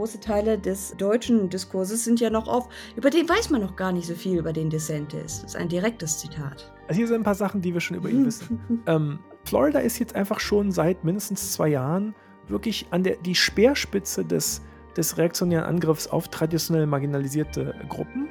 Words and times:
große 0.00 0.18
Teile 0.18 0.58
des 0.58 0.94
deutschen 0.96 1.50
Diskurses 1.50 2.04
sind 2.04 2.20
ja 2.20 2.30
noch 2.30 2.48
auf, 2.48 2.70
über 2.96 3.10
den 3.10 3.28
weiß 3.28 3.50
man 3.50 3.60
noch 3.60 3.76
gar 3.76 3.92
nicht 3.92 4.06
so 4.06 4.14
viel 4.14 4.38
über 4.38 4.50
den 4.50 4.70
DeSantis. 4.70 5.42
Das 5.42 5.50
ist 5.52 5.56
ein 5.56 5.68
direktes 5.68 6.18
Zitat. 6.18 6.72
Also 6.88 6.96
hier 6.96 7.06
sind 7.06 7.16
ein 7.16 7.22
paar 7.22 7.34
Sachen, 7.34 7.60
die 7.60 7.74
wir 7.74 7.82
schon 7.82 7.98
über 7.98 8.08
ihn 8.08 8.24
wissen. 8.24 8.82
ähm, 8.86 9.18
Florida 9.44 9.78
ist 9.78 9.98
jetzt 9.98 10.14
einfach 10.16 10.40
schon 10.40 10.72
seit 10.72 11.04
mindestens 11.04 11.52
zwei 11.52 11.68
Jahren 11.68 12.14
wirklich 12.48 12.86
an 12.92 13.02
der 13.02 13.16
die 13.16 13.34
Speerspitze 13.34 14.24
des, 14.24 14.62
des 14.96 15.18
reaktionären 15.18 15.66
Angriffs 15.66 16.06
auf 16.06 16.28
traditionell 16.28 16.86
marginalisierte 16.86 17.74
Gruppen. 17.90 18.26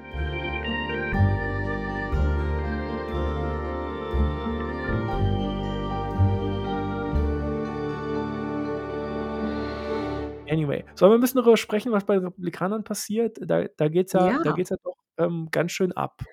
Anyway, 10.49 10.83
sollen 10.95 11.11
wir 11.11 11.17
ein 11.17 11.21
bisschen 11.21 11.41
darüber 11.41 11.57
sprechen, 11.57 11.91
was 11.91 12.05
bei 12.05 12.15
den 12.15 12.25
Republikanern 12.25 12.83
passiert? 12.83 13.37
Da, 13.41 13.65
da 13.65 13.87
geht 13.87 14.07
es 14.07 14.13
ja, 14.13 14.41
ja. 14.43 14.55
ja 14.57 14.75
doch 14.83 14.97
ähm, 15.17 15.47
ganz 15.51 15.71
schön 15.71 15.91
ab. 15.91 16.23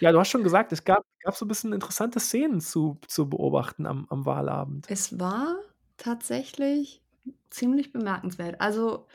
Ja, 0.00 0.12
du 0.12 0.18
hast 0.18 0.30
schon 0.30 0.44
gesagt, 0.44 0.72
es 0.72 0.84
gab, 0.84 1.04
gab 1.20 1.34
so 1.34 1.44
ein 1.44 1.48
bisschen 1.48 1.72
interessante 1.72 2.20
Szenen 2.20 2.60
zu, 2.60 2.98
zu 3.08 3.28
beobachten 3.28 3.86
am, 3.86 4.06
am 4.10 4.24
Wahlabend. 4.24 4.86
Es 4.88 5.18
war 5.18 5.56
tatsächlich 5.96 7.02
ziemlich 7.50 7.92
bemerkenswert. 7.92 8.60
Also 8.60 9.06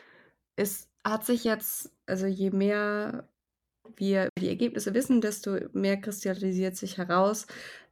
es 0.55 0.89
hat 1.05 1.25
sich 1.25 1.43
jetzt, 1.43 1.91
also 2.05 2.25
je 2.27 2.51
mehr 2.51 3.27
wir 3.97 4.29
die 4.37 4.47
Ergebnisse 4.47 4.93
wissen, 4.93 5.21
desto 5.21 5.57
mehr 5.73 5.99
kristallisiert 5.99 6.75
sich 6.75 6.97
heraus, 6.97 7.47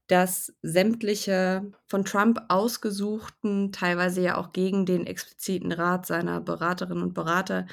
dass 0.09 0.51
sämtliche 0.63 1.71
von 1.85 2.03
Trump 2.03 2.41
ausgesuchten, 2.49 3.71
teilweise 3.71 4.21
ja 4.21 4.37
auch 4.37 4.53
gegen 4.53 4.87
den 4.87 5.05
expliziten 5.05 5.71
Rat 5.71 6.07
seiner 6.07 6.41
Beraterinnen 6.41 7.03
und 7.03 7.13
Berater, 7.13 7.67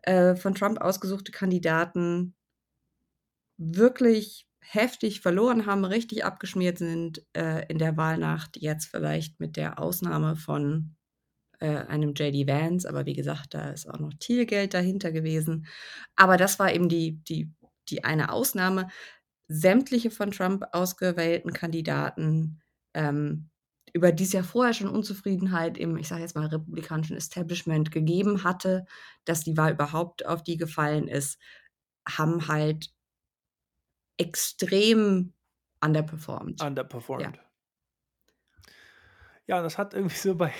äh, 0.00 0.34
von 0.36 0.54
Trump 0.54 0.80
ausgesuchte 0.80 1.32
Kandidaten 1.32 2.34
wirklich 3.58 4.48
heftig 4.60 5.20
verloren 5.20 5.66
haben, 5.66 5.84
richtig 5.84 6.24
abgeschmiert 6.24 6.78
sind 6.78 7.22
äh, 7.36 7.66
in 7.68 7.76
der 7.76 7.98
Wahlnacht. 7.98 8.56
Jetzt 8.56 8.86
vielleicht 8.86 9.38
mit 9.38 9.56
der 9.58 9.78
Ausnahme 9.78 10.34
von 10.34 10.96
äh, 11.58 11.68
einem 11.68 12.14
JD 12.14 12.48
Vance, 12.48 12.88
aber 12.88 13.04
wie 13.04 13.14
gesagt, 13.14 13.52
da 13.52 13.68
ist 13.68 13.86
auch 13.86 13.98
noch 13.98 14.14
Thielgeld 14.18 14.72
dahinter 14.72 15.12
gewesen. 15.12 15.66
Aber 16.16 16.38
das 16.38 16.58
war 16.58 16.72
eben 16.72 16.88
die, 16.88 17.22
die, 17.24 17.52
die 17.90 18.02
eine 18.02 18.32
Ausnahme 18.32 18.88
sämtliche 19.48 20.10
von 20.10 20.30
Trump 20.30 20.64
ausgewählten 20.72 21.52
Kandidaten, 21.52 22.60
ähm, 22.94 23.50
über 23.92 24.12
die 24.12 24.24
es 24.24 24.32
ja 24.32 24.42
vorher 24.42 24.74
schon 24.74 24.88
Unzufriedenheit 24.88 25.78
im, 25.78 25.96
ich 25.96 26.08
sage 26.08 26.22
jetzt 26.22 26.34
mal, 26.34 26.46
republikanischen 26.46 27.16
Establishment 27.16 27.90
gegeben 27.90 28.44
hatte, 28.44 28.84
dass 29.24 29.44
die 29.44 29.56
Wahl 29.56 29.72
überhaupt 29.72 30.26
auf 30.26 30.42
die 30.42 30.56
gefallen 30.56 31.08
ist, 31.08 31.38
haben 32.06 32.48
halt 32.48 32.92
extrem 34.18 35.32
underperformed. 35.80 36.62
Underperformed. 36.62 37.36
Ja, 39.46 39.56
ja 39.56 39.62
das 39.62 39.78
hat 39.78 39.94
irgendwie 39.94 40.16
so 40.16 40.34
bei, 40.34 40.52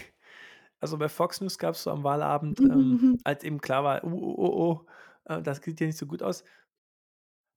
also 0.81 0.97
bei 0.99 1.09
Fox 1.09 1.41
News 1.41 1.59
gab 1.59 1.75
es 1.75 1.83
so 1.83 1.91
am 1.91 2.05
Wahlabend, 2.05 2.61
mhm. 2.61 2.71
ähm, 2.71 3.19
als 3.25 3.45
eben 3.45 3.61
klar 3.61 3.85
war, 3.85 4.05
oh, 4.05 4.09
oh, 4.11 4.35
oh, 4.39 4.87
oh, 5.27 5.33
äh, 5.33 5.43
das 5.43 5.59
sieht 5.59 5.81
ja 5.81 5.87
nicht 5.87 5.99
so 5.99 6.07
gut 6.07 6.23
aus, 6.23 6.45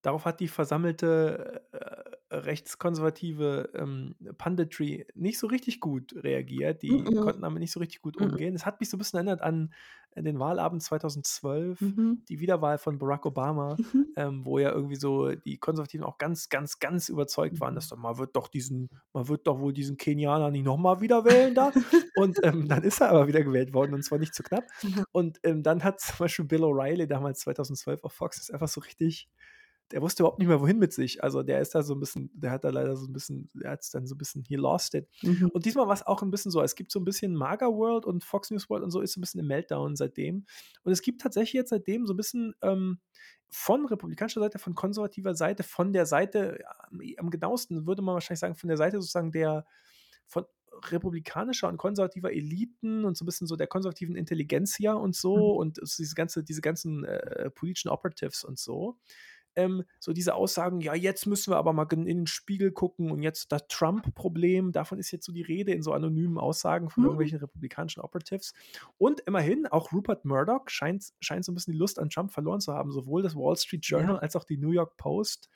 Darauf 0.01 0.25
hat 0.25 0.39
die 0.39 0.47
versammelte 0.47 1.61
äh, 1.71 2.35
rechtskonservative 2.35 3.69
ähm, 3.75 4.15
Punditry 4.37 5.05
nicht 5.15 5.39
so 5.39 5.47
richtig 5.47 5.79
gut 5.79 6.13
reagiert. 6.15 6.81
Die 6.83 6.91
mhm. 6.91 7.15
konnten 7.15 7.41
damit 7.41 7.59
nicht 7.59 7.71
so 7.71 7.79
richtig 7.79 8.01
gut 8.01 8.17
umgehen. 8.17 8.55
Es 8.55 8.65
hat 8.65 8.79
mich 8.79 8.89
so 8.89 8.97
ein 8.97 8.99
bisschen 8.99 9.17
erinnert 9.17 9.41
an 9.41 9.73
äh, 10.11 10.23
den 10.23 10.39
Wahlabend 10.39 10.83
2012, 10.83 11.81
mhm. 11.81 12.23
die 12.29 12.39
Wiederwahl 12.39 12.77
von 12.77 12.97
Barack 12.97 13.25
Obama, 13.25 13.75
mhm. 13.77 14.07
ähm, 14.15 14.45
wo 14.45 14.59
ja 14.59 14.71
irgendwie 14.71 14.95
so 14.95 15.31
die 15.31 15.57
Konservativen 15.57 16.05
auch 16.05 16.17
ganz, 16.17 16.49
ganz, 16.49 16.79
ganz 16.79 17.09
überzeugt 17.09 17.59
waren, 17.59 17.75
dass 17.75 17.91
mhm. 17.91 18.01
man 18.01 18.17
wird 18.17 18.35
doch 18.35 18.47
diesen, 18.47 18.89
man 19.11 19.27
wird 19.27 19.47
doch 19.47 19.59
wohl 19.59 19.73
diesen 19.73 19.97
Kenianer 19.97 20.51
nicht 20.51 20.65
nochmal 20.65 21.01
wieder 21.01 21.25
wählen 21.25 21.55
da. 21.55 21.71
und 22.15 22.39
ähm, 22.43 22.67
dann 22.67 22.83
ist 22.83 23.01
er 23.01 23.09
aber 23.09 23.27
wieder 23.27 23.43
gewählt 23.43 23.73
worden 23.73 23.93
und 23.93 24.03
zwar 24.03 24.19
nicht 24.19 24.33
zu 24.33 24.43
knapp. 24.43 24.65
Und 25.11 25.39
ähm, 25.43 25.63
dann 25.63 25.83
hat 25.83 25.99
zum 25.99 26.17
Beispiel 26.19 26.45
Bill 26.45 26.63
O'Reilly 26.63 27.05
damals 27.05 27.39
2012 27.39 28.03
auf 28.03 28.13
Fox 28.13 28.39
ist 28.39 28.53
einfach 28.53 28.67
so 28.67 28.81
richtig 28.81 29.29
der 29.91 30.01
wusste 30.01 30.23
überhaupt 30.23 30.39
nicht 30.39 30.47
mehr, 30.47 30.61
wohin 30.61 30.77
mit 30.77 30.93
sich. 30.93 31.23
Also 31.23 31.43
der 31.43 31.61
ist 31.61 31.73
da 31.73 31.81
so 31.81 31.93
ein 31.93 31.99
bisschen, 31.99 32.29
der 32.33 32.51
hat 32.51 32.63
da 32.63 32.69
leider 32.69 32.95
so 32.95 33.07
ein 33.07 33.13
bisschen, 33.13 33.49
der 33.53 33.71
hat 33.71 33.81
es 33.81 33.89
dann 33.89 34.05
so 34.05 34.15
ein 34.15 34.17
bisschen, 34.17 34.43
he 34.43 34.55
lost 34.55 34.93
it. 34.93 35.07
Mhm. 35.21 35.49
Und 35.51 35.65
diesmal 35.65 35.87
war 35.87 35.93
es 35.93 36.05
auch 36.05 36.21
ein 36.21 36.31
bisschen 36.31 36.51
so, 36.51 36.61
es 36.61 36.75
gibt 36.75 36.91
so 36.91 36.99
ein 36.99 37.05
bisschen 37.05 37.35
Maga 37.35 37.67
World 37.67 38.05
und 38.05 38.23
Fox 38.23 38.51
News 38.51 38.69
World 38.69 38.83
und 38.83 38.91
so 38.91 39.01
ist 39.01 39.13
so 39.13 39.19
ein 39.19 39.21
bisschen 39.21 39.39
im 39.39 39.47
Meltdown 39.47 39.95
seitdem. 39.95 40.45
Und 40.83 40.91
es 40.91 41.01
gibt 41.01 41.21
tatsächlich 41.21 41.53
jetzt 41.53 41.69
seitdem 41.69 42.05
so 42.05 42.13
ein 42.13 42.17
bisschen 42.17 42.53
ähm, 42.61 42.99
von 43.49 43.85
republikanischer 43.85 44.41
Seite, 44.41 44.59
von 44.59 44.75
konservativer 44.75 45.33
Seite, 45.33 45.63
von 45.63 45.91
der 45.91 46.05
Seite, 46.05 46.59
am 47.17 47.29
genauesten 47.29 47.87
würde 47.87 48.01
man 48.01 48.13
wahrscheinlich 48.13 48.39
sagen, 48.39 48.55
von 48.55 48.67
der 48.67 48.77
Seite 48.77 48.97
sozusagen 49.01 49.31
der, 49.31 49.65
von 50.27 50.45
republikanischer 50.85 51.67
und 51.67 51.77
konservativer 51.77 52.31
Eliten 52.31 53.05
und 53.05 53.17
so 53.17 53.23
ein 53.23 53.25
bisschen 53.25 53.47
so 53.47 53.55
der 53.55 53.67
konservativen 53.67 54.15
Intelligenzia 54.15 54.93
und 54.93 55.15
so 55.15 55.35
mhm. 55.35 55.57
und 55.57 55.79
diese 55.97 56.15
ganze, 56.15 56.43
diese 56.43 56.61
ganzen 56.61 57.03
äh, 57.05 57.49
politischen 57.49 57.89
Operatives 57.89 58.43
und 58.43 58.59
so 58.59 58.97
ähm, 59.55 59.83
so 59.99 60.13
diese 60.13 60.35
Aussagen, 60.35 60.81
ja, 60.81 60.93
jetzt 60.93 61.25
müssen 61.25 61.51
wir 61.51 61.57
aber 61.57 61.73
mal 61.73 61.87
in 61.91 62.05
den 62.05 62.27
Spiegel 62.27 62.71
gucken 62.71 63.11
und 63.11 63.23
jetzt 63.23 63.51
das 63.51 63.67
Trump-Problem, 63.67 64.71
davon 64.71 64.99
ist 64.99 65.11
jetzt 65.11 65.25
so 65.25 65.31
die 65.31 65.41
Rede 65.41 65.71
in 65.71 65.81
so 65.81 65.93
anonymen 65.93 66.37
Aussagen 66.37 66.89
von 66.89 67.03
mhm. 67.03 67.07
irgendwelchen 67.07 67.39
republikanischen 67.39 68.01
Operatives. 68.01 68.53
Und 68.97 69.21
immerhin, 69.21 69.67
auch 69.67 69.91
Rupert 69.91 70.25
Murdoch 70.25 70.67
scheint, 70.67 71.13
scheint 71.19 71.45
so 71.45 71.51
ein 71.51 71.55
bisschen 71.55 71.73
die 71.73 71.79
Lust 71.79 71.99
an 71.99 72.09
Trump 72.09 72.31
verloren 72.31 72.61
zu 72.61 72.73
haben. 72.73 72.91
Sowohl 72.91 73.21
das 73.21 73.35
Wall 73.35 73.55
Street 73.57 73.85
Journal 73.85 74.15
ja. 74.15 74.21
als 74.21 74.35
auch 74.35 74.43
die 74.43 74.57
New 74.57 74.71
York 74.71 74.97
Post 74.97 75.49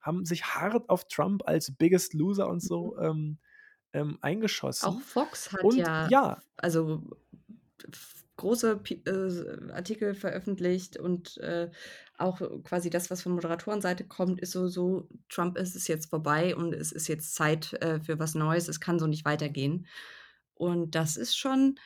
haben 0.00 0.24
sich 0.24 0.44
hart 0.44 0.88
auf 0.88 1.08
Trump 1.08 1.42
als 1.46 1.72
Biggest 1.76 2.14
Loser 2.14 2.48
und 2.48 2.60
so 2.60 2.96
mhm. 2.98 3.04
ähm, 3.04 3.38
ähm, 3.92 4.18
eingeschossen. 4.20 4.88
Auch 4.88 5.00
Fox 5.00 5.52
hat 5.52 5.62
und, 5.62 5.76
ja, 5.76 6.08
ja, 6.08 6.38
also 6.56 7.02
große 8.38 8.80
äh, 9.06 9.72
Artikel 9.72 10.14
veröffentlicht 10.14 10.96
und 10.96 11.36
äh, 11.38 11.70
auch 12.16 12.40
quasi 12.64 12.88
das, 12.88 13.10
was 13.10 13.22
von 13.22 13.32
Moderatorenseite 13.32 14.04
kommt, 14.04 14.40
ist 14.40 14.52
so, 14.52 14.68
so, 14.68 15.08
Trump 15.28 15.58
ist 15.58 15.76
es 15.76 15.86
jetzt 15.86 16.08
vorbei 16.08 16.56
und 16.56 16.72
es 16.72 16.90
ist 16.90 17.08
jetzt 17.08 17.34
Zeit 17.34 17.74
äh, 17.74 18.00
für 18.00 18.18
was 18.18 18.34
Neues, 18.34 18.68
es 18.68 18.80
kann 18.80 18.98
so 18.98 19.06
nicht 19.06 19.24
weitergehen. 19.24 19.86
Und 20.54 20.94
das 20.94 21.16
ist 21.16 21.36
schon 21.36 21.78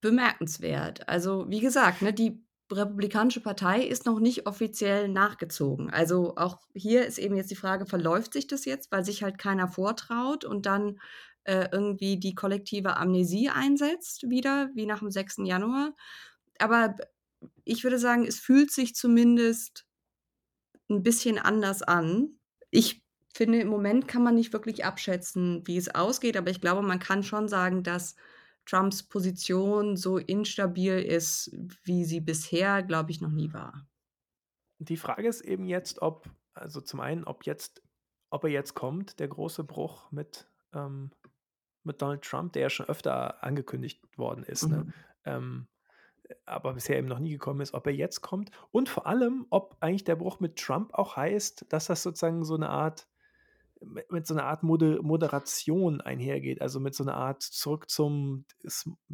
bemerkenswert. 0.00 1.08
Also, 1.08 1.46
wie 1.48 1.60
gesagt, 1.60 2.02
ne, 2.02 2.12
die 2.12 2.46
Republikanische 2.72 3.40
Partei 3.40 3.82
ist 3.82 4.06
noch 4.06 4.18
nicht 4.18 4.46
offiziell 4.46 5.08
nachgezogen. 5.08 5.90
Also 5.90 6.36
auch 6.36 6.58
hier 6.74 7.06
ist 7.06 7.18
eben 7.18 7.36
jetzt 7.36 7.50
die 7.50 7.56
Frage, 7.56 7.86
verläuft 7.86 8.32
sich 8.32 8.48
das 8.48 8.64
jetzt, 8.64 8.90
weil 8.90 9.04
sich 9.04 9.22
halt 9.22 9.38
keiner 9.38 9.68
vortraut 9.68 10.44
und 10.44 10.66
dann 10.66 10.98
äh, 11.46 11.68
irgendwie 11.70 12.18
die 12.18 12.34
kollektive 12.34 12.96
Amnesie 12.96 13.50
einsetzt, 13.50 14.28
wieder, 14.28 14.70
wie 14.74 14.86
nach 14.86 14.98
dem 14.98 15.10
6. 15.10 15.38
Januar. 15.44 15.94
Aber 16.58 16.96
ich 17.64 17.84
würde 17.84 17.98
sagen, 17.98 18.26
es 18.26 18.38
fühlt 18.38 18.70
sich 18.70 18.94
zumindest 18.94 19.86
ein 20.88 21.02
bisschen 21.02 21.38
anders 21.38 21.82
an. 21.82 22.38
Ich 22.70 23.04
finde, 23.34 23.60
im 23.60 23.68
Moment 23.68 24.08
kann 24.08 24.22
man 24.22 24.34
nicht 24.34 24.52
wirklich 24.52 24.84
abschätzen, 24.84 25.62
wie 25.66 25.76
es 25.76 25.94
ausgeht, 25.94 26.36
aber 26.36 26.50
ich 26.50 26.60
glaube, 26.60 26.82
man 26.82 26.98
kann 26.98 27.22
schon 27.22 27.48
sagen, 27.48 27.82
dass 27.82 28.16
Trumps 28.64 29.02
Position 29.04 29.96
so 29.96 30.18
instabil 30.18 30.98
ist, 30.98 31.50
wie 31.84 32.04
sie 32.04 32.20
bisher, 32.20 32.82
glaube 32.82 33.12
ich, 33.12 33.20
noch 33.20 33.30
nie 33.30 33.52
war. 33.52 33.86
Die 34.78 34.96
Frage 34.96 35.28
ist 35.28 35.42
eben 35.42 35.66
jetzt, 35.66 36.02
ob, 36.02 36.28
also 36.54 36.80
zum 36.80 37.00
einen, 37.00 37.24
ob 37.24 37.46
jetzt, 37.46 37.82
ob 38.30 38.44
er 38.44 38.50
jetzt 38.50 38.74
kommt, 38.74 39.20
der 39.20 39.28
große 39.28 39.62
Bruch 39.64 40.10
mit 40.10 40.48
ähm, 40.74 41.10
mit 41.86 42.02
Donald 42.02 42.22
Trump, 42.22 42.52
der 42.52 42.62
ja 42.62 42.70
schon 42.70 42.86
öfter 42.86 43.42
angekündigt 43.42 44.00
worden 44.16 44.44
ist, 44.44 44.68
ne? 44.68 44.76
mhm. 44.76 44.84
ne? 44.84 44.92
ähm, 45.24 45.66
aber 46.44 46.74
bisher 46.74 46.98
eben 46.98 47.06
noch 47.06 47.20
nie 47.20 47.32
gekommen 47.32 47.60
ist, 47.60 47.74
ob 47.74 47.86
er 47.86 47.94
jetzt 47.94 48.20
kommt 48.20 48.50
und 48.72 48.88
vor 48.88 49.06
allem, 49.06 49.46
ob 49.50 49.76
eigentlich 49.80 50.04
der 50.04 50.16
Bruch 50.16 50.40
mit 50.40 50.56
Trump 50.56 50.92
auch 50.94 51.16
heißt, 51.16 51.66
dass 51.68 51.86
das 51.86 52.02
sozusagen 52.02 52.44
so 52.44 52.56
eine 52.56 52.68
Art 52.68 53.06
mit, 53.84 54.10
mit 54.10 54.26
so 54.26 54.34
einer 54.34 54.44
Art 54.44 54.62
Moder 54.62 55.02
Moderation 55.02 56.00
einhergeht, 56.00 56.60
also 56.60 56.80
mit 56.80 56.94
so 56.94 57.04
einer 57.04 57.14
Art 57.14 57.42
zurück 57.42 57.90
zum 57.90 58.44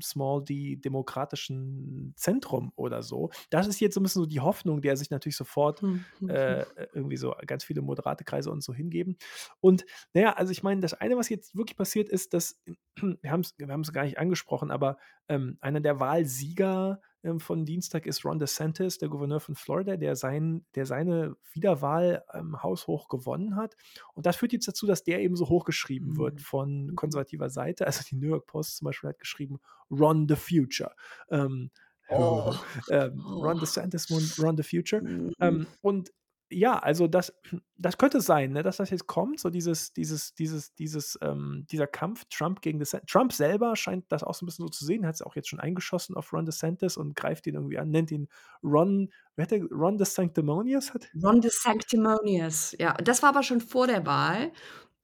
Small 0.00 0.44
D 0.44 0.76
demokratischen 0.76 2.14
Zentrum 2.16 2.72
oder 2.76 3.02
so. 3.02 3.30
Das 3.50 3.66
ist 3.66 3.80
jetzt 3.80 3.94
so 3.94 4.00
ein 4.00 4.04
bisschen 4.04 4.22
so 4.22 4.26
die 4.26 4.40
Hoffnung, 4.40 4.80
der 4.80 4.96
sich 4.96 5.10
natürlich 5.10 5.36
sofort 5.36 5.80
hm, 5.80 6.04
hm, 6.18 6.28
hm. 6.28 6.30
äh, 6.30 6.64
irgendwie 6.92 7.16
so 7.16 7.34
ganz 7.46 7.64
viele 7.64 7.82
moderate 7.82 8.24
Kreise 8.24 8.50
und 8.50 8.62
so 8.62 8.72
hingeben. 8.72 9.16
Und 9.60 9.84
naja, 10.14 10.34
also 10.34 10.52
ich 10.52 10.62
meine, 10.62 10.80
das 10.80 10.94
eine, 10.94 11.16
was 11.16 11.28
jetzt 11.28 11.56
wirklich 11.56 11.76
passiert 11.76 12.08
ist, 12.08 12.34
dass, 12.34 12.60
wir 12.96 13.30
haben 13.30 13.40
es 13.40 13.54
wir 13.58 13.92
gar 13.92 14.04
nicht 14.04 14.18
angesprochen, 14.18 14.70
aber 14.70 14.98
ähm, 15.28 15.58
einer 15.60 15.80
der 15.80 16.00
Wahlsieger 16.00 17.00
ähm, 17.24 17.40
von 17.40 17.64
Dienstag 17.64 18.06
ist 18.06 18.24
Ron 18.24 18.38
DeSantis, 18.38 18.98
der 18.98 19.08
Gouverneur 19.08 19.40
von 19.40 19.54
Florida, 19.54 19.96
der, 19.96 20.16
sein, 20.16 20.64
der 20.74 20.86
seine 20.86 21.36
Wiederwahl 21.52 22.24
ähm, 22.32 22.62
haushoch 22.62 23.08
gewonnen 23.08 23.56
hat. 23.56 23.76
Und 24.14 24.26
das 24.26 24.36
führt 24.36 24.52
jetzt 24.52 24.68
dazu, 24.68 24.86
dass 24.86 25.04
der 25.04 25.20
eben 25.20 25.36
so 25.36 25.48
hochgeschrieben 25.48 26.10
mhm. 26.10 26.16
wird 26.18 26.40
von 26.40 26.94
konservativer 26.96 27.50
Seite. 27.50 27.86
Also 27.86 28.02
die 28.08 28.16
New 28.16 28.28
York 28.28 28.46
Post 28.46 28.78
zum 28.78 28.86
Beispiel 28.86 29.10
hat 29.10 29.18
geschrieben, 29.18 29.58
Ron 29.90 30.26
the 30.28 30.36
Future. 30.36 30.92
Ähm, 31.30 31.70
Oh. 32.14 32.52
ähm, 32.90 33.22
Oh. 33.24 33.40
Ron 33.40 33.58
DeSantis 33.58 34.10
won 34.10 34.22
Run 34.46 34.56
the 34.56 34.62
Future. 34.62 35.00
Mhm. 35.02 35.32
Ähm, 35.40 35.66
und 35.80 36.12
ja, 36.52 36.78
also 36.78 37.08
das 37.08 37.32
das 37.78 37.98
könnte 37.98 38.20
sein, 38.20 38.52
ne, 38.52 38.62
dass 38.62 38.76
das 38.78 38.90
jetzt 38.90 39.06
kommt, 39.08 39.40
so 39.40 39.50
dieses 39.50 39.92
dieses 39.92 40.34
dieses 40.34 40.74
dieses, 40.74 41.18
ähm 41.22 41.66
dieser 41.70 41.86
Kampf 41.88 42.24
Trump 42.30 42.62
gegen 42.62 42.78
DeSan 42.78 43.02
Trump 43.06 43.32
selber 43.32 43.76
scheint 43.76 44.04
das 44.10 44.22
auch 44.24 44.34
so 44.34 44.44
'n 44.44 44.46
bisschen 44.46 44.64
so 44.66 44.68
zu 44.70 44.84
sehen, 44.84 45.06
hat's 45.06 45.22
auch 45.22 45.36
jetzt 45.36 45.48
schon 45.48 45.60
eingeschossen 45.60 46.16
auf 46.16 46.32
Ron 46.32 46.46
DeSantis 46.46 46.96
und 46.96 47.16
greift 47.16 47.46
ihn 47.46 47.54
irgendwie 47.56 47.78
an, 47.78 47.90
nennt 47.90 48.10
ihn 48.12 48.28
Ron 48.62 49.10
wie 49.36 49.42
hat 49.42 49.52
er 49.52 49.62
Ron 49.70 49.98
the 49.98 50.04
Sanctimonious 50.04 50.94
hat 50.94 51.08
Ron 51.14 51.42
the 51.42 51.50
Sanctimonious, 51.50 52.74
ja. 52.78 52.94
Das 52.94 53.22
war 53.22 53.30
aber 53.30 53.42
schon 53.42 53.60
vor 53.60 53.86
der 53.86 54.06
Wahl. 54.06 54.52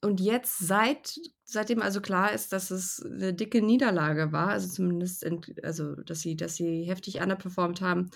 Und 0.03 0.21
jetzt 0.21 0.59
seit 0.59 1.19
seitdem 1.45 1.83
also 1.83 2.01
klar 2.01 2.33
ist, 2.33 2.53
dass 2.53 2.71
es 2.71 3.03
'ne 3.05 3.35
dicke 3.35 3.61
Niederlage 3.63 4.33
war, 4.33 4.49
also 4.49 4.69
zumindest 4.69 5.25
ent 5.25 5.53
also, 5.65 5.95
dass 5.97 6.21
sie 6.21 6.37
dass 6.37 6.57
sie 6.57 6.85
heftig 6.85 7.21
underperformed 7.21 7.81
haben. 7.81 8.11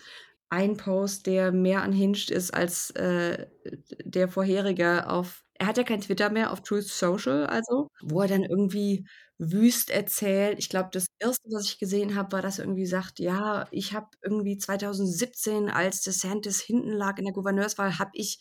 Ein 0.53 0.77
Post, 0.77 1.27
der 1.27 1.51
mehr 1.51 1.83
unhinged 1.83 2.31
ist 2.31 2.53
als, 2.53 2.91
äh, 2.91 3.47
der 4.05 4.29
vorherige 4.29 5.09
auf 5.09 5.43
er 5.55 5.67
hat 5.69 5.79
ja 5.79 5.83
kein 5.85 6.01
Twitter 6.03 6.29
mehr, 6.29 6.53
auf 6.53 6.61
Truth 6.63 6.85
Social 6.89 7.47
also, 7.47 7.89
wo 8.03 8.21
er 8.21 8.29
dann 8.29 8.43
irgendwie 8.45 9.07
wüst 9.39 9.89
erzählt 9.91 10.59
ich 10.59 10.69
glaube, 10.69 10.91
das 10.93 11.07
Erste, 11.21 11.49
was 11.51 11.65
ich 11.65 11.79
gesehen 11.79 12.17
habe, 12.17 12.33
war, 12.33 12.43
dass 12.43 12.59
er 12.59 12.67
irgendwie 12.67 12.85
sagt: 12.85 13.19
„Ja, 13.19 13.67
ich 13.71 13.95
habe 13.95 14.09
irgendwie 14.23 14.59
2017, 14.59 15.71
als 15.71 16.03
DeSantis 16.03 16.61
hinten 16.61 16.93
lag 16.93 17.17
in 17.19 17.25
der 17.25 17.33
Gouverneurswahl, 17.33 17.99
habe 17.99 18.11
ich 18.13 18.39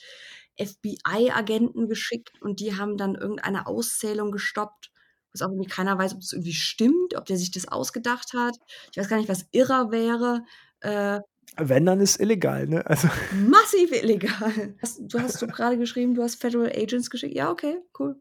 FBI-Agenten 0.59 1.87
geschickt 1.87 2.41
und 2.41 2.59
die 2.59 2.75
haben 2.75 2.97
dann 2.97 3.15
irgendeine 3.15 3.67
Auszählung 3.67 4.31
gestoppt.“ 4.33 4.91
Was 5.31 5.43
auch 5.43 5.49
irgendwie 5.51 5.69
keiner 5.69 5.97
weiß, 5.97 6.15
ob's 6.15 6.33
irgendwie 6.33 6.53
stimmt, 6.53 7.15
ob 7.15 7.25
der 7.25 7.37
sich 7.37 7.51
das 7.51 7.69
ausgedacht 7.69 8.33
hat. 8.33 8.55
Ich 8.91 8.97
weiß 8.97 9.07
gar 9.07 9.15
nicht, 9.17 9.29
was 9.29 9.45
irrer 9.53 9.91
wäre. 9.91 10.43
Äh 10.81 11.21
Wenn, 11.57 11.85
dann 11.85 11.99
ist 11.99 12.19
illegal, 12.19 12.67
ne? 12.67 12.85
Also 12.85 13.07
Massiv 13.47 13.91
illegal. 13.91 14.75
Hast 14.81 15.01
du 15.01 15.19
hast 15.19 15.41
du 15.41 15.47
grade 15.47 15.77
geschrieben, 15.77 16.15
du 16.15 16.23
hast 16.23 16.39
Federal 16.41 16.71
Agents 16.73 17.09
geschickt? 17.09 17.35
Ja, 17.35 17.51
okay, 17.51 17.77
cool. 17.99 18.15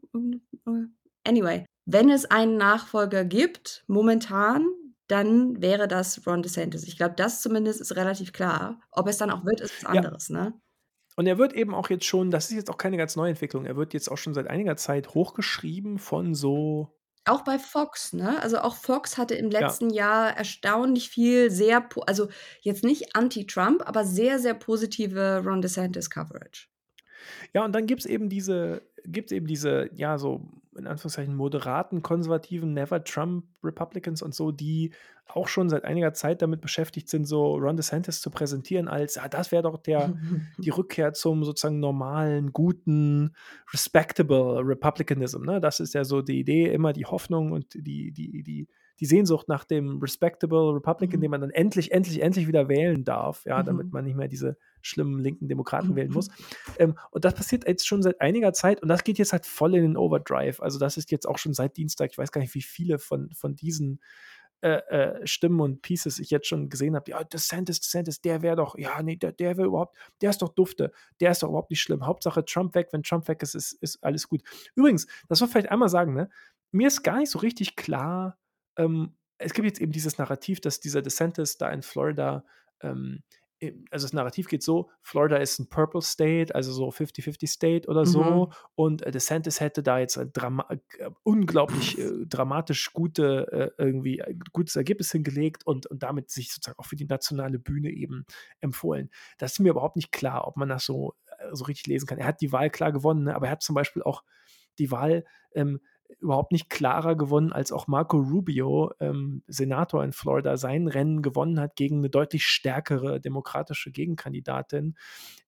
Anyway, 1.23 1.65
wenn 1.85 2.09
es 2.09 2.25
einen 2.25 2.57
Nachfolger 2.57 3.23
gibt, 3.25 3.83
momentan, 3.87 4.65
dann 5.07 5.61
wäre 5.61 5.87
das 5.87 6.25
Ron 6.25 6.41
DeSantis. 6.41 6.83
Ich 6.83 6.97
glaube, 6.97 7.15
das 7.15 7.41
zumindest 7.41 7.81
ist 7.81 7.95
relativ 7.95 8.33
klar. 8.33 8.79
Ob 8.91 9.07
es 9.07 9.17
dann 9.17 9.29
auch 9.31 9.45
wird, 9.45 9.61
ist 9.61 9.83
was 9.83 9.93
Ja. 9.93 9.99
anderes, 10.01 10.29
ne? 10.29 10.53
Und 11.17 11.27
er 11.27 11.37
wird 11.37 11.53
eben 11.53 11.73
auch 11.75 11.89
jetzt 11.89 12.05
schon 12.05 12.31
das 12.31 12.45
ist 12.49 12.55
jetzt 12.55 12.69
auch 12.69 12.77
keine 12.77 12.95
ganz 12.97 13.15
neue 13.17 13.31
Entwicklung. 13.31 13.65
Er 13.65 13.75
wird 13.75 13.93
jetzt 13.93 14.09
auch 14.09 14.17
schon 14.17 14.33
seit 14.33 14.47
einiger 14.47 14.77
Zeit 14.77 15.13
hochgeschrieben 15.13 15.99
von 15.99 16.33
so 16.33 16.97
Auch 17.27 17.43
bei 17.43 17.59
Fox, 17.59 18.13
ne? 18.13 18.41
Also, 18.41 18.57
auch 18.59 18.75
Fox 18.75 19.17
hatte 19.17 19.35
im 19.35 19.51
Ja. 19.59 19.77
letzten 19.77 19.91
Jahr 19.91 20.35
erstaunlich 20.35 21.09
viel 21.09 21.51
sehr 21.51 21.79
po 21.79 22.01
also, 22.01 22.29
jetzt 22.61 22.83
nicht 22.83 23.15
anti-Trump, 23.15 23.83
aber 23.87 24.05
sehr, 24.05 24.39
sehr 24.39 24.55
positive 24.55 25.43
Ron 25.45 25.61
DeSantis 25.61 26.09
Coverage. 26.09 26.67
Ja, 27.55 27.65
und 27.65 27.73
dann 27.73 27.85
gibt's 27.85 28.05
eben 28.05 28.29
diese 28.29 28.83
gibt's 29.03 29.31
eben 29.31 29.47
diese, 29.47 29.89
ja, 29.95 30.17
so 30.17 30.60
in 30.77 30.87
Anführungszeichen 30.87 31.35
moderaten, 31.35 32.01
konservativen 32.01 32.73
Never 32.73 33.03
Trump 33.03 33.45
Republicans 33.63 34.21
und 34.21 34.33
so, 34.33 34.51
die 34.51 34.93
auch 35.27 35.47
schon 35.47 35.69
seit 35.69 35.83
einiger 35.85 36.13
Zeit 36.13 36.41
damit 36.41 36.61
beschäftigt 36.61 37.09
sind, 37.09 37.25
so 37.25 37.55
Ron 37.55 37.77
DeSantis 37.77 38.21
zu 38.21 38.29
präsentieren 38.31 38.87
als: 38.87 39.17
„Ah, 39.17 39.27
das 39.29 39.51
wäre 39.51 39.63
doch 39.63 39.77
der 39.77 40.13
die 40.57 40.69
Rückkehr 40.69 41.13
zum 41.13 41.43
sozusagen 41.43 41.79
normalen, 41.79 42.53
guten, 42.53 43.35
respectable 43.73 44.61
Republicanism“, 44.65 45.43
ne? 45.45 45.59
Das 45.61 45.79
ist 45.79 45.93
ja 45.93 46.03
so 46.03 46.21
die 46.21 46.39
Idee, 46.39 46.71
immer 46.73 46.93
die 46.93 47.05
Hoffnung 47.05 47.51
und 47.51 47.73
die 47.75 48.11
die 48.11 48.43
die 48.43 48.67
die 49.01 49.07
Sehnsucht 49.07 49.49
nach 49.49 49.65
dem 49.65 49.99
respectable 49.99 50.75
Republican, 50.75 51.21
den 51.21 51.29
Mhm. 51.29 51.31
man 51.31 51.41
dann 51.41 51.51
endlich, 51.51 51.91
endlich, 51.91 52.21
endlich 52.21 52.47
wieder 52.47 52.69
wählen 52.69 53.03
darf, 53.03 53.43
ja, 53.45 53.63
damit 53.63 53.87
Mhm. 53.87 53.93
man 53.93 54.05
nicht 54.05 54.15
mehr 54.15 54.29
diese 54.29 54.57
schlimmen 54.81 55.19
linken 55.19 55.49
Demokraten 55.49 55.95
wählen 55.97 56.11
muss. 56.11 56.29
Ähm, 56.77 56.97
und 57.11 57.25
das 57.25 57.33
passiert 57.33 57.67
jetzt 57.67 57.87
schon 57.87 58.03
seit 58.03 58.21
einiger 58.21 58.53
Zeit 58.53 58.81
und 58.81 58.87
das 58.89 59.03
geht 59.03 59.17
jetzt 59.17 59.33
halt 59.33 59.45
voll 59.45 59.75
in 59.75 59.81
den 59.83 59.97
Overdrive. 59.97 60.61
Also, 60.61 60.79
das 60.79 60.97
ist 60.97 61.11
jetzt 61.11 61.27
auch 61.27 61.37
schon 61.39 61.53
seit 61.53 61.77
Dienstag 61.77 62.11
ich 62.11 62.17
weiß 62.17 62.31
gar 62.31 62.41
nicht, 62.41 62.55
wie 62.55 62.61
viele 62.61 62.99
von 62.99 63.31
von 63.33 63.55
diesen, 63.55 63.99
äh, 64.61 64.77
äh, 65.21 65.27
Stimmen 65.27 65.59
und 65.59 65.81
Pieces 65.81 66.19
ich 66.19 66.29
jetzt 66.29 66.47
schon 66.47 66.69
gesehen 66.69 66.95
habe. 66.95 67.09
„Ja, 67.11 67.23
DeSantis, 67.23 67.79
DeSantis, 67.81 68.21
der 68.21 68.41
wäre 68.43 68.55
doch 68.57 68.77
ja, 68.77 69.01
ne, 69.01 69.17
der 69.17 69.31
der 69.31 69.57
wäre 69.57 69.67
überhaupt 69.67 69.97
der 70.21 70.29
ist 70.29 70.41
doch 70.41 70.49
dufte. 70.49 70.91
Der 71.19 71.31
ist 71.31 71.41
doch 71.43 71.49
überhaupt 71.49 71.71
nicht 71.71 71.81
schlimm. 71.81 72.05
Hauptsache 72.05 72.45
Trump 72.45 72.75
weg. 72.75 72.89
Wenn 72.91 73.03
Trump 73.03 73.27
weg 73.27 73.41
ist, 73.43 73.55
ist 73.55 73.73
ist 73.81 74.03
alles 74.03 74.27
gut.“ 74.29 74.43
Übrigens, 74.75 75.07
das 75.29 75.39
soll 75.39 75.47
vielleicht 75.47 75.71
einmal 75.71 75.89
sagen, 75.89 76.13
ne? 76.13 76.29
Mir 76.71 76.87
ist 76.87 77.03
gar 77.03 77.17
nicht 77.17 77.31
so 77.31 77.39
richtig 77.39 77.75
klar 77.75 78.37
ähm, 78.77 79.15
es 79.37 79.53
gibt 79.53 79.65
jetzt 79.67 79.81
eben 79.81 79.91
dieses 79.91 80.17
Narrativ, 80.17 80.61
dass 80.61 80.79
dieser 80.79 81.01
DeSantis 81.01 81.57
da 81.57 81.69
in 81.71 81.81
Florida, 81.81 82.45
ähm, 82.81 83.23
also, 83.91 84.05
das 84.05 84.13
Narrativ 84.13 84.47
geht 84.47 84.63
so: 84.63 84.89
Florida 85.03 85.37
ist 85.37 85.59
'n 85.59 85.69
Purple 85.69 86.01
State, 86.01 86.55
also, 86.55 86.71
so 86.71 86.89
Fifty-Fifty 86.89 87.45
State 87.45 87.87
oder 87.87 88.07
so. 88.07 88.47
Mhm. 88.47 88.53
Und, 88.73 89.01
äh, 89.03 89.11
DeSantis 89.11 89.59
hätte 89.59 89.83
da 89.83 89.99
jetzt 89.99 90.17
ein 90.17 90.33
drama 90.33 90.65
äh, 90.97 91.11
unglaublich, 91.23 91.99
äh, 91.99 92.25
dramatisch 92.25 92.91
gute 92.91 93.51
äh, 93.51 93.83
irgendwie 93.83 94.19
gutes 94.51 94.75
Ergebnis 94.75 95.11
hingelegt 95.11 95.63
und 95.67 95.85
und 95.87 96.01
damit 96.01 96.31
sich 96.31 96.51
sozusagen 96.51 96.79
auch 96.79 96.85
für 96.87 96.95
die 96.95 97.05
nationale 97.05 97.59
Bühne 97.59 97.91
eben 97.91 98.25
empfohlen. 98.61 99.11
Das 99.37 99.53
ist 99.53 99.59
mir 99.59 99.69
überhaupt 99.69 99.95
nicht 99.95 100.11
klar, 100.11 100.47
ob 100.47 100.57
man 100.57 100.69
das 100.69 100.83
so 100.85 101.13
äh, 101.37 101.49
so 101.53 101.65
richtig 101.65 101.85
lesen 101.87 102.07
kann. 102.07 102.17
Er 102.17 102.25
hat 102.27 102.41
die 102.41 102.51
Wahl 102.51 102.71
klar 102.71 102.91
gewonnen, 102.91 103.25
ne, 103.25 103.35
aber 103.35 103.45
er 103.47 103.51
hat 103.51 103.61
zum 103.63 103.75
Beispiel 103.75 104.01
auch 104.01 104.23
die 104.79 104.89
Wahl, 104.91 105.23
ähm, 105.53 105.79
überhaupt 106.19 106.51
nicht 106.51 106.69
klarer 106.69 107.15
gewonnen, 107.15 107.51
als 107.53 107.71
auch 107.71 107.87
Marco 107.87 108.17
Rubio, 108.17 108.91
ähm, 108.99 109.43
Senator 109.47 110.03
in 110.03 110.13
Florida, 110.13 110.57
sein 110.57 110.87
Rennen 110.87 111.21
gewonnen 111.21 111.59
hat 111.59 111.75
gegen 111.75 112.01
'ne 112.01 112.09
deutlich 112.09 112.45
stärkere 112.45 113.19
demokratische 113.21 113.91
Gegenkandidatin. 113.91 114.95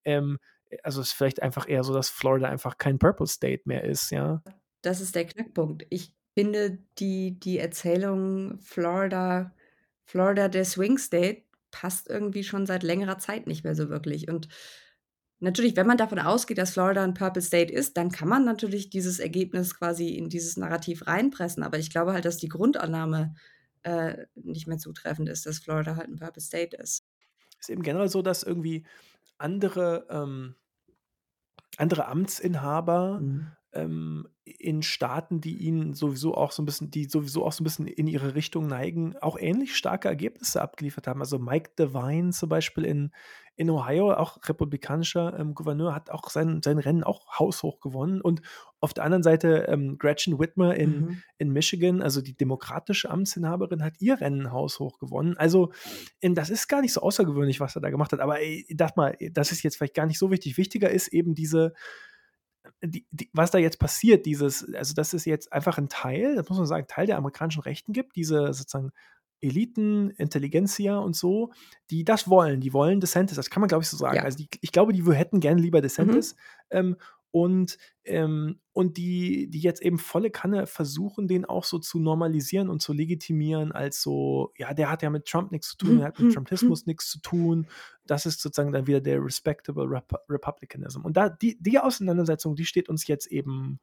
Ähm, 0.05 0.39
äh, 0.69 0.77
also, 0.83 1.01
ist 1.01 1.13
vielleicht 1.13 1.41
einfach 1.43 1.67
eher 1.69 1.83
so, 1.83 1.93
dass 1.93 2.09
Florida 2.09 2.47
einfach 2.49 2.77
kein 2.77 2.99
Purple 2.99 3.27
State 3.27 3.63
mehr 3.65 3.83
ist, 3.85 4.11
ja. 4.11 4.43
Das 4.83 4.99
ist 4.99 5.15
der 5.15 5.25
Knackpunkt. 5.25 5.85
Ich 5.89 6.13
finde 6.37 6.77
die 6.99 7.39
die 7.39 7.57
Erzählung 7.57 8.59
Florida 8.59 9.53
Florida 10.05 10.49
der 10.49 10.65
Swing 10.65 10.97
State 10.97 11.43
passt 11.71 12.09
irgendwie 12.09 12.43
schon 12.43 12.65
seit 12.65 12.83
längerer 12.83 13.17
Zeit 13.17 13.47
nicht 13.47 13.63
mehr 13.63 13.75
so 13.75 13.89
wirklich. 13.89 14.27
Und 14.29 14.49
natürlich, 15.43 15.75
wenn 15.75 15.87
man 15.87 15.97
davon 15.97 16.19
ausgeht, 16.19 16.57
dass 16.59 16.73
Florida 16.73 17.03
'n 17.03 17.13
Purple 17.15 17.41
State 17.43 17.73
ist, 17.73 17.97
dann 17.97 18.11
kann 18.11 18.27
man 18.29 18.45
natürlich 18.45 18.89
dieses 18.89 19.19
Ergebnis 19.19 19.75
quasi 19.77 20.09
in 20.17 20.29
dieses 20.29 20.57
Narrativ 20.57 21.07
reinpressen. 21.07 21.63
Aber 21.63 21.79
ich 21.79 21.91
glaube 21.91 22.13
halt, 22.13 22.25
dass 22.25 22.37
die 22.37 22.49
Grundannahme, 22.49 23.35
äh, 23.83 24.25
nicht 24.35 24.67
mehr 24.67 24.77
zutreffend 24.79 25.29
ist, 25.29 25.45
dass 25.45 25.59
Florida 25.59 25.95
halt 25.97 26.09
'n 26.09 26.17
Purple 26.17 26.41
State 26.41 26.75
ist. 26.77 27.01
Ist 27.59 27.69
eben 27.69 27.81
generell 27.83 28.09
so, 28.09 28.21
dass 28.21 28.43
irgendwie 28.43 28.85
andere, 29.37 30.07
ähm 30.09 30.55
andere 31.77 32.07
Amtsinhaber, 32.07 33.25
Mhm. 33.25 33.53
ähm, 33.73 34.27
in 34.45 34.81
Staaten, 34.83 35.41
die 35.41 35.57
ihnen 35.57 35.93
sowieso 35.93 36.35
auch 36.35 36.51
so 36.51 36.61
'n 36.63 36.65
bisschen 36.65 36.91
die 36.91 37.05
sowieso 37.05 37.45
auch 37.45 37.53
so 37.53 37.63
'n 37.63 37.65
bisschen 37.65 37.87
in 37.87 38.07
ihre 38.07 38.35
Richtung 38.35 38.67
neigen, 38.67 39.15
auch 39.21 39.37
ähnlich 39.39 39.75
starke 39.75 40.07
Ergebnisse 40.09 40.61
abgeliefert 40.61 41.07
haben. 41.07 41.21
Also, 41.21 41.39
Mike 41.39 41.71
DeWine 41.79 42.31
zum 42.31 42.49
Beispiel 42.49 42.85
in 42.85 43.11
in 43.55 43.69
Ohio, 43.69 44.11
auch 44.15 44.39
republikanischer, 44.49 45.37
ähm, 45.39 45.53
Gouverneur, 45.53 45.93
hat 45.93 46.09
auch 46.09 46.29
sein 46.31 46.61
sein 46.63 46.79
Rennen 46.79 47.03
auch 47.03 47.39
haushoch 47.39 47.79
gewonnen. 47.81 48.19
Und 48.21 48.41
auf 48.81 48.93
der 48.95 49.03
anderen 49.05 49.21
Seite, 49.23 49.67
ähm, 49.69 49.97
Gretchen 49.99 50.39
Whitmer 50.39 50.75
in 50.75 51.05
Mhm. 51.05 51.23
in 51.37 51.51
Michigan, 51.51 52.01
also, 52.01 52.21
die 52.21 52.35
demokratische 52.35 53.09
Amtsinhaberin, 53.11 53.83
hat 53.83 54.01
ihr 54.01 54.19
Rennen 54.21 54.51
haushoch 54.51 54.97
gewonnen. 54.99 55.37
Also, 55.37 55.71
ähm, 56.21 56.35
das 56.35 56.49
ist 56.49 56.67
gar 56.67 56.81
nicht 56.81 56.93
so 56.93 57.01
außergewöhnlich, 57.01 57.59
was 57.59 57.75
er 57.75 57.81
da 57.81 57.89
gemacht 57.91 58.11
hat. 58.13 58.19
Aber, 58.21 58.39
ey, 58.41 58.65
dachte 58.75 58.93
mal, 58.99 59.17
das 59.31 59.51
ist 59.51 59.63
jetzt 59.63 59.77
vielleicht 59.77 59.93
gar 59.95 60.07
nicht 60.07 60.19
so 60.19 60.31
wichtig. 60.31 60.57
Wichtiger 60.57 60.89
ist 60.89 61.07
eben 61.09 61.35
diese 61.35 61.73
die 62.81 63.05
die 63.11 63.29
was 63.33 63.51
da 63.51 63.57
jetzt 63.59 63.79
passiert, 63.79 64.25
dieses 64.25 64.73
also, 64.75 64.93
dass 64.93 65.13
es 65.13 65.25
jetzt 65.25 65.51
einfach 65.53 65.77
'n 65.77 65.89
Teil, 65.89 66.35
das 66.35 66.49
muss 66.49 66.57
man 66.57 66.67
sagen, 66.67 66.87
Teil 66.87 67.07
der 67.07 67.17
amerikanischen 67.17 67.61
Rechten 67.63 67.93
gibt, 67.93 68.15
diese 68.15 68.53
sozusagen 68.53 68.91
Eliten, 69.41 70.11
Intelligentsia 70.11 70.97
und 70.99 71.15
so, 71.15 71.51
die 71.91 72.05
das 72.05 72.29
wollen. 72.29 72.61
Die 72.61 72.73
wollen 72.73 72.99
DeSantis, 73.01 73.35
das 73.35 73.49
kann 73.49 73.61
man, 73.61 73.67
glaube 73.69 73.83
ich, 73.83 73.89
so 73.89 73.97
sagen. 73.97 74.15
Ja. 74.17 74.23
Also, 74.23 74.37
die 74.37 74.49
ich 74.61 74.71
glaube, 74.71 74.93
die 74.93 75.03
hätten 75.13 75.39
gerne 75.41 75.61
lieber 75.61 75.81
Mhm. 75.99 76.23
DeSantis, 76.23 76.35
ähm, 76.71 76.97
und 77.33 77.79
ähm, 78.05 78.61
und 78.73 78.97
die 78.97 79.49
die 79.49 79.59
jetzt 79.59 79.81
eben 79.81 79.97
volle 79.97 80.29
Kanne 80.31 80.67
versuchen, 80.67 81.27
den 81.27 81.45
auch 81.45 81.63
so 81.63 81.79
zu 81.79 81.99
normalisieren 81.99 82.69
und 82.69 82.81
zu 82.81 82.93
legitimieren 82.93 83.71
als 83.71 84.03
so: 84.03 84.53
„Ja, 84.57 84.73
der 84.75 84.91
hat 84.91 85.01
ja 85.01 85.09
mit 85.09 85.25
Trump 85.25 85.51
nix 85.51 85.69
zu 85.69 85.77
tun, 85.77 85.97
der 85.97 86.05
Mhm, 86.05 86.09
hat 86.09 86.19
mit 86.19 86.29
mhm, 86.29 86.41
mhm. 86.61 86.77
Trumpismus 86.77 86.85
nix 86.85 87.09
zu 87.09 87.19
tun.“ 87.21 87.67
Das 88.05 88.27
ist 88.27 88.41
sozusagen 88.41 88.71
dann 88.71 88.87
wieder 88.87 89.01
der 89.01 89.23
respectable 89.23 89.85
Repu 89.89 90.17
Republicanism. 90.29 91.01
Und 91.01 91.17
da 91.17 91.29
die 91.29 91.57
die 91.59 91.79
Auseinandersetzung, 91.79 92.55
die 92.55 92.65
steht 92.65 92.87
uns 92.89 93.07
jetzt 93.07 93.27
eben 93.27 93.79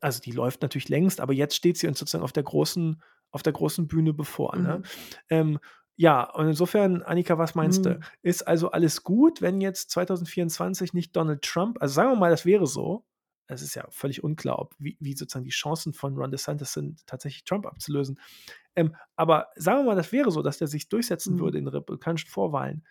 also, 0.00 0.20
die 0.20 0.32
läuft 0.32 0.62
natürlich 0.62 0.88
längst, 0.88 1.20
aber 1.20 1.32
jetzt 1.32 1.54
steht 1.54 1.78
sie 1.78 1.86
uns 1.86 1.98
sozusagen 1.98 2.24
auf 2.24 2.32
der 2.32 2.42
großen 2.42 3.02
auf 3.30 3.42
der 3.42 3.54
großen 3.54 3.88
Bühne 3.88 4.12
bevor, 4.12 4.58
ne? 4.58 4.82
Mhm. 4.82 5.12
Ähm, 5.30 5.58
ja, 5.96 6.22
und 6.30 6.48
insofern, 6.48 7.02
Annika, 7.02 7.38
was 7.38 7.54
meinst 7.54 7.84
du? 7.84 7.90
Mhm. 7.90 8.00
Ist 8.22 8.42
also 8.48 8.70
alles 8.70 9.02
gut, 9.04 9.42
wenn 9.42 9.60
jetzt 9.60 9.90
2024 9.90 10.94
nicht 10.94 11.14
Donald 11.16 11.42
Trump 11.42 11.78
also, 11.80 11.94
sagen 11.94 12.10
wir 12.12 12.16
mal, 12.16 12.30
das 12.30 12.44
wäre 12.46 12.66
so. 12.66 13.04
Es 13.48 13.60
ist 13.62 13.74
ja 13.74 13.86
völlig 13.90 14.24
unklar, 14.24 14.58
ob 14.58 14.74
wie 14.78 14.96
wie 15.00 15.14
sozusagen 15.14 15.44
die 15.44 15.50
Chancen 15.50 15.92
von 15.92 16.16
Ron 16.16 16.30
DeSantis 16.30 16.72
sind, 16.72 17.06
tatsächlich 17.06 17.44
Trump 17.44 17.66
abzulösen. 17.66 18.18
Ähm, 18.76 18.96
aber 19.16 19.48
sagen 19.56 19.80
wir 19.80 19.84
mal, 19.84 19.96
das 19.96 20.12
wäre 20.12 20.30
so, 20.30 20.42
dass 20.42 20.58
der 20.58 20.68
sich 20.68 20.88
durchsetzen 20.88 21.34
Mhm. 21.34 21.40
würde 21.40 21.58
in 21.58 21.68
republikanischen 21.68 22.30
Vorwahlen. 22.30 22.84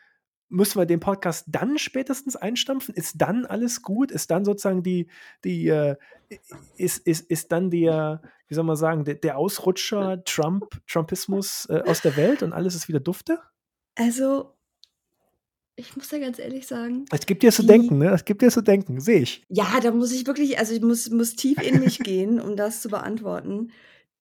Müssen 0.51 0.79
wir 0.79 0.85
den 0.85 0.99
Podcast 0.99 1.45
dann 1.47 1.77
spätestens 1.77 2.35
einstampfen? 2.35 2.93
Ist 2.93 3.15
dann 3.21 3.45
alles 3.45 3.81
gut? 3.81 4.11
Ist 4.11 4.29
dann 4.31 4.45
sozusagen 4.45 4.83
die 4.83 5.07
die, 5.43 5.67
äh, 5.67 5.95
ist 6.75 6.99
ist 7.07 7.29
ist 7.31 7.51
dann 7.51 7.69
der, 7.69 8.21
wie 8.47 8.55
soll 8.55 8.65
man 8.65 8.75
sagen, 8.75 9.05
der 9.05 9.15
der 9.15 9.37
Ausrutscher 9.37 10.23
Trump 10.25 10.81
Trumpismus, 10.87 11.67
äh, 11.69 11.81
aus 11.87 12.01
der 12.01 12.17
Welt 12.17 12.43
und 12.43 12.53
alles 12.53 12.75
ist 12.75 12.87
wieder 12.87 12.99
dufte? 12.99 13.39
Also 13.95 14.53
ich 15.77 15.95
muss 15.95 16.11
ja 16.11 16.19
ganz 16.19 16.37
ehrlich 16.37 16.67
sagen, 16.67 17.05
Es 17.11 17.25
gibt 17.25 17.43
dir 17.43 17.51
zu 17.51 17.63
denken, 17.63 17.97
ne? 17.97 18.11
Es 18.11 18.25
gibt 18.25 18.41
dir 18.41 18.51
zu 18.51 18.61
denken, 18.61 18.99
sehe 18.99 19.21
ich. 19.21 19.43
Ja, 19.49 19.79
da 19.81 19.91
muss 19.91 20.11
ich 20.11 20.27
wirklich 20.27 20.59
also, 20.59 20.73
ich 20.73 20.81
muss 20.81 21.09
muss 21.09 21.35
tief 21.35 21.61
in 21.61 21.79
mich 21.79 21.99
gehen, 22.03 22.39
um 22.39 22.55
das 22.55 22.81
zu 22.81 22.89
beantworten. 22.89 23.71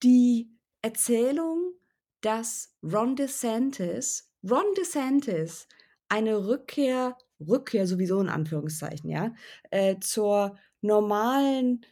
Die 0.02 0.49
Erzählung, 0.80 1.75
dass 2.20 2.72
Ron 2.82 3.16
DeSantis 3.16 4.30
Ron 4.49 4.75
DeSantis 4.76 5.66
eine 6.11 6.47
Rückkehr 6.47 7.17
Rückkehr 7.40 7.87
sowieso 7.87 8.21
in 8.21 8.29
Anführungszeichen, 8.29 9.11
ja, 9.11 9.35
äh, 9.71 9.99
zur 10.00 10.59
normalen, 10.83 11.85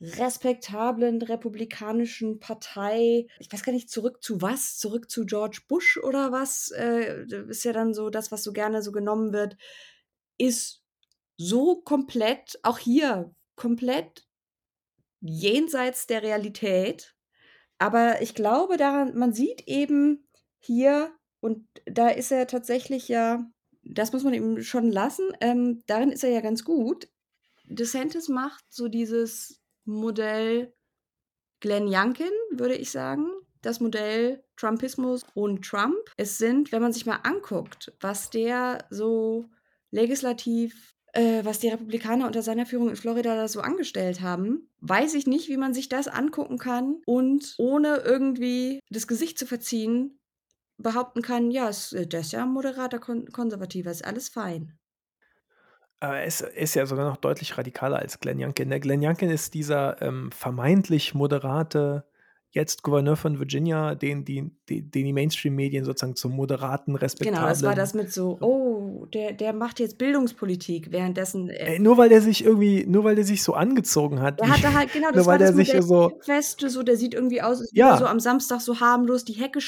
respektablen 0.00 1.22
republikanischen 1.22 2.38
Partei 2.40 3.26
ich 3.38 3.50
weiß 3.50 3.62
gar 3.62 3.72
nicht, 3.72 3.88
zurück 3.90 4.22
zu 4.22 4.42
was? 4.42 4.76
Zurück 4.76 5.10
zu 5.10 5.24
George 5.24 5.62
Bush 5.68 5.98
oder 5.98 6.32
was? 6.32 6.70
Äh, 6.72 7.24
ist 7.48 7.64
ja 7.64 7.72
dann 7.72 7.94
so 7.94 8.10
das, 8.10 8.32
was 8.32 8.42
so 8.42 8.52
gerne 8.52 8.82
so 8.82 8.92
genommen 8.92 9.32
wird, 9.32 9.56
ist 10.38 10.82
so 11.36 11.76
komplett 11.82 12.58
auch 12.62 12.78
hier 12.78 13.34
komplett 13.56 14.26
jenseits 15.20 16.06
der 16.06 16.22
Realität. 16.22 17.14
Aber 17.78 18.20
ich 18.22 18.34
glaube 18.34 18.76
daran 18.76 19.16
man 19.16 19.32
sieht 19.32 19.62
eben 19.68 20.28
hier 20.58 21.12
und 21.40 21.66
da 21.86 22.08
ist 22.08 22.32
er 22.32 22.46
tatsächlich 22.46 23.08
ja 23.08 23.46
das 23.84 24.12
muss 24.12 24.24
man 24.24 24.34
ihm 24.34 24.62
schon 24.62 24.90
lassen, 24.90 25.28
ähm, 25.40 25.82
darin 25.86 26.12
ist 26.12 26.24
er 26.24 26.30
ja 26.30 26.40
ganz 26.40 26.64
gut. 26.64 27.08
DeSantis 27.64 28.28
macht 28.28 28.64
so 28.70 28.88
dieses 28.88 29.60
Modell 29.84 30.74
Glenn 31.60 31.86
Youngkin, 31.88 32.32
würde 32.50 32.74
ich 32.76 32.90
sagen, 32.90 33.26
das 33.62 33.80
Modell 33.80 34.44
Trumpismus 34.56 35.24
und 35.34 35.64
Trump. 35.64 35.96
Es 36.16 36.38
sind, 36.38 36.72
wenn 36.72 36.82
man 36.82 36.92
sich 36.92 37.06
mal 37.06 37.20
anguckt, 37.22 37.92
was 38.00 38.30
der 38.30 38.86
so 38.90 39.46
legislativ 39.90 40.94
äh, 41.14 41.44
was 41.44 41.60
die 41.60 41.68
Republikaner 41.68 42.26
unter 42.26 42.42
seiner 42.42 42.66
Führung 42.66 42.90
in 42.90 42.96
Florida 42.96 43.36
da 43.36 43.48
so 43.48 43.60
angestellt 43.60 44.20
haben, 44.20 44.68
weiß 44.80 45.14
ich 45.14 45.26
nicht, 45.26 45.48
wie 45.48 45.56
man 45.56 45.72
sich 45.72 45.88
das 45.88 46.08
angucken 46.08 46.58
kann 46.58 46.96
und 47.06 47.54
ohne 47.58 48.02
irgendwie 48.04 48.80
das 48.90 49.06
Gesicht 49.06 49.38
zu 49.38 49.46
verziehen, 49.46 50.18
behaupten 50.78 51.22
kann: 51.22 51.50
„Ja, 51.50 51.68
es 51.68 51.90
der 51.90 52.20
ist 52.20 52.32
ja 52.32 52.42
'n 52.44 52.52
moderater 52.52 52.98
Kon 52.98 53.26
Konservativer, 53.32 53.90
ist 53.90 54.04
alles 54.04 54.28
fein.“ 54.28 54.78
Aber 56.02 56.16
er 56.18 56.24
ist 56.26 56.40
er 56.42 56.52
ist 56.54 56.74
ja 56.74 56.86
sogar 56.86 57.08
noch 57.08 57.16
deutlich 57.16 57.56
radikaler 57.56 57.98
als 57.98 58.20
Glenn 58.20 58.42
Youngkin, 58.42 58.68
ne? 58.68 58.80
Glenn 58.80 59.02
Youngkin 59.04 59.30
ist 59.30 59.54
dieser, 59.54 60.00
ähm, 60.02 60.30
vermeintlich 60.32 61.14
moderate, 61.14 62.04
jetzt 62.54 62.82
Gouverneur 62.82 63.16
von 63.16 63.38
Virginia, 63.38 63.94
den 63.94 64.24
die 64.24 64.50
den 64.70 64.90
die 64.92 65.12
Mainstream-Medien 65.12 65.84
sozusagen 65.84 66.16
zum 66.16 66.32
moderaten, 66.32 66.96
Genau, 67.20 67.46
das 67.48 67.62
war 67.62 67.74
das 67.74 67.94
mit 67.94 68.12
so: 68.12 68.38
„Oh, 68.40 69.06
der 69.12 69.32
der 69.32 69.52
macht 69.52 69.80
jetzt 69.80 69.98
Bildungspolitik“, 69.98 70.90
währenddessen, 70.92 71.50
äh 71.50 71.74
Ey, 71.74 71.78
nur 71.78 71.96
weil 71.98 72.08
der 72.08 72.20
sich 72.22 72.44
irgendwie 72.44 72.84
nur 72.86 73.04
weil 73.04 73.16
der 73.16 73.24
sich 73.24 73.42
so 73.42 73.54
angezogen 73.54 74.20
hat, 74.20 74.40
Der 74.40 74.48
hatte 74.48 74.72
halt 74.74 74.92
genau, 74.92 75.08
nur 75.12 75.16
das 75.18 75.26
weil 75.26 75.32
war 75.32 75.38
der 75.38 75.48
das 75.48 75.56
sich 75.56 75.68
Modell 75.68 75.82
so 75.82 76.12
Weste, 76.26 76.70
so 76.70 76.82
der 76.82 76.96
sieht 76.96 77.14
irgendwie 77.14 77.42
aus, 77.42 77.60
als 77.60 77.72
er 77.74 77.94
so 77.94 78.04
Ja. 78.04 78.10
am 78.10 78.20
Samstag 78.20 78.60
so 78.60 78.80
harmlos 78.80 79.24
die 79.24 79.34
Hecke 79.34 79.60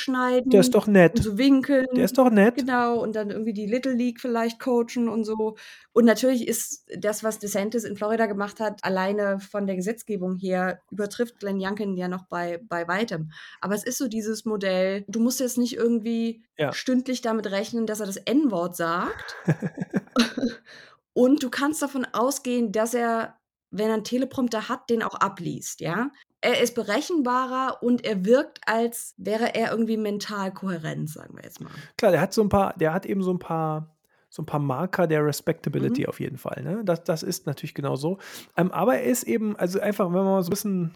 Der 0.50 0.60
ist 0.60 0.74
schneiden 0.74 0.74
doch 0.74 0.86
und 0.86 0.92
nett. 0.92 1.18
so 1.22 1.38
winkeln. 1.38 1.86
Der 1.94 2.04
ist 2.04 2.18
doch 2.18 2.30
nett. 2.30 2.54
Genau, 2.56 3.00
und 3.02 3.14
dann 3.14 3.30
irgendwie 3.30 3.52
die 3.52 3.66
Little 3.66 3.92
League 3.92 4.20
vielleicht 4.20 4.58
coachen 4.60 5.08
und 5.08 5.24
so. 5.24 5.56
Und 5.92 6.04
natürlich 6.04 6.48
ist 6.48 6.84
das, 6.98 7.22
was 7.22 7.38
DeSantis 7.38 7.84
in 7.84 7.96
Florida 7.96 8.26
gemacht 8.26 8.60
hat, 8.60 8.82
alleine 8.82 9.40
von 9.40 9.66
der 9.66 9.76
Gesetzgebung 9.76 10.36
her 10.36 10.80
übertrifft 10.90 11.38
Glenn 11.38 11.58
Youngkin 11.60 11.96
ja 11.96 12.08
noch 12.08 12.24
bei 12.28 12.60
bei 12.68 12.75
Weitem. 12.88 13.30
Aber 13.60 13.74
es 13.74 13.84
ist 13.84 13.98
so 13.98 14.08
dieses 14.08 14.44
Modell, 14.44 15.04
du 15.08 15.20
musst 15.20 15.40
jetzt 15.40 15.58
nicht 15.58 15.74
irgendwie 15.76 16.44
Ja. 16.58 16.76
stündlich 16.76 17.22
damit 17.22 17.50
rechnen, 17.50 17.86
dass 17.86 18.00
er 18.00 18.06
das 18.06 18.16
N-Wort 18.18 18.76
sagt. 18.76 19.38
Und 21.14 21.42
du 21.42 21.50
kannst 21.50 21.82
davon 21.82 22.06
ausgehen, 22.12 22.72
dass 22.72 22.94
er, 22.94 23.38
wenn 23.72 23.88
er 23.90 23.96
'n 23.96 24.04
Teleprompter 24.04 24.68
hat, 24.70 24.90
den 24.90 25.02
auch 25.04 25.14
abliest, 25.16 25.80
ja? 25.80 26.10
Er 26.42 26.60
ist 26.62 26.74
berechenbarer 26.76 27.82
und 27.82 28.04
er 28.04 28.24
wirkt, 28.26 28.60
als 28.66 29.14
wäre 29.18 29.54
er 29.56 29.70
irgendwie 29.72 29.96
mental 29.98 30.52
kohärent, 30.54 31.10
sagen 31.10 31.36
wir 31.36 31.44
jetzt 31.44 31.60
mal. 31.60 31.88
Klar, 31.98 32.10
der 32.12 32.20
hat 32.20 32.32
so 32.34 32.42
'n 32.42 32.48
paar 32.50 32.74
der 32.76 32.92
hat 32.92 33.06
eben 33.06 33.22
so 33.22 33.30
'n 33.30 33.38
paar 33.38 33.96
so 34.28 34.42
'n 34.42 34.46
paar 34.46 34.60
Marker 34.60 35.06
der 35.06 35.24
Respectability 35.24 36.04
Mhm. 36.04 36.06
auf 36.06 36.20
jeden 36.20 36.36
Fall, 36.36 36.62
ne? 36.62 36.82
Das 36.84 37.02
das 37.04 37.22
ist 37.22 37.46
natürlich 37.46 37.74
genau 37.74 37.96
so. 37.96 38.18
Ähm, 38.56 38.70
aber 38.70 38.96
er 38.96 39.04
ist 39.04 39.22
eben 39.22 39.56
also 39.56 39.80
einfach, 39.80 40.06
wenn 40.06 40.12
man 40.14 40.24
mal 40.26 40.42
so 40.42 40.48
'n 40.48 40.50
bisschen 40.50 40.94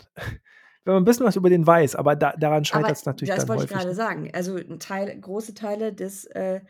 wenn 0.84 0.94
man 0.94 1.02
'n 1.02 1.06
bisschen 1.06 1.26
was 1.26 1.36
über 1.36 1.50
den 1.50 1.66
weiß, 1.66 1.96
aber 1.96 2.16
da 2.16 2.32
daran 2.36 2.64
Aber 2.72 2.88
scheitert's 2.88 3.06
natürlich 3.06 3.34
das 3.34 3.48
dann 3.48 3.48
wollte 3.48 3.62
ich 3.64 3.68
häufig, 3.68 3.68
grade 3.68 3.94
ne? 3.94 3.94
sagen. 3.94 4.30
Also 4.32 4.58
Teil 4.78 5.18
große 5.20 5.54
Teile 5.54 5.92
des, 5.92 6.24
äh, 6.26 6.60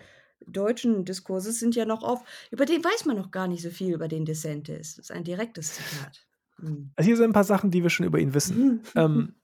deutschen 0.47 1.05
Diskurses 1.05 1.61
sind 1.61 1.77
ja 1.77 1.85
noch 1.85 2.03
auf 2.03 2.23
über 2.51 2.65
den 2.65 2.83
weiß 2.83 3.05
man 3.05 3.17
noch 3.17 3.31
gar 3.31 3.47
nicht 3.47 3.63
so 3.63 3.69
viel 3.71 3.93
über 3.95 4.09
den 4.09 4.25
DeSantis. 4.25 4.95
Das 4.97 5.07
ist 5.07 5.13
ein 5.13 5.25
direktes 5.25 5.75
Zitat. 5.75 6.27
Mhm. 6.59 6.95
Also, 6.99 7.07
hier 7.09 7.17
sind 7.17 7.31
'n 7.31 7.33
paar 7.33 7.45
Sachen, 7.45 7.71
die 7.71 7.83
wir 7.83 7.91
schon 7.91 8.07
über 8.07 8.19
ihn 8.19 8.35
wissen. 8.35 8.83
Ähm, 8.97 9.35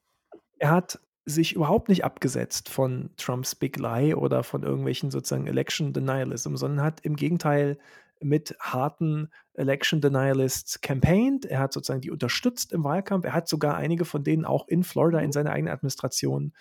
er 0.59 0.71
hat 0.73 1.01
sich 1.27 1.55
überhaupt 1.55 1.89
nicht 1.89 2.05
abgesetzt 2.05 2.69
von 2.71 3.11
Trumps 3.17 3.55
Big 3.57 3.79
Lie 3.79 4.15
oder 4.17 4.43
von 4.45 4.63
irgendwelchen 4.65 5.11
sozusagen 5.11 5.47
Election 5.47 5.93
Denialism, 5.93 6.57
sondern 6.57 6.85
hat 6.85 7.01
im 7.03 7.17
Gegenteil 7.17 7.79
mit 8.21 8.57
harten 8.61 9.31
Election 9.55 10.01
Denialists 10.01 10.81
campaigned. 10.81 11.45
Er 11.47 11.61
hat 11.61 11.73
sozusagen 11.73 12.01
die 12.01 12.11
unterstützt 12.11 12.73
im 12.73 12.85
Wahlkampf. 12.85 13.25
Er 13.25 13.33
hat 13.35 13.49
sogar 13.49 13.77
einige 13.77 14.05
von 14.05 14.25
denen 14.25 14.45
auch 14.45 14.69
in 14.69 14.85
Florida 14.85 15.19
in 15.21 15.27
Mhm. 15.29 15.33
seiner 15.33 15.51
eigenen 15.53 15.73
Administration, 15.75 16.53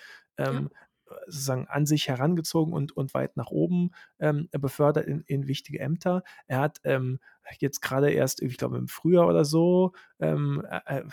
Ja. 0.49 0.49
ähm, 0.49 0.69
äh, 0.73 0.84
sozusagen 1.27 1.67
an 1.67 1.85
sich 1.85 2.07
herangezogen 2.07 2.73
und 2.73 2.95
und 2.95 3.13
weit 3.13 3.37
nach 3.37 3.51
oben, 3.51 3.91
ähm, 4.19 4.49
befördert 4.51 5.05
in 5.07 5.21
in 5.27 5.47
wichtige 5.47 5.79
Ämter. 5.79 6.23
Er 6.47 6.59
hat, 6.59 6.79
ähm, 6.83 7.19
jetzt 7.59 7.81
grade 7.81 8.11
erst, 8.11 8.41
ich 8.41 8.57
glaube 8.57 8.77
im 8.77 8.87
Frühjahr 8.87 9.27
oder 9.27 9.45
so, 9.45 9.93
ähm, 10.19 10.65
äh, 10.69 10.99
äh, 10.99 11.03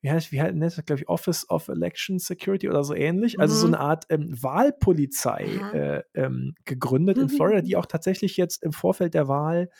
wie 0.00 0.10
heißt 0.10 0.30
wie 0.32 0.38
nennt 0.40 0.62
das, 0.62 0.84
glaube 0.84 1.00
ich, 1.00 1.08
Office 1.08 1.48
of 1.50 1.68
Election 1.68 2.18
Security 2.18 2.68
oder 2.68 2.84
so 2.84 2.94
ähnlich, 2.94 3.40
also 3.40 3.54
so 3.56 3.66
Mhm. 3.66 3.74
Art, 3.80 4.04
ähm, 4.10 4.32
Wahlpolizei, 4.40 5.66
äh, 5.70 6.02
ähm, 6.14 6.54
gegründet 6.64 7.18
in 7.18 7.28
Florida, 7.28 7.62
die 7.62 7.76
auch 7.76 7.86
tatsächlich 7.86 8.36
jetzt 8.36 8.62
im 8.62 8.72
Vorfeld 8.72 9.14
der 9.14 9.28
Wahl 9.28 9.70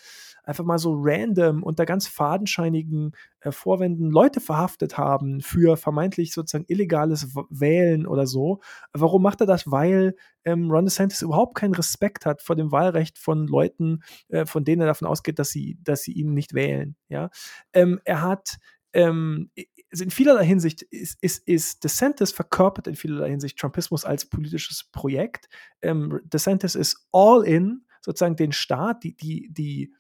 einfach 0.49 0.65
mal 0.65 0.79
so 0.79 0.95
random 0.97 1.63
unter 1.63 1.85
ganz 1.85 2.07
fadenscheinigen, 2.07 3.13
äh, 3.41 3.53
Vorwänden 3.53 4.11
Leute 4.11 4.41
verhaftet 4.41 4.97
haben 4.97 5.43
für 5.43 5.77
vermeintlich 5.77 6.33
sozusagen 6.33 6.65
illegales 6.69 7.35
Wählen 7.51 8.07
oder 8.07 8.27
so. 8.27 8.61
Warum 8.95 9.23
macht 9.23 9.43
er 9.43 9.47
das? 9.47 9.71
Weil, 9.71 10.17
ähm, 10.45 10.71
Ron 10.71 10.87
DeSantis 10.87 11.21
überhaupt 11.21 11.55
keinen 11.55 11.75
Respekt 11.75 12.25
hat 12.25 12.41
vor 12.41 12.57
dem 12.57 12.73
Wahlrecht 12.73 13.19
von 13.19 13.47
Leuten, 13.47 14.01
äh, 14.29 14.47
von 14.47 14.65
denen 14.65 14.81
er 14.81 14.87
davon 14.87 15.07
ausgeht, 15.07 15.39
dass 15.39 15.51
sie 15.51 15.79
dass 15.83 16.03
sie 16.03 16.13
ihn 16.13 16.33
nicht 16.33 16.55
wählen, 16.55 16.97
ja? 17.11 17.29
Ähm, 17.75 18.01
er 18.05 18.23
hat, 18.23 18.57
ähm, 18.95 19.51
in 19.55 20.11
vielerlei 20.11 20.47
Hinsicht 20.47 20.81
ist 20.81 21.19
ist 21.21 21.47
ist 21.47 21.85
DeSantis 21.85 22.33
verkörpert 22.33 22.87
in 22.87 22.97
vielerlei 22.97 23.29
Hinsicht 23.29 23.59
Trumpismus 23.59 24.07
als 24.07 24.25
politisches 24.25 24.85
Projekt. 24.93 25.49
Ähm, 25.83 26.21
DeSantis 26.25 26.75
ist 26.75 27.07
all 27.13 27.45
in, 27.45 27.85
sozusagen 28.01 28.37
den 28.37 28.53
Staat, 28.53 29.05
die 29.05 29.15
die 29.15 29.51
die 29.53 29.93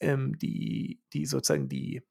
ähm, 0.00 0.38
die 0.38 1.00
die 1.12 1.26
sozusagen 1.26 1.68
die 1.68 2.02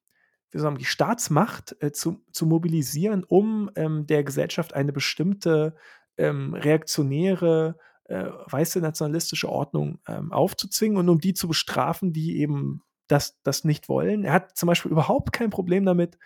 soll 0.51 0.71
man 0.71 0.79
die 0.79 0.85
Staatsmacht, 0.85 1.75
äh, 1.81 1.91
zu 1.91 2.23
zu 2.31 2.45
mobilisieren, 2.45 3.23
um, 3.23 3.69
ähm, 3.75 4.07
der 4.07 4.23
Gesellschaft 4.23 4.73
eine 4.73 4.93
bestimmte, 4.93 5.75
ähm, 6.17 6.53
reaktionäre, 6.55 7.77
äh, 8.05 8.25
weiße 8.47 8.79
nationalistische 8.81 9.49
Ordnung, 9.49 9.99
ähm, 10.07 10.31
aufzuzwingen 10.31 10.97
und 10.97 11.09
um 11.09 11.19
die 11.19 11.33
zu 11.33 11.47
bestrafen, 11.47 12.13
die 12.13 12.39
eben 12.39 12.81
das 13.07 13.39
das 13.43 13.63
nicht 13.63 13.89
wollen. 13.89 14.23
Er 14.23 14.33
hat 14.33 14.57
zum 14.57 14.67
Beispiel 14.67 14.91
überhaupt 14.91 15.33
kein 15.33 15.49
Problem 15.51 15.85
damit, 15.85 16.17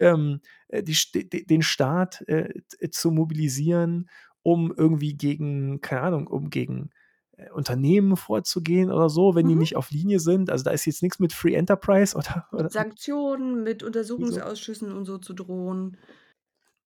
ähm, 0.00 0.40
äh, 0.68 0.82
die 0.82 0.96
de 1.12 1.44
den 1.44 1.62
Staat, 1.62 2.22
äh, 2.28 2.60
zu 2.90 3.10
mobilisieren, 3.10 4.08
um 4.42 4.72
irgendwie 4.76 5.14
gegen 5.14 5.80
keine 5.80 6.02
Ahnung, 6.02 6.26
um 6.26 6.50
gegen, 6.50 6.90
Unternehmen 7.52 8.16
vorzugehen 8.16 8.90
oder 8.92 9.08
so, 9.10 9.34
wenn 9.34 9.46
die 9.48 9.56
Mhm. 9.56 9.56
nicht 9.56 9.76
auf 9.76 9.90
Linie 9.90 10.20
sind. 10.20 10.50
Also, 10.50 10.64
da 10.64 10.70
ist 10.72 10.86
jetzt 10.86 11.02
nix 11.02 11.18
mit 11.18 11.32
Free 11.32 11.54
Enterprise 11.54 12.16
oder 12.16 12.46
oder 12.52 12.70
Mit 12.70 12.72
Sanktionen, 12.72 13.62
mit 13.62 13.82
so. 14.18 14.42
Untersuchungsausschüssen 14.42 14.90
und 14.92 15.04
so 15.04 15.18
zu 15.18 15.34
drohen. 15.34 15.98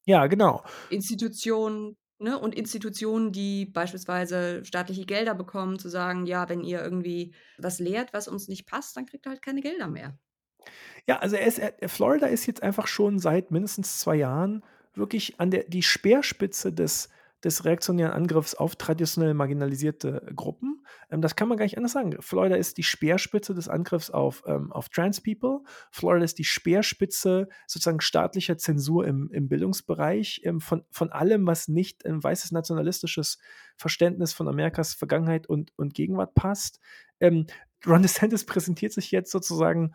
Ja, 0.05 0.27
genau. 0.27 0.63
Institutionen, 0.89 1.97
ne? 2.19 2.39
Und 2.39 2.55
Institutionen, 2.55 3.33
die 3.33 3.67
beispielsweise 3.67 4.65
staatliche 4.65 5.05
Gelder 5.07 5.35
bekommen, 5.35 5.79
zu 5.79 5.89
sagen: 5.89 6.27
„Ja, 6.27 6.49
wenn 6.49 6.63
ihr 6.63 6.83
irgendwie 6.83 7.35
was 7.59 7.79
lehrt, 7.79 8.13
was 8.13 8.27
uns 8.29 8.49
nicht 8.49 8.67
passt, 8.67 8.97
dann 8.97 9.07
kriegt 9.07 9.27
ihr 9.27 9.31
halt 9.31 9.43
keine 9.43 9.61
Gelder 9.63 9.89
mehr.“ 9.89 10.19
Ja, 11.07 11.19
also 11.19 11.37
ist 11.37 11.61
Florida 11.87 12.27
ist 12.27 12.47
jetzt 12.47 12.63
einfach 12.63 12.87
schon 12.87 13.19
seit 13.19 13.51
mindestens 13.51 14.01
2 14.01 14.17
Jahren 14.17 14.65
wirklich 14.95 15.39
an 15.41 15.51
der 15.51 15.65
die 15.65 15.83
Speerspitze 15.83 16.73
des 16.73 17.09
des 17.45 17.65
reaktionären 17.65 18.13
Angriffs 18.13 18.55
auf 18.55 18.77
traditionell 18.77 19.35
marginalisierte 19.35 20.27
Gruppen. 20.35 20.85
Ähm, 21.11 21.21
das 21.21 21.37
kann 21.37 21.49
man 21.49 21.59
gar 21.59 21.65
nicht 21.65 21.77
anders 21.77 21.93
sagen. 21.93 22.17
Florida 22.21 22.57
ist 22.57 22.79
die 22.79 22.83
Speerspitze 22.83 23.55
des 23.55 23.69
Angriffs 23.69 24.11
auf, 24.11 24.43
ähm, 24.47 24.73
auf 24.73 24.89
Trans 24.89 25.21
People. 25.21 25.61
Florida 25.91 26.25
ist 26.25 26.39
die 26.39 26.45
Speerspitze 26.45 27.49
sozusagen 27.67 28.01
staatlicher 28.01 28.59
Zensur 28.59 29.07
im, 29.07 29.31
im 29.33 29.49
Bildungsbereich 29.49 30.41
ähm, 30.45 30.61
von, 30.61 30.85
von 30.91 31.11
allem, 31.11 31.47
was 31.47 31.69
nicht 31.69 32.05
ein 32.07 32.23
weißes 32.23 32.53
nationalistisches 32.53 33.39
Verständnis 33.77 34.33
von 34.33 34.49
Amerikas 34.49 34.95
Vergangenheit 34.95 35.47
und, 35.47 35.73
und 35.77 35.95
Gegenwart 35.95 36.35
passt. 36.35 36.81
Ähm, 37.21 37.47
Ron 37.87 38.03
DeSantis 38.03 38.45
präsentiert 38.47 38.93
sich 38.93 39.11
jetzt 39.11 39.31
sozusagen 39.31 39.95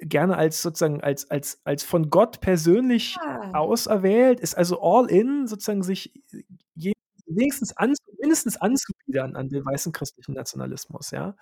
gerne 0.00 0.36
als 0.36 0.62
sozusagen 0.62 1.00
als 1.02 1.30
als 1.30 1.60
als 1.64 1.84
von 1.84 2.10
Gott 2.10 2.40
persönlich 2.40 3.20
Ah. 3.20 3.52
auserwählt, 3.52 4.40
ist 4.40 4.56
also 4.56 4.80
all 4.82 5.10
in, 5.10 5.46
sozusagen 5.46 5.82
sich 5.84 6.12
je 6.74 6.92
wenigstens 7.26 7.76
anzu 7.76 8.02
mindestens 8.20 8.56
anzubiedern 8.58 9.36
an 9.36 9.48
den 9.48 9.64
weißen 9.64 9.92
christlichen 9.92 10.34
Nationalismus, 10.34 11.10
ja. 11.12 11.36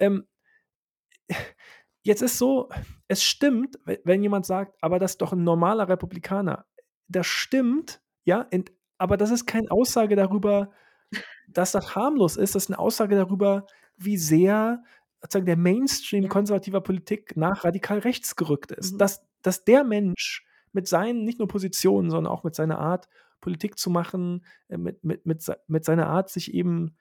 Ähm, 0.00 0.26
jetzt 2.04 2.22
ist 2.22 2.38
so, 2.38 2.70
es 3.08 3.24
stimmt, 3.24 3.78
we 3.86 4.00
wenn 4.04 4.22
jemand 4.22 4.46
sagt: 4.46 4.76
„Aber 4.82 4.98
das 5.00 5.12
ist 5.12 5.22
doch 5.22 5.32
'n 5.34 5.44
normaler 5.44 5.88
Republikaner.“ 5.88 6.66
Das 7.08 7.26
stimmt, 7.28 8.02
ja, 8.24 8.46
ent 8.52 8.72
aber 8.98 9.16
das 9.18 9.30
ist 9.32 9.46
keine 9.46 9.70
Aussage 9.72 10.16
darüber, 10.16 10.70
dass 11.48 11.72
das 11.72 11.96
harmlos 11.96 12.36
ist. 12.38 12.54
Das 12.56 12.64
ist 12.64 12.70
'ne 12.70 12.78
Aussage 12.80 13.16
darüber, 13.16 13.66
wie 13.98 14.18
sehr 14.18 14.84
sozusagen 15.24 15.46
der 15.46 15.56
Mainstream 15.58 16.22
Ja. 16.24 16.28
konservativer 16.28 16.82
Politik 16.82 17.36
nach 17.36 17.64
radikal 17.64 18.00
rechts 18.00 18.36
gerückt 18.36 18.72
ist. 18.72 18.94
Mhm. 18.94 18.98
Dass 18.98 19.22
dass 19.42 19.64
der 19.64 19.84
Mensch 19.84 20.46
mit 20.72 20.88
seinen 20.88 21.24
nicht 21.24 21.38
nur 21.40 21.48
Positionen, 21.48 22.10
sondern 22.10 22.32
auch 22.32 22.44
mit 22.44 22.54
seiner 22.56 22.78
Art, 22.80 23.08
Politik 23.42 23.78
zu 23.78 23.90
machen, 23.90 24.44
äh, 24.68 24.78
mit 24.78 25.04
mit 25.04 25.26
mit 25.26 25.44
mit 25.68 25.84
seiner 25.86 26.08
Art, 26.08 26.30
sich 26.30 26.54
eben 26.54 26.96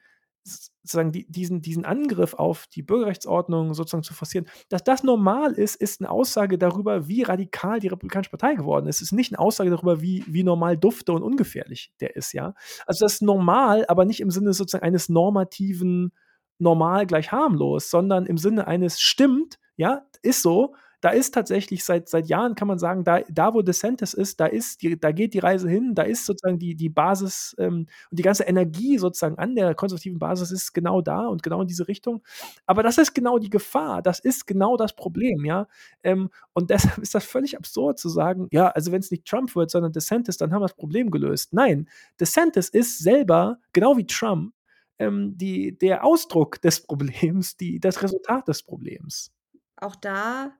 sozusagen 0.46 1.14
die 1.14 1.26
diesen 1.32 1.62
diesen 1.62 1.86
Angriff 1.86 2.34
auf 2.36 2.68
die 2.68 2.84
Bürgerrechtsordnung 2.84 3.74
sozusagen 3.76 4.04
zu 4.04 4.14
forcieren. 4.14 4.48
Dass 4.70 4.84
das 4.84 5.04
normal 5.04 5.54
ist, 5.54 5.76
ist 5.78 6.02
'ne 6.02 6.10
Aussage 6.12 6.58
darüber, 6.60 7.08
wie 7.08 7.24
radikal 7.24 7.80
die 7.80 7.88
Republikanische 7.90 8.32
Partei 8.32 8.56
geworden 8.56 8.88
ist. 8.88 8.98
Es 8.98 9.04
ist 9.04 9.12
nicht 9.14 9.32
'ne 9.34 9.40
Aussage 9.40 9.70
darüber, 9.72 10.02
wie 10.02 10.26
wie 10.28 10.44
normal 10.44 10.78
dufte 10.78 11.14
und 11.14 11.24
ungefährlich 11.24 11.94
der 12.02 12.16
ist, 12.18 12.34
ja. 12.34 12.56
Also, 12.88 13.06
das 13.06 13.16
ist 13.16 13.22
normal, 13.24 13.86
aber 13.88 14.06
nicht 14.06 14.22
im 14.22 14.32
Sinne 14.32 14.54
sozusagen 14.54 14.84
eines 14.86 15.10
normativen 15.10 16.12
normal 16.60 17.06
gleich 17.08 17.32
harmlos, 17.32 17.90
sondern 17.90 18.26
im 18.26 18.38
Sinne 18.38 18.68
eines 18.68 19.00
stimmt, 19.02 19.60
ja, 19.76 20.06
ist 20.22 20.42
so. 20.42 20.76
Da 21.02 21.10
ist 21.10 21.34
tatsächlich 21.34 21.84
seit 21.84 22.08
seit 22.08 22.28
Jahren 22.28 22.56
kann 22.56 22.68
man 22.70 22.80
sagen, 22.80 23.04
da 23.04 23.20
da, 23.30 23.54
wo 23.54 23.62
DeSantis 23.62 24.14
ist, 24.14 24.40
da 24.40 24.46
ist 24.46 24.82
die 24.82 24.98
da 24.98 25.12
geht 25.12 25.34
die 25.34 25.40
Reise 25.40 25.68
hin, 25.70 25.96
da 25.96 26.04
ist 26.04 26.26
sozusagen 26.26 26.60
die 26.60 26.76
die 26.76 26.88
Basis, 26.90 27.54
ähm, 27.60 27.88
und 28.10 28.20
die 28.20 28.24
ganze 28.24 28.44
Energie 28.46 28.98
sozusagen 28.98 29.38
an 29.38 29.54
der 29.56 29.76
konservativen 29.76 30.18
Basis 30.20 30.52
ist 30.52 30.72
genau 30.74 31.02
da 31.02 31.28
und 31.28 31.44
genau 31.44 31.62
in 31.62 31.68
diese 31.68 31.90
Richtung. 31.90 32.24
Aber 32.66 32.84
das 32.84 32.98
ist 32.98 33.14
genau 33.14 33.38
die 33.40 33.50
Gefahr. 33.50 34.02
Das 34.02 34.20
ist 34.20 34.48
genau 34.48 34.78
das 34.78 34.96
Problem, 34.96 35.44
ja. 35.46 35.68
Ähm, 36.04 36.30
und 36.54 36.70
deshalb 36.70 36.98
ist 37.00 37.14
das 37.16 37.26
völlig 37.26 37.58
absurd 37.58 38.00
zu 38.00 38.10
sagen: 38.10 38.48
„Ja, 38.52 38.70
also, 38.70 38.92
wenn's 38.92 39.12
nicht 39.12 39.26
Trump 39.26 39.54
wird, 39.56 39.72
sondern 39.72 39.92
DeSantis, 39.92 40.38
dann 40.38 40.54
haben 40.54 40.62
wir 40.62 40.68
das 40.68 40.76
Problem 40.78 41.12
gelöst.“ 41.12 41.54
Nein, 41.54 41.90
DeSantis 42.20 42.70
ist 42.70 43.00
selber, 43.00 43.60
genau 43.74 43.98
wie 43.98 44.08
Trump, 44.08 44.54
ähm, 45.00 45.38
die 45.38 45.78
der 45.78 46.04
Ausdruck 46.06 46.62
des 46.62 46.82
Problems, 46.82 47.58
die 47.58 47.80
das 47.80 48.02
Resultat 48.04 48.48
des 48.48 48.64
Problems. 48.64 49.32
Auch 49.78 49.96
da 49.96 50.58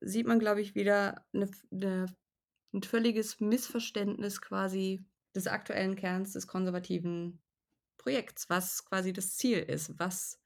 sieht 0.00 0.26
man, 0.26 0.40
glaube 0.40 0.62
ich, 0.62 0.74
wieder 0.74 1.26
'ne 1.32 1.44
f 1.46 1.64
'ne 1.70 2.06
'n 2.74 2.82
völliges 2.82 3.40
Missverständnis 3.40 4.40
quasi 4.42 5.06
des 5.36 5.46
aktuellen 5.48 5.96
Kerns 5.96 6.32
des 6.34 6.46
konservativen 6.48 7.42
Projekts, 7.98 8.50
was 8.50 8.84
quasi 8.86 9.12
das 9.12 9.36
Ziel 9.36 9.60
ist, 9.60 9.98
was 9.98 10.40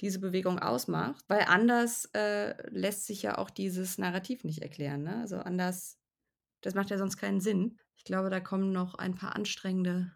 diese 0.00 0.20
Bewegung 0.20 0.58
ausmacht, 0.60 1.24
weil 1.28 1.42
anders, 1.46 2.06
äh, 2.14 2.54
lässt 2.70 3.06
sich 3.06 3.22
ja 3.22 3.38
auch 3.38 3.50
dieses 3.50 3.98
Narrativ 3.98 4.44
nicht 4.44 4.62
erklären, 4.62 5.02
ne? 5.04 5.18
Also, 5.20 5.38
anders 5.38 5.98
das 6.62 6.74
macht 6.74 6.90
ja 6.90 6.98
sonst 6.98 7.18
keinen 7.18 7.40
Sinn. 7.40 7.78
Ich 7.96 8.04
glaube, 8.04 8.30
da 8.30 8.40
kommen 8.40 8.72
noch 8.72 8.94
ein 8.96 9.14
paar 9.16 9.36
anstrengende 9.36 10.12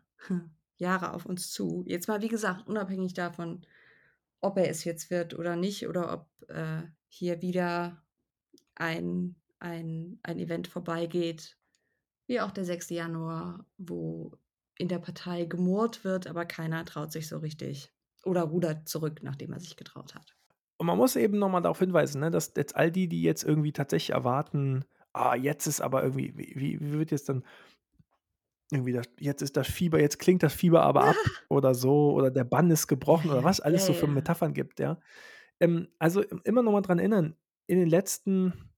Jahre 0.80 1.14
auf 1.14 1.26
uns 1.26 1.50
zu. 1.52 1.84
Jetzt 1.86 2.08
mal, 2.08 2.22
wie 2.22 2.28
gesagt, 2.28 2.68
unabhängig 2.68 3.14
davon, 3.14 3.66
ob 4.40 4.58
er 4.58 4.68
es 4.70 4.84
jetzt 4.84 5.10
wird 5.10 5.34
oder 5.38 5.56
nicht 5.56 5.86
oder 5.88 6.12
ob, 6.12 6.50
äh, 6.50 6.82
hier 7.08 7.42
wieder 7.42 8.04
ein 8.76 9.36
ein 9.60 10.20
ein 10.22 10.38
Event 10.38 10.68
vorbeigeht, 10.68 11.58
wie 12.26 12.40
auch 12.40 12.50
der 12.52 12.64
6. 12.64 12.94
Januar, 12.94 13.66
wo 13.78 14.32
in 14.78 14.88
der 14.88 14.98
Partei 15.00 15.44
gemurrt 15.46 16.04
wird, 16.04 16.26
aber 16.28 16.46
keiner 16.46 16.84
traut 16.86 17.12
sich 17.12 17.28
so 17.28 17.38
richtig 17.38 17.94
oder 18.24 18.42
rudert 18.44 18.88
zurück, 18.88 19.22
nachdem 19.22 19.52
er 19.54 19.60
sich 19.60 19.76
getraut 19.76 20.14
hat. 20.14 20.36
Und 20.78 20.86
man 20.86 20.96
muss 20.96 21.14
eben 21.16 21.38
noch 21.38 21.50
mal 21.50 21.60
darauf 21.60 21.78
hinweisen, 21.78 22.20
ne, 22.20 22.30
dass 22.30 22.52
jetzt 22.56 22.74
all 22.76 22.90
die, 22.90 23.06
die 23.08 23.22
jetzt 23.22 23.44
irgendwie 23.44 23.72
tatsächlich 23.72 24.10
erwarten: 24.14 24.84
„Ah, 25.12 25.34
jetzt 25.34 25.66
ist 25.66 25.80
aber 25.80 26.02
irgendwie 26.02 26.32
wie 26.38 26.52
wie 26.56 26.80
wie 26.80 26.92
wird 26.98 27.10
jetzt 27.10 27.28
dann 27.28 27.44
irgendwie 28.72 28.92
das 28.92 29.06
jetzt 29.18 29.42
ist 29.42 29.56
das 29.56 29.66
Fieber 29.68 30.00
jetzt 30.00 30.18
klingt 30.18 30.42
das 30.42 30.52
Fieber 30.54 30.82
aber 30.82 31.04
ab 31.04 31.16
oder 31.48 31.74
so 31.74 32.12
oder 32.12 32.30
der 32.30 32.44
Bann 32.44 32.70
ist 32.70 32.86
Ja, 33.12 33.16
gebrochen“ 33.16 33.30
oder 33.30 33.42
ja, 33.42 33.44
was 33.44 33.60
ja, 33.64 33.64
alles 33.64 33.86
so 33.86 33.92
für 33.94 34.06
ja. 34.06 34.14
Metaphern 34.14 34.54
gibt, 34.54 34.80
ja. 34.80 35.00
Ähm, 35.60 35.88
also, 35.98 36.22
im 36.22 36.40
immer 36.44 36.62
noch 36.62 36.72
mal 36.72 36.82
dran 36.82 36.98
erinnern, 36.98 37.36
in 37.66 37.78
den 37.78 37.88
letzten 37.88 38.70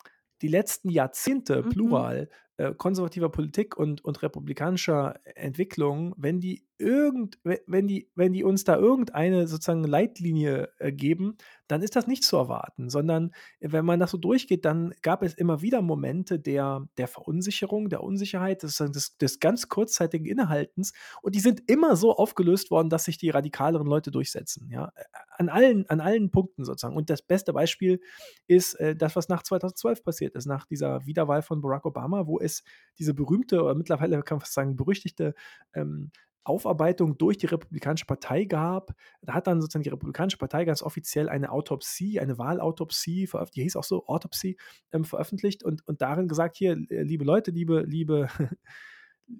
die 0.42 0.48
letzten 0.48 0.90
Jahrzehnte, 0.90 1.62
Mhm. 1.62 1.68
Plural, 1.70 2.28
äh, 2.57 2.74
konservativer 2.74 3.31
Politik 3.31 3.76
und 3.76 4.05
und 4.05 4.22
republikanischer 4.22 5.20
Entwicklung, 5.24 6.14
wenn 6.18 6.40
die 6.40 6.66
irgend 6.78 7.38
we 7.44 7.61
wenn 7.66 7.87
die 7.88 8.11
wenn 8.16 8.33
die 8.33 8.44
uns 8.44 8.64
da 8.64 8.76
irgendeine 8.76 9.46
sozusagen 9.48 9.85
Leitlinie, 9.85 10.70
äh, 10.78 10.92
geben, 10.92 11.37
dann 11.72 11.82
ist 11.82 11.96
das 11.96 12.06
nicht 12.06 12.24
zu 12.24 12.37
erwarten, 12.37 12.90
sondern 12.90 13.32
wenn 13.61 13.85
man 13.85 13.98
das 13.98 14.11
so 14.12 14.18
durchgeht, 14.18 14.64
dann 14.64 14.94
gab 15.02 15.22
es 15.22 15.35
immer 15.35 15.62
wieder 15.62 15.82
Momente 15.82 16.38
der 16.38 16.87
der 16.96 17.08
Verunsicherung, 17.08 17.88
der 17.88 18.02
Unsicherheit, 18.02 18.62
des 18.62 18.76
des 18.76 19.16
des 19.16 19.40
ganz 19.40 19.68
kurzzeitigen 19.68 20.26
Innehaltens 20.26 20.92
und 21.22 21.35
die 21.35 21.40
sind 21.40 21.68
immer 21.68 21.96
so 21.96 22.14
aufgelöst 22.14 22.70
worden, 22.70 22.90
dass 22.90 23.04
sich 23.04 23.18
die 23.18 23.30
radikaleren 23.30 23.87
Leute 23.87 24.11
durchsetzen, 24.11 24.68
ja, 24.70 24.92
äh, 24.94 25.02
an 25.38 25.48
allen 25.48 25.88
an 25.88 26.00
allen 26.00 26.30
Punkten 26.30 26.64
sozusagen. 26.64 26.96
Und 26.96 27.11
das 27.11 27.22
beste 27.22 27.52
Beispiel 27.52 28.00
ist, 28.46 28.74
äh, 28.74 28.94
das, 28.94 29.16
was 29.16 29.28
nach 29.28 29.42
2012 29.42 30.04
passiert 30.04 30.35
ist, 30.35 30.46
nach 30.46 30.66
dieser 30.66 31.06
Wiederwahl 31.06 31.42
von 31.42 31.61
Barack 31.62 31.87
Obama, 31.87 32.26
wo 32.26 32.38
es 32.38 32.62
diese 32.98 33.14
berühmte 33.14 33.62
oder 33.62 33.74
mittlerweile 33.74 34.22
kann 34.22 34.37
man 34.37 34.40
fast 34.40 34.54
sagen, 34.54 34.76
berüchtigte, 34.76 35.35
ähm, 35.74 36.11
Aufarbeitung 36.44 37.18
durch 37.18 37.38
die 37.38 37.46
Republikanische 37.46 38.07
Partei 38.07 38.44
gab. 38.44 38.92
Da 39.22 39.35
hat 39.35 39.46
dann 39.46 39.61
sozusagen 39.61 39.85
die 39.85 39.90
Republikanische 39.90 40.38
Partei 40.38 40.64
ganz 40.64 40.83
offiziell 40.83 41.28
eine 41.28 41.52
Autopsie, 41.52 42.20
eine 42.20 42.38
Wahlautopsie 42.38 43.26
veröff 43.26 43.50
die 43.50 43.62
hieß 43.62 43.76
auch 43.76 43.85
so, 43.85 44.07
Autopsy, 44.07 44.57
ähm, 44.92 45.05
veröffentlicht 45.05 45.62
und 45.64 45.87
und 45.87 46.02
darin 46.02 46.28
gesagt: 46.28 46.57
„Hier, 46.57 46.72
äh, 46.90 47.02
liebe 47.02 47.24
Leute, 47.24 47.50
liebe 47.50 47.83
liebe 47.83 48.28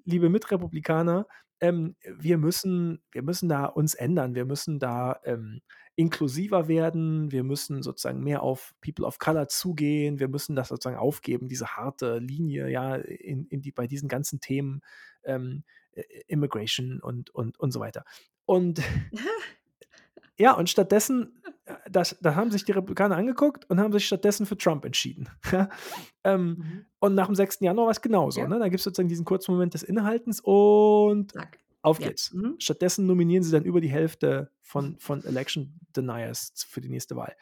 liebe 0.05 0.29
Mitrepublikaner, 0.29 1.27
ähm, 1.61 1.95
wir 2.19 2.37
müssen 2.37 3.01
wir 3.11 3.23
müssen 3.23 3.49
da 3.49 3.65
uns 3.65 3.93
ändern. 3.95 4.35
Wir 4.35 4.45
müssen 4.45 4.79
da, 4.79 5.19
ähm, 5.25 5.61
inklusiver 5.95 6.67
werden. 6.67 7.31
Wir 7.31 7.43
müssen 7.43 7.83
sozusagen 7.83 8.23
mehr 8.23 8.41
auf 8.43 8.73
People 8.81 9.05
of 9.05 9.19
Color 9.19 9.47
zugehen. 9.47 10.19
Wir 10.19 10.27
müssen 10.27 10.55
das 10.55 10.69
sozusagen 10.69 10.97
aufgeben, 10.97 11.47
diese 11.47 11.67
harte 11.77 12.17
Linie, 12.19 12.69
ja, 12.69 12.95
in 12.95 13.45
in 13.47 13.61
die 13.61 13.71
bei 13.71 13.87
diesen 13.87 14.09
ganzen 14.09 14.39
Themen, 14.39 14.81
ähm, 15.23 15.63
Immigration 16.27 16.99
und 17.01 17.29
und 17.31 17.59
und 17.59 17.71
so 17.71 17.79
weiter.“ 17.79 18.03
Und 18.45 18.81
ja, 20.37 20.53
und 20.53 20.69
stattdessen, 20.69 21.41
äh, 21.65 21.75
das 21.89 22.17
da 22.21 22.35
haben 22.35 22.51
sich 22.51 22.65
die 22.65 22.71
Republikaner 22.71 23.15
angeguckt 23.17 23.69
und 23.69 23.79
haben 23.79 23.93
sich 23.93 24.05
stattdessen 24.05 24.45
für 24.45 24.57
Trump 24.57 24.85
entschieden? 24.85 25.29
Ähm, 26.25 26.55
Mhm. 26.57 26.85
und 26.99 27.15
nach 27.15 27.25
dem 27.25 27.35
6. 27.35 27.57
Januar 27.59 27.87
war's 27.87 28.01
genauso, 28.01 28.39
Ja. 28.39 28.47
ne? 28.47 28.57
Da 28.57 28.69
gibt's 28.69 28.85
sozusagen 28.85 29.09
diesen 29.09 29.25
kurzen 29.25 29.51
Moment 29.51 29.73
des 29.73 29.83
Innehaltens 29.83 30.39
und 30.39 31.33
Zack. 31.33 31.59
auf 31.81 31.99
Ja. 31.99 32.07
geht's. 32.07 32.31
Mhm. 32.31 32.55
Stattdessen 32.59 33.05
nominieren 33.05 33.43
sie 33.43 33.51
dann 33.51 33.65
über 33.65 33.81
die 33.81 33.89
Hälfte 33.89 34.49
von 34.61 34.97
von 34.99 35.21
Election 35.25 35.77
Deniers 35.93 36.53
für 36.69 36.79
die 36.79 36.87
nächste 36.87 37.17
Wahl. 37.17 37.35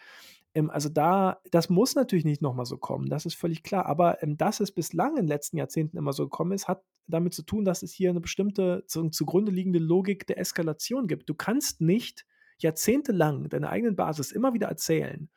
Ähm, 0.55 0.69
also, 0.69 0.89
da 0.89 1.39
das 1.51 1.69
muss 1.69 1.95
natürlich 1.95 2.25
nicht 2.25 2.41
noch 2.41 2.53
mal 2.53 2.65
so 2.65 2.77
kommen, 2.77 3.07
das 3.09 3.25
ist 3.25 3.35
völlig 3.35 3.63
klar. 3.63 3.85
Aber, 3.85 4.21
ähm, 4.23 4.37
dass 4.37 4.59
es 4.59 4.71
bislang 4.71 5.11
in 5.11 5.23
den 5.23 5.27
letzten 5.27 5.57
Jahrzehnten 5.57 5.97
immer 5.97 6.13
so 6.13 6.23
gekommen 6.25 6.51
ist, 6.51 6.67
hat 6.67 6.83
damit 7.07 7.33
zu 7.33 7.43
tun, 7.43 7.65
dass 7.65 7.83
es 7.83 7.91
hier 7.93 8.13
'ne 8.13 8.21
bestimmte 8.21 8.83
zu 8.87 9.09
zugrunde 9.09 9.51
liegende 9.51 9.79
Logik 9.79 10.27
der 10.27 10.37
Eskalation 10.39 11.07
gibt. 11.07 11.29
Du 11.29 11.33
kannst 11.35 11.81
nicht 11.81 12.25
jahrzehntelang 12.59 13.49
deiner 13.49 13.69
eigenen 13.69 13.95
Basis 13.95 14.31
immer 14.31 14.53
wieder 14.53 14.67
erzählen, 14.67 15.29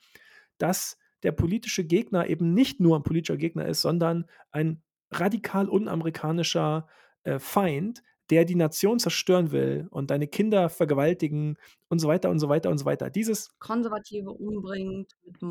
dass 0.59 0.99
der 1.23 1.33
politische 1.33 1.85
Gegner 1.85 2.29
eben 2.29 2.55
nicht 2.55 2.81
nur 2.81 2.97
'n 2.97 3.03
politischer 3.05 3.37
Gegner 3.39 3.67
ist, 3.67 3.83
sondern 3.83 4.27
ein 4.53 4.83
radikal 5.13 5.69
unamerikanischer, 5.69 6.89
äh, 7.25 7.39
Feind, 7.39 8.03
der 8.31 8.45
die 8.45 8.55
Nation 8.57 8.99
zerstören 8.99 9.51
will 9.53 9.87
und 9.91 10.11
deine 10.11 10.29
Kinder 10.29 10.69
vergewaltigen 10.71 11.57
und 11.89 11.99
so 12.01 12.09
weiter 12.09 12.31
und 12.31 12.39
so 12.41 12.49
weiter 12.49 12.71
und 12.71 12.79
so 12.79 12.85
weiter. 12.87 13.11
Dieses 13.11 13.51
Konservative 13.59 14.31
umbringt, 14.31 15.17
mit 15.25 15.43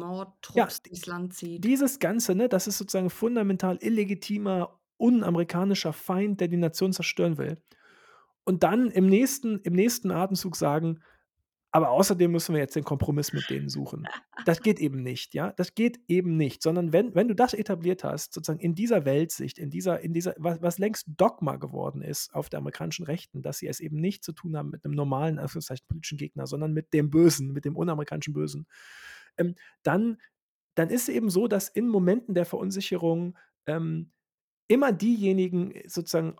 Ja, 0.56 0.68
Mordtrupps 0.68 0.82
d 0.82 0.90
durchs 0.90 1.06
Land 1.06 1.34
zieht. 1.34 1.64
dieses 1.64 2.00
Ganze, 2.00 2.36
ne, 2.36 2.50
das 2.50 2.68
ist 2.68 2.78
sozusagen 2.78 3.10
fundamental 3.10 3.78
illegitimer, 3.82 4.80
unamerikanischer 4.98 5.94
Feind, 5.94 6.42
der 6.42 6.48
die 6.48 6.58
Nation 6.58 6.94
zerstören 6.94 7.38
will. 7.38 7.62
und 8.46 8.64
dann 8.64 8.90
im 8.92 9.08
nächsten 9.08 9.60
im 9.60 9.74
nächsten 9.74 10.12
Atemzug 10.12 10.56
sagen: 10.56 11.00
„Aber 11.76 11.90
außerdem 11.90 12.32
müssen 12.32 12.54
wir 12.54 12.62
jetzt 12.62 12.76
den 12.76 12.84
Kompromiss 12.84 13.34
mit 13.34 13.50
denen 13.50 13.68
suchen.“ 13.68 14.08
Das 14.46 14.62
geht 14.62 14.80
eben 14.80 15.02
nicht, 15.02 15.34
ja? 15.34 15.54
Das 15.54 15.74
geht 15.74 16.00
eben 16.08 16.38
nicht, 16.38 16.62
sondern 16.62 16.94
wenn 16.94 17.16
wenn 17.16 17.28
du 17.28 17.34
das 17.36 17.54
etabliert 17.56 18.04
hast, 18.04 18.34
sozusagen 18.34 18.60
in 18.60 18.76
dieser 18.76 19.06
Weltsicht, 19.06 19.58
in 19.58 19.72
dieser 19.72 20.00
in 20.02 20.14
dieser 20.14 20.36
was 20.38 20.62
was 20.62 20.78
längst 20.78 21.08
Dogma 21.18 21.56
geworden 21.56 22.02
ist 22.04 22.34
auf 22.36 22.50
der 22.50 22.60
amerikanischen 22.60 23.06
Rechten, 23.06 23.42
dass 23.42 23.58
sie 23.58 23.68
es 23.68 23.80
eben 23.80 23.98
nicht 23.98 24.24
zu 24.24 24.34
tun 24.34 24.56
haben 24.56 24.70
mit 24.70 24.84
'nem 24.86 24.94
normalen, 24.94 25.40
Anführungszeichen, 25.40 25.88
politischen 25.88 26.18
Gegner, 26.20 26.46
sondern 26.48 26.74
mit 26.74 26.94
dem 26.94 27.10
Bösen, 27.10 27.54
mit 27.54 27.66
dem 27.66 27.76
unamerikanischen 27.76 28.34
Bösen, 28.34 28.68
ähm, 29.38 29.56
dann 29.84 30.18
dann 30.76 30.90
ist 30.90 31.10
eben 31.10 31.30
so, 31.30 31.48
dass 31.48 31.70
in 31.70 31.88
Momenten 31.90 32.36
der 32.36 32.46
Verunsicherung, 32.46 33.38
ähm, 33.68 34.12
immer 34.70 34.92
diejenigen 34.94 35.74
sozusagen 35.88 36.36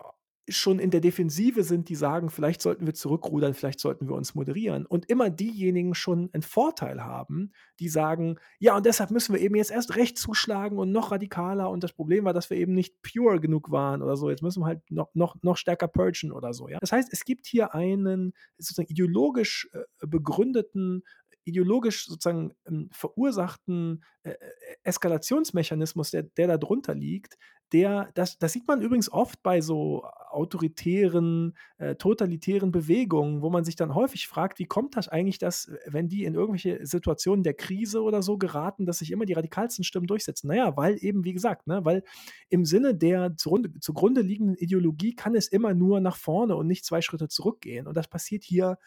schon 0.48 0.78
in 0.78 0.90
der 0.90 1.00
Defensive 1.00 1.62
sind, 1.64 1.88
die 1.88 1.94
sagen: 1.94 2.30
„Vielleicht 2.30 2.62
sollten 2.62 2.86
wir 2.86 2.94
zurückrudern, 2.94 3.54
vielleicht 3.54 3.80
sollten 3.80 4.08
wir 4.08 4.14
uns 4.14 4.34
moderieren.“ 4.34 4.86
Und 4.86 5.08
immer 5.10 5.30
diejenigen 5.30 5.94
schon 5.94 6.30
'n 6.32 6.42
Vorteil 6.42 7.02
haben, 7.04 7.52
die 7.80 7.88
sagen: 7.88 8.36
„Ja, 8.58 8.76
und 8.76 8.86
deshalb 8.86 9.10
müssen 9.10 9.34
wir 9.34 9.40
eben 9.40 9.54
jetzt 9.56 9.70
erst 9.70 9.96
recht 9.96 10.18
zuschlagen 10.18 10.78
und 10.78 10.92
noch 10.92 11.12
radikaler 11.12 11.70
und 11.70 11.82
das 11.84 11.92
Problem 11.92 12.24
war, 12.24 12.32
dass 12.34 12.50
wir 12.50 12.56
eben 12.58 12.74
nicht 12.74 13.02
pure 13.02 13.40
genug 13.40 13.70
waren 13.70 14.02
oder 14.02 14.16
so. 14.16 14.30
Jetzt 14.30 14.42
müssen 14.42 14.60
wir 14.62 14.66
halt 14.66 14.82
noch 14.90 15.08
noch 15.14 15.36
noch 15.42 15.56
stärker 15.56 15.88
purgen 15.88 16.32
oder 16.32 16.52
so“, 16.54 16.68
ja? 16.68 16.78
Das 16.80 16.92
heißt, 16.92 17.08
es 17.12 17.24
gibt 17.24 17.46
hier 17.46 17.74
einen 17.74 18.32
sozusagen 18.58 18.88
ideologisch, 18.88 19.68
äh, 19.72 20.06
begründeten 20.06 21.02
ideologisch 21.46 22.06
sozusagen, 22.06 22.54
ähm, 22.66 22.88
verursachten, 22.90 24.02
äh, 24.22 24.30
äh, 24.30 24.36
Eskalationsmechanismus, 24.82 26.10
der 26.10 26.22
der 26.24 26.46
da 26.48 26.56
drunter 26.58 26.94
liegt, 26.94 27.36
der 27.72 28.10
das 28.14 28.38
das 28.38 28.52
sieht 28.52 28.68
man 28.68 28.80
übrigens 28.82 29.10
oft 29.10 29.42
bei 29.42 29.60
so 29.60 30.04
autoritären, 30.30 31.56
äh, 31.78 31.96
totalitären 31.96 32.70
Bewegungen, 32.72 33.42
wo 33.42 33.50
man 33.50 33.64
sich 33.64 33.76
dann 33.76 33.94
häufig 33.94 34.28
fragt: 34.28 34.58
„Wie 34.58 34.66
kommt 34.66 34.96
das 34.96 35.08
eigentlich, 35.08 35.38
dass, 35.38 35.70
wenn 35.86 36.08
die 36.08 36.24
in 36.24 36.34
irgendwelche 36.34 36.84
Situationen 36.86 37.42
der 37.42 37.54
Krise 37.54 38.02
oder 38.02 38.22
so 38.22 38.38
geraten, 38.38 38.86
dass 38.86 38.98
sich 38.98 39.10
immer 39.10 39.24
die 39.26 39.32
radikalsten 39.32 39.84
Stimmen 39.84 40.06
durchsetzen?“ 40.06 40.48
Na 40.48 40.54
ja, 40.56 40.76
weil 40.76 40.96
eben, 41.02 41.24
wie 41.24 41.32
gesagt, 41.32 41.66
ne, 41.66 41.84
weil 41.84 42.02
im 42.48 42.64
Sinne 42.64 42.94
der 42.94 43.36
zugrunde 43.36 43.78
zugrunde 43.80 44.20
liegenden 44.22 44.56
Ideologie 44.56 45.14
kann 45.14 45.34
es 45.34 45.48
immer 45.48 45.74
nur 45.74 46.00
nach 46.00 46.16
vorne 46.16 46.56
und 46.56 46.66
nicht 46.66 46.84
2 46.84 47.00
Schritte 47.02 47.28
zurückgehen. 47.28 47.86
Und 47.86 47.96
das 47.96 48.08
passiert 48.08 48.44
hier 48.44 48.78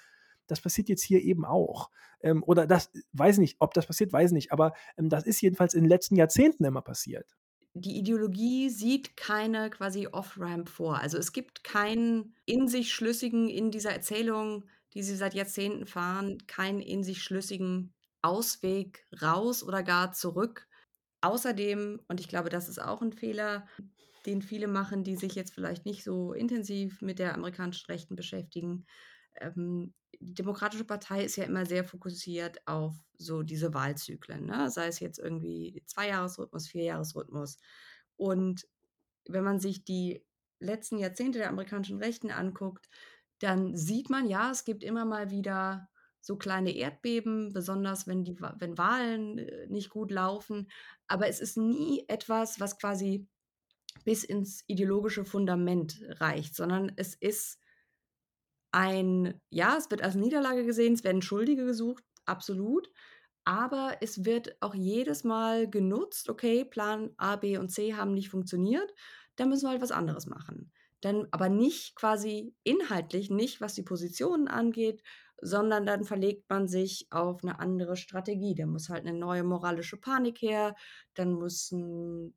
das 0.47 0.61
passiert 0.61 0.89
jetzt 0.89 1.03
hier 1.03 1.21
eben 1.23 1.45
auch. 1.45 1.89
Ähm, 2.21 2.43
oder 2.43 2.67
das 2.67 2.91
weiß 3.13 3.37
nicht, 3.39 3.57
ob 3.59 3.73
das 3.73 3.85
passiert, 3.87 4.13
weiß 4.13 4.31
ich 4.31 4.35
nicht, 4.35 4.51
aber, 4.53 4.73
ähm, 4.97 5.09
das 5.09 5.25
ist 5.25 5.41
jedenfalls 5.41 5.73
in 5.73 5.83
den 5.83 5.89
letzten 5.89 6.15
Jahrzehnten 6.15 6.63
immer 6.65 6.81
passiert. 6.81 7.35
Die 7.79 7.97
Ideologie 7.97 8.69
sieht 8.69 9.15
keine 9.17 9.69
quasi 9.69 10.07
Off-Ramp 10.07 10.69
vor. 10.69 10.99
Also, 10.99 11.17
es 11.17 11.31
gibt 11.31 11.63
keinen 11.63 12.35
in 12.45 12.67
sich 12.67 12.91
schlüssigen 12.93 13.49
in 13.49 13.71
dieser 13.71 13.91
Erzählung, 13.91 14.65
die 14.93 15.03
sie 15.03 15.15
seit 15.15 15.33
Jahrzehnten 15.35 15.85
fahren, 15.85 16.39
keinen 16.47 16.81
in 16.81 17.03
sich 17.03 17.21
schlüssigen 17.23 17.93
Ausweg 18.21 19.05
raus 19.21 19.63
oder 19.63 19.83
gar 19.83 20.11
zurück. 20.11 20.67
Außerdem, 21.21 22.01
und 22.07 22.19
ich 22.21 22.27
glaube, 22.29 22.49
das 22.49 22.69
ist 22.69 22.79
auch 22.81 23.01
'n 23.01 23.13
Fehler, 23.13 23.67
den 24.25 24.41
viele 24.41 24.67
machen, 24.67 25.03
die 25.03 25.15
sich 25.17 25.35
jetzt 25.35 25.53
vielleicht 25.53 25.85
nicht 25.85 26.03
so 26.03 26.33
intensiv 26.33 27.01
mit 27.01 27.19
der 27.19 27.35
amerikanischen 27.35 27.87
Rechten 27.91 28.15
beschäftigen, 28.15 28.85
ähm, 29.41 29.93
die 30.19 30.33
Demokratische 30.33 30.85
Partei 30.85 31.23
ist 31.23 31.35
ja 31.35 31.43
immer 31.43 31.65
sehr 31.65 31.83
fokussiert 31.83 32.65
auf 32.67 32.95
so 33.17 33.43
diese 33.43 33.73
Wahlzyklen, 33.73 34.45
ne? 34.45 34.69
Sei 34.69 34.87
es 34.87 34.99
jetzt 34.99 35.19
irgendwie 35.19 35.83
Zweijahresrhythmus, 35.85 36.67
Vierjahresrhythmus. 36.67 37.57
Und 38.15 38.67
wenn 39.27 39.43
man 39.43 39.59
sich 39.59 39.83
die 39.83 40.25
letzten 40.59 40.97
Jahrzehnte 40.97 41.39
der 41.39 41.49
amerikanischen 41.49 41.99
Rechten 41.99 42.31
anguckt, 42.31 42.89
dann 43.39 43.75
sieht 43.75 44.09
man, 44.09 44.27
ja, 44.27 44.51
es 44.51 44.65
gibt 44.65 44.83
immer 44.83 45.05
mal 45.05 45.29
wieder 45.29 45.89
so 46.21 46.35
kleine 46.35 46.75
Erdbeben, 46.75 47.53
besonders 47.53 48.07
wenn 48.07 48.23
die 48.23 48.39
wenn 48.39 48.77
Wahlen, 48.77 49.37
äh, 49.37 49.67
nicht 49.67 49.89
gut 49.89 50.11
laufen. 50.11 50.69
Aber 51.07 51.27
es 51.27 51.39
ist 51.39 51.57
nie 51.57 52.05
etwas, 52.07 52.59
was 52.59 52.79
quasi 52.79 53.27
bis 54.03 54.23
ins 54.23 54.63
ideologische 54.67 55.25
Fundament 55.25 56.01
reicht, 56.19 56.55
sondern 56.55 56.91
es 56.95 57.13
ist 57.15 57.59
ein 58.71 59.41
ja, 59.49 59.77
es 59.77 59.89
wird 59.91 60.03
als 60.03 60.15
Niederlage 60.15 60.65
gesehen, 60.65 60.93
es 60.93 61.03
werden 61.03 61.21
Schuldige 61.21 61.65
gesucht, 61.65 62.03
absolut. 62.25 62.89
Aber 63.45 63.97
es 64.01 64.25
wird 64.25 64.57
auch 64.61 64.75
jedes 64.75 65.23
Mal 65.25 65.69
genutzt: 65.69 66.29
„Okay, 66.29 66.65
Plan 66.65 67.11
A, 67.17 67.37
B 67.37 67.57
und 67.57 67.69
C 67.71 67.95
haben 67.95 68.13
nicht 68.13 68.29
funktioniert, 68.29 68.93
dann 69.37 69.49
müssen 69.49 69.65
wir 69.67 69.71
halt 69.71 69.81
was 69.83 69.91
anderes 69.93 70.27
machen.“ 70.27 70.71
Dann 71.01 71.27
aber 71.31 71.49
nicht 71.49 71.95
quasi 71.95 72.55
inhaltlich, 72.63 73.29
nicht 73.31 73.61
was 73.61 73.73
die 73.75 73.83
Positionen 73.83 74.47
angeht, 74.49 75.03
sondern 75.41 75.85
dann 75.87 76.05
verlegt 76.05 76.49
man 76.49 76.67
sich 76.69 77.07
auf 77.11 77.43
'ne 77.43 77.59
andere 77.59 77.97
Strategie. 77.97 78.55
Da 78.55 78.65
muss 78.67 78.89
halt 78.89 79.05
'ne 79.05 79.13
neue 79.13 79.43
moralische 79.43 79.97
Panik 79.97 80.41
her, 80.43 80.75
dann 81.15 81.33
muss 81.33 81.71
'n 81.73 82.35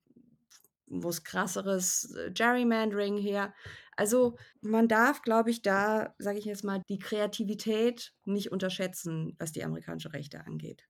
muss 0.88 1.24
krasseres, 1.24 2.14
äh, 2.16 2.30
Gerrymandering 2.32 3.16
her. 3.18 3.54
Also, 4.00 4.36
man 4.62 4.88
darf, 4.88 5.22
glaube 5.22 5.50
ich, 5.50 5.62
da, 5.62 6.14
sage 6.18 6.38
ich 6.38 6.44
jetzt 6.46 6.64
mal, 6.64 6.82
die 6.88 6.98
Kreativität 6.98 8.14
nicht 8.24 8.50
unterschätzen, 8.52 9.34
was 9.38 9.52
die 9.52 9.62
amerikanische 9.64 10.12
Rechte 10.14 10.46
angeht. 10.46 10.88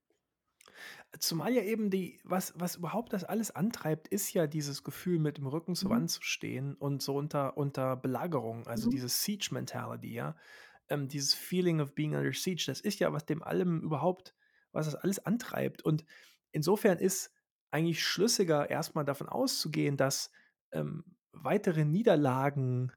Zumal 1.18 1.52
ja 1.52 1.62
eben 1.62 1.90
die 1.90 2.20
was 2.24 2.52
was 2.56 2.76
überhaupt 2.76 3.12
das 3.12 3.24
alles 3.24 3.50
antreibt, 3.50 4.08
ist 4.08 4.32
ja 4.32 4.46
dieses 4.46 4.84
Gefühl, 4.84 5.18
mit 5.18 5.38
dem 5.38 5.46
Rücken 5.46 5.74
zur 5.74 5.90
Mhm. 5.90 5.90
Wand 5.90 6.10
zu 6.10 6.22
stehen 6.22 6.74
und 6.74 7.02
so 7.02 7.16
unter 7.16 7.56
unter 7.56 7.96
Belagerung, 7.96 8.66
also 8.66 8.86
Mhm. 8.86 8.90
diese 8.92 9.08
Siege 9.08 9.48
Mentality, 9.52 10.12
ja? 10.14 10.36
Ähm, 10.88 11.08
dieses 11.08 11.34
Feeling 11.34 11.80
of 11.80 11.94
being 11.94 12.14
under 12.16 12.32
siege, 12.32 12.64
das 12.66 12.80
ist 12.80 13.00
ja, 13.00 13.12
was 13.12 13.26
dem 13.26 13.42
allem 13.42 13.82
überhaupt 13.82 14.34
was 14.72 14.86
das 14.86 14.94
alles 14.94 15.18
antreibt. 15.26 15.82
Und 15.84 16.04
insofern 16.52 16.98
ist 16.98 17.32
eigentlich 17.72 18.04
schlüssiger, 18.04 18.70
erst 18.70 18.94
mal 18.94 19.04
davon 19.04 19.28
auszugehen, 19.28 19.96
dass, 19.96 20.30
ähm, 20.72 21.04
weitere 21.32 21.84
Niederlagen, 21.84 22.92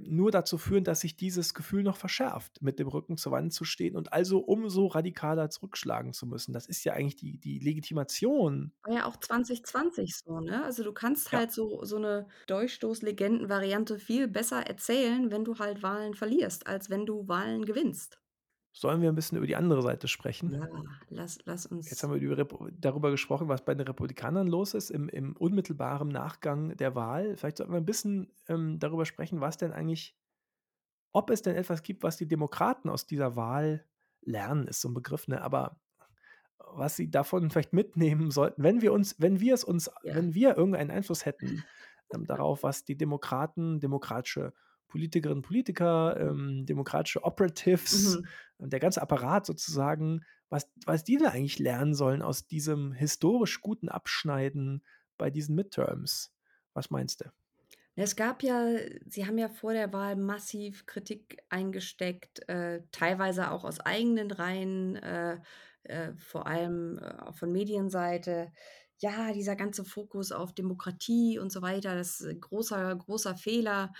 nur 0.00 0.30
dazu 0.30 0.58
führen, 0.58 0.84
dass 0.84 1.00
sich 1.00 1.16
dieses 1.16 1.54
Gefühl 1.54 1.82
noch 1.82 1.96
verschärft, 1.96 2.62
mit 2.62 2.78
dem 2.78 2.88
Rücken 2.88 3.16
zur 3.16 3.32
Wand 3.32 3.52
zu 3.52 3.64
stehen 3.64 3.96
und 3.96 4.12
also 4.12 4.38
umso 4.40 4.86
radikaler 4.86 5.50
zurückschlagen 5.50 6.12
zu 6.12 6.26
müssen. 6.26 6.52
Das 6.52 6.66
ist 6.66 6.84
ja 6.84 6.92
eigentlich 6.94 7.16
die 7.16 7.38
die 7.38 7.58
Legitimation. 7.58 8.72
War 8.84 8.94
ja 8.96 9.04
auch 9.06 9.16
2020 9.16 10.16
so, 10.16 10.40
ne? 10.40 10.64
Also, 10.64 10.82
du 10.82 10.92
kannst 10.92 11.32
Ja. 11.32 11.42
halt 11.42 11.52
so 11.52 11.84
so 11.84 11.98
'ne 12.00 12.26
Dolchstoß-Legenden-Variante 12.48 13.98
viel 14.00 14.26
besser 14.26 14.66
erzählen, 14.66 15.30
wenn 15.30 15.44
du 15.44 15.58
halt 15.60 15.82
Wahlen 15.84 16.14
verlierst, 16.14 16.66
als 16.66 16.90
wenn 16.90 17.06
du 17.06 17.28
Wahlen 17.28 17.64
gewinnst. 17.64 18.18
Sollen 18.74 19.02
wir 19.02 19.10
'n 19.10 19.14
bisschen 19.14 19.36
über 19.36 19.46
die 19.46 19.56
andere 19.56 19.82
Seite 19.82 20.08
sprechen? 20.08 20.54
Ja, 20.54 20.66
lass 21.08 21.38
lass 21.44 21.66
Jetzt 21.86 22.02
uns 22.02 22.04
haben 22.04 22.14
wir 22.14 22.46
darüber 22.78 23.10
gesprochen, 23.10 23.48
was 23.48 23.64
bei 23.64 23.74
den 23.74 23.86
Republikanern 23.86 24.46
los 24.46 24.74
ist 24.74 24.90
im 24.90 25.08
im 25.08 25.36
unmittelbaren 25.36 26.08
Nachgang 26.08 26.76
der 26.76 26.94
Wahl. 26.94 27.36
Vielleicht 27.36 27.56
sollten 27.56 27.72
wir 27.72 27.78
'n 27.80 27.84
bisschen, 27.84 28.32
ähm, 28.48 28.78
darüber 28.78 29.04
sprechen, 29.04 29.40
was 29.40 29.56
denn 29.56 29.72
eigentlich 29.72 30.12
ob 31.14 31.30
es 31.30 31.42
denn 31.42 31.56
etwas 31.56 31.82
gibt, 31.82 32.02
was 32.02 32.16
die 32.16 32.26
Demokraten 32.26 32.88
aus 32.88 33.06
dieser 33.06 33.36
Wahl 33.36 33.84
lernen, 34.22 34.66
ist 34.66 34.80
so 34.80 34.88
'n 34.88 34.94
Begriff, 34.94 35.28
ne, 35.28 35.42
aber 35.42 35.80
was 36.58 36.96
sie 36.96 37.10
davon 37.10 37.50
vielleicht 37.50 37.72
mitnehmen 37.74 38.30
sollten, 38.32 38.62
wenn 38.64 38.82
wir 38.82 38.92
uns 38.92 39.16
wenn 39.20 39.40
wir 39.40 39.54
es 39.54 39.64
uns 39.64 39.90
Ja. 40.02 40.14
wenn 40.14 40.34
wir 40.34 40.56
irgendeinen 40.58 40.90
Einfluss 40.92 41.26
hätten, 41.26 41.66
ähm, 42.14 42.26
darauf, 42.28 42.62
was 42.64 42.84
die 42.84 42.96
Demokraten, 42.98 43.80
demokratische 43.80 44.54
Politikerinnen, 44.92 45.42
Politiker, 45.42 46.16
ähm, 46.20 46.66
demokratische 46.66 47.24
Operatives, 47.24 48.20
Mhm. 48.20 48.28
der 48.58 48.80
ganze 48.80 49.02
Apparat 49.02 49.46
sozusagen, 49.46 50.20
was 50.50 50.70
was 50.86 51.04
die 51.04 51.16
denn 51.16 51.26
eigentlich 51.28 51.58
lernen 51.58 51.94
sollen 51.94 52.22
aus 52.22 52.46
diesem 52.46 52.92
historisch 52.92 53.60
guten 53.60 53.88
Abschneiden 53.88 54.84
bei 55.18 55.30
diesen 55.30 55.54
Midterms. 55.56 56.32
Was 56.74 56.90
meinst 56.90 57.22
du? 57.22 57.30
Es 57.94 58.16
gab 58.16 58.42
ja 58.42 58.64
sie 59.06 59.26
haben 59.26 59.38
ja 59.38 59.48
vor 59.48 59.72
der 59.74 59.92
Wahl 59.92 60.16
massiv 60.16 60.86
Kritik 60.86 61.42
eingesteckt, 61.50 62.48
äh, 62.48 62.82
teilweise 62.90 63.50
auch 63.50 63.64
aus 63.64 63.80
eigenen 63.80 64.30
Reihen, 64.30 64.96
äh, 64.96 65.40
äh, 65.84 66.14
vor 66.16 66.46
allem, 66.46 66.98
äh, 66.98 67.18
auch 67.22 67.34
von 67.36 67.52
Medienseite. 67.52 68.52
Ja, 68.98 69.32
dieser 69.32 69.56
ganze 69.56 69.84
Fokus 69.84 70.32
auf 70.32 70.54
Demokratie 70.54 71.38
und 71.38 71.50
so 71.52 71.60
weiter, 71.62 71.94
das 71.96 72.20
ist 72.20 72.40
großer 72.40 72.94
großer 72.96 73.36
Fehler. 73.36 73.92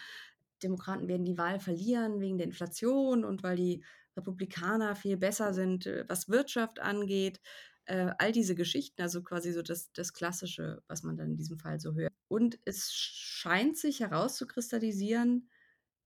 Demokraten 0.63 1.09
werden 1.09 1.25
die 1.25 1.39
Wahl 1.39 1.61
verlieren 1.61 2.21
wegen 2.21 2.39
der 2.39 2.47
Inflation 2.47 3.25
und 3.25 3.43
weil 3.43 3.57
die 3.57 3.85
Republikaner 4.17 4.95
viel 4.97 5.17
besser 5.17 5.55
sind, 5.55 5.87
äh, 5.87 6.05
was 6.09 6.29
Wirtschaft 6.29 6.81
angeht. 6.81 7.41
Äh, 7.85 8.13
all 8.19 8.33
diese 8.33 8.55
Geschichten, 8.55 9.03
also 9.03 9.23
quasi 9.23 9.53
so 9.53 9.63
das 9.63 9.93
das 9.93 10.13
Klassische, 10.13 10.83
was 10.87 11.03
man 11.03 11.17
dann 11.17 11.31
in 11.31 11.37
diesem 11.37 11.59
Fall 11.59 11.81
so 11.81 11.95
hört. 11.95 12.13
Und 12.29 12.59
es 12.65 12.93
scheint 12.93 13.77
sich 13.77 14.01
herauszukristallisieren, 14.01 15.49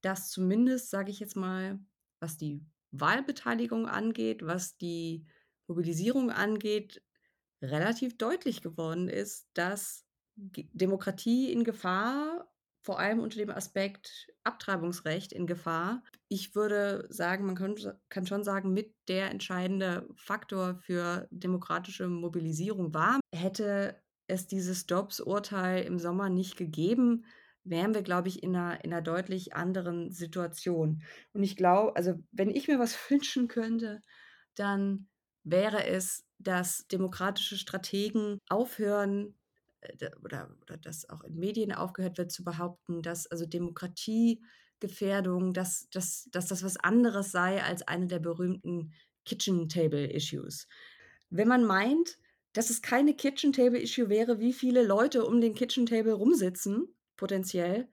dass 0.01 0.31
zumindest, 0.31 0.91
sage 0.91 1.11
ich 1.11 1.21
jetzt 1.21 1.37
mal, 1.37 1.79
was 2.21 2.37
die 2.39 2.65
Wahlbeteiligung 2.93 3.87
angeht, 3.89 4.45
was 4.45 4.79
die 4.79 5.27
Mobilisierung 5.67 6.31
angeht, 6.31 7.03
relativ 7.63 8.17
deutlich 8.17 8.63
geworden 8.63 9.09
ist, 9.09 9.49
dass 9.55 10.07
Demokratie 10.37 11.53
in 11.53 11.65
Gefahr 11.65 12.49
vor 12.87 13.01
allem 13.01 13.19
unter 13.19 13.39
dem 13.39 13.51
Aspekt 13.51 14.29
Abtreibungsrecht 14.45 15.33
in 15.33 15.47
Gefahr. 15.47 16.05
Ich 16.29 16.55
würde 16.55 17.07
sagen, 17.11 17.45
man 17.45 17.57
kann 18.09 18.27
schon 18.27 18.45
sagen, 18.45 18.73
mit 18.73 18.95
der 19.09 19.31
entscheidende 19.31 20.09
Faktor 20.15 20.77
für 20.77 21.27
demokratische 21.33 22.09
Mobilisierung 22.09 22.95
war. 22.95 23.21
Hätte 23.35 24.01
es 24.29 24.47
dieses 24.47 24.87
Dobbs-Urteil 24.87 25.85
im 25.85 25.99
Sommer 25.99 26.29
nicht 26.31 26.57
gegeben, 26.57 27.25
wären 27.65 27.93
wir, 27.95 28.03
glaube 28.03 28.29
ich, 28.29 28.45
in 28.45 28.55
einer 28.57 28.85
in 28.85 28.91
'ner 28.91 29.03
deutlich 29.03 29.55
anderen 29.57 30.13
Situation. 30.13 31.03
Und 31.33 31.43
ich 31.43 31.57
glaube 31.57 31.97
also, 31.97 32.15
wenn 32.31 32.51
ich 32.51 32.69
mir 32.69 32.79
was 32.79 32.97
wünschen 33.11 33.49
könnte, 33.49 34.01
dann 34.55 35.09
wäre 35.45 35.87
es, 35.87 36.27
dass 36.39 36.87
demokratische 36.89 37.57
Strategen 37.57 38.39
aufhören, 38.49 39.39
oder 40.23 40.55
oder 40.63 40.77
dass 40.77 41.09
auch 41.09 41.23
in 41.25 41.37
Medien 41.37 41.73
aufgehört 41.73 42.19
wird 42.19 42.31
zu 42.33 42.45
behaupten, 42.45 43.03
dass 43.03 43.27
also 43.27 43.47
Demokratiegefährdung, 43.47 45.53
dass 45.55 45.89
dass 45.91 46.29
dass 46.33 46.49
das 46.49 46.63
was 46.63 46.77
anderes 46.77 47.33
sei 47.33 47.63
als 47.63 47.83
eine 47.83 48.07
der 48.07 48.19
berühmten 48.21 48.93
Kitchen 49.25 49.69
Table 49.69 50.07
Issues. 50.13 50.69
Wenn 51.31 51.49
man 51.49 51.65
meint, 51.65 52.19
dass 52.53 52.71
es 52.71 52.83
keine 52.83 53.15
Kitchen 53.15 53.53
Table 53.53 53.81
Issue 53.81 54.09
wäre, 54.09 54.41
wie 54.41 54.53
viele 54.53 54.83
Leute 54.85 55.25
um 55.25 55.41
den 55.41 55.55
Kitchen 55.55 55.87
Table 55.87 56.15
rumsitzen, 56.15 56.95
potenziell, 57.17 57.89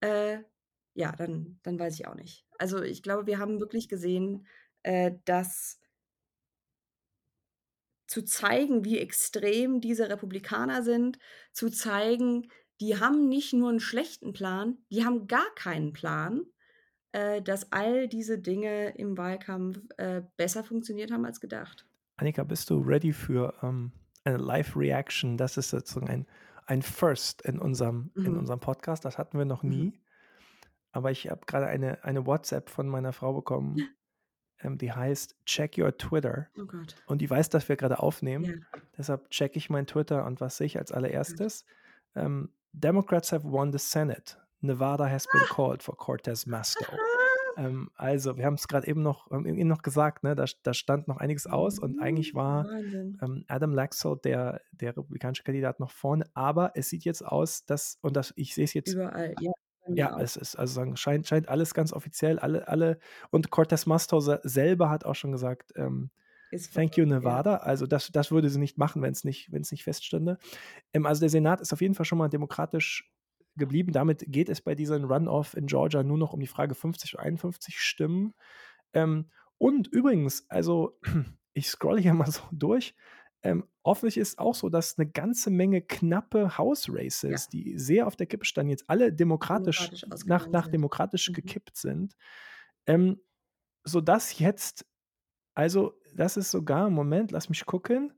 äh, 0.00 0.38
ja, 0.94 1.12
dann 1.12 1.58
dann 1.62 1.78
weiß 1.78 1.94
ich 1.94 2.06
auch 2.06 2.14
nicht. 2.14 2.46
Also, 2.58 2.82
ich 2.82 3.02
glaube, 3.02 3.26
wir 3.26 3.38
haben 3.38 3.60
wirklich 3.60 3.88
gesehen, 3.88 4.46
äh, 4.82 5.12
dass 5.24 5.80
zu 8.08 8.24
zeigen, 8.24 8.84
wie 8.86 8.98
extrem 8.98 9.80
diese 9.82 10.10
Republikaner 10.10 10.82
sind, 10.84 11.18
zu 11.52 11.70
zeigen, 11.70 12.50
die 12.80 12.98
haben 13.00 13.28
nicht 13.28 13.54
nur 13.54 13.70
'n 13.70 13.80
schlechten 13.80 14.32
Plan, 14.34 14.78
die 14.92 15.04
haben 15.06 15.28
gar 15.28 15.54
keinen 15.56 15.92
Plan, 15.94 16.42
äh, 17.12 17.42
dass 17.42 17.72
all 17.72 18.08
diese 18.08 18.38
Dinge 18.40 18.96
im 18.98 19.18
Wahlkampf, 19.18 19.80
äh, 19.98 20.22
besser 20.38 20.64
funktioniert 20.64 21.10
haben 21.12 21.24
als 21.26 21.40
gedacht. 21.40 21.86
Annika, 22.20 22.42
bist 22.42 22.68
du 22.70 22.78
ready 22.80 23.12
für, 23.12 23.54
ähm, 23.62 23.92
eine 24.24 24.36
Live-Reaction? 24.38 25.36
Das 25.36 25.56
ist 25.56 25.70
sozusagen 25.70 26.08
ein 26.08 26.26
ein 26.66 26.82
First 26.82 27.40
in 27.42 27.58
unserem 27.58 28.10
in 28.24 28.36
Mhm. 28.36 28.36
unserem 28.36 28.60
Podcast. 28.60 29.04
Das 29.06 29.16
hatten 29.16 29.38
wir 29.38 29.46
noch 29.46 29.62
Mhm. 29.64 29.88
nie. 29.88 29.98
Aber 30.92 31.10
ich 31.12 31.30
habe 31.30 31.42
grade 31.46 31.66
eine 31.68 32.04
eine 32.04 32.26
WhatsApp 32.26 32.70
von 32.70 32.88
meiner 32.88 33.12
Frau 33.12 33.34
bekommen, 33.34 33.86
ähm, 34.60 34.78
die 34.78 34.92
heißt: 34.92 35.36
„Check 35.46 35.78
your 35.78 35.96
Twitter.“ 35.96 36.48
Oh 36.58 36.66
Gott. 36.66 36.94
Und 37.06 37.20
die 37.22 37.30
weiß, 37.30 37.48
dass 37.50 37.68
wir 37.68 37.76
grade 37.76 38.00
Ja. 38.40 38.52
aufnehmen. 38.52 38.56
Deshalb 38.96 39.30
checke 39.30 39.58
ich 39.58 39.70
mein 39.70 39.86
Twitter 39.86 40.24
und 40.26 40.40
was 40.40 40.56
sehe 40.58 40.66
ich 40.66 40.78
als 40.78 40.92
allererstes? 40.92 41.64
Ähm, 42.14 42.52
„Democrats 42.72 43.32
have 43.32 43.44
won 43.50 43.72
the 43.72 43.78
Senate. 43.78 44.36
Nevada 44.60 45.08
has 45.08 45.28
been 45.28 45.46
called 45.48 45.82
for 45.82 45.96
Cortez 45.96 46.46
Masto.“ 46.46 47.02
Ähm, 47.56 47.90
also, 47.96 48.36
wir 48.36 48.46
haben's 48.46 48.68
grad 48.68 48.86
eben 48.86 49.02
noch 49.02 49.30
haben 49.30 49.46
eben 49.46 49.68
noch 49.68 49.82
gesagt, 49.82 50.22
ne, 50.24 50.34
da 50.36 50.44
da 50.62 50.74
stand 50.74 51.08
noch 51.08 51.18
einiges 51.18 51.46
aus 51.46 51.78
und 51.78 51.98
eigentlich 52.00 52.34
Mhm. 52.34 52.34
war, 52.34 52.68
ähm, 53.20 53.44
Adam 53.48 53.72
Laxalt, 53.74 54.24
der 54.24 54.62
der 54.72 54.96
republikanische 54.96 55.42
Kandidat, 55.44 55.80
noch 55.80 55.90
vorne. 55.90 56.26
Aber 56.34 56.72
es 56.76 56.88
sieht 56.90 57.04
jetzt 57.04 57.24
aus, 57.24 57.64
dass 57.66 57.98
und 58.02 58.16
das 58.16 58.32
ich 58.36 58.54
sehe 58.54 58.64
es 58.64 58.74
jetzt 58.74 58.96
Überall, 58.96 59.34
ja, 59.38 59.52
ja, 59.94 60.12
auch. 60.12 60.18
es 60.18 60.36
ist 60.36 60.56
also 60.56 60.74
sagen 60.74 60.96
scheint 60.96 61.26
scheint 61.26 61.48
alles 61.48 61.74
ganz 61.74 61.92
offiziell, 61.92 62.38
alle 62.38 62.68
alle 62.68 62.98
und 63.30 63.50
Cortez 63.50 63.86
Masto 63.86 64.20
se 64.20 64.40
selber 64.44 64.90
hat 64.90 65.04
auch 65.04 65.14
schon 65.14 65.32
gesagt, 65.32 65.72
ähm: 65.76 66.10
„Thank 66.74 66.96
you, 66.98 67.06
ja. 67.20 67.32
Nevada.“ 67.32 67.58
Also, 67.58 67.86
das 67.86 68.10
das 68.12 68.30
würde 68.30 68.50
sie 68.50 68.58
nicht 68.60 68.78
machen, 68.78 69.02
wenn's 69.02 69.24
nicht 69.24 69.52
wenn's 69.52 69.72
nicht 69.72 69.84
feststünde. 69.84 70.38
Ähm, 70.94 71.06
also, 71.06 71.20
der 71.20 71.30
Senat 71.30 71.60
ist 71.62 71.72
auf 71.72 71.82
jeden 71.82 71.94
Fall 71.94 72.06
schon 72.06 72.18
mal 72.18 72.28
demokratisch 72.28 73.12
geblieben. 73.56 73.92
Damit 73.92 74.24
geht 74.28 74.48
es 74.50 74.62
bei 74.62 74.74
diesem 74.76 75.04
Runoff 75.06 75.54
in 75.56 75.66
Georgia 75.66 76.02
nur 76.04 76.18
noch 76.18 76.32
um 76.34 76.40
die 76.40 76.46
Frage 76.48 76.74
50 76.76 77.14
oder 77.16 77.24
51 77.24 77.80
Stimmen. 77.80 78.34
Ähm, 78.94 79.30
und 79.58 79.88
übrigens, 79.88 80.46
also, 80.50 80.98
ich 81.54 81.68
scrolle 81.68 82.00
hier 82.00 82.14
mal 82.14 82.30
so 82.30 82.42
durch. 82.52 82.94
Ähm, 83.44 83.64
offensichtlich 83.84 84.22
ist 84.22 84.38
auch 84.38 84.54
so, 84.54 84.68
dass 84.68 84.98
'ne 84.98 85.06
ganze 85.08 85.50
Menge 85.50 85.82
knappe 85.82 86.58
House 86.58 86.88
Ja. 87.28 87.38
Races, 87.38 87.48
die 87.48 87.78
sehr 87.78 88.06
auf 88.06 88.16
der 88.16 88.26
Kippe 88.26 88.44
standen, 88.44 88.70
jetzt 88.70 88.88
alle 88.90 89.12
demokratisch 89.12 89.94
Demokratisch 89.98 90.04
nach 90.24 90.50
nach 90.52 90.68
demokratisch 90.68 91.32
Mhm. 91.32 91.32
gekippt 91.32 91.76
sind. 91.76 92.14
Ähm, 92.86 93.20
sodass 93.84 94.38
jetzt 94.40 94.86
also, 95.54 96.00
das 96.14 96.36
ist 96.38 96.50
sogar 96.52 96.90
Moment, 96.90 97.32
lass 97.32 97.48
mich 97.50 97.66
gucken. 97.66 98.14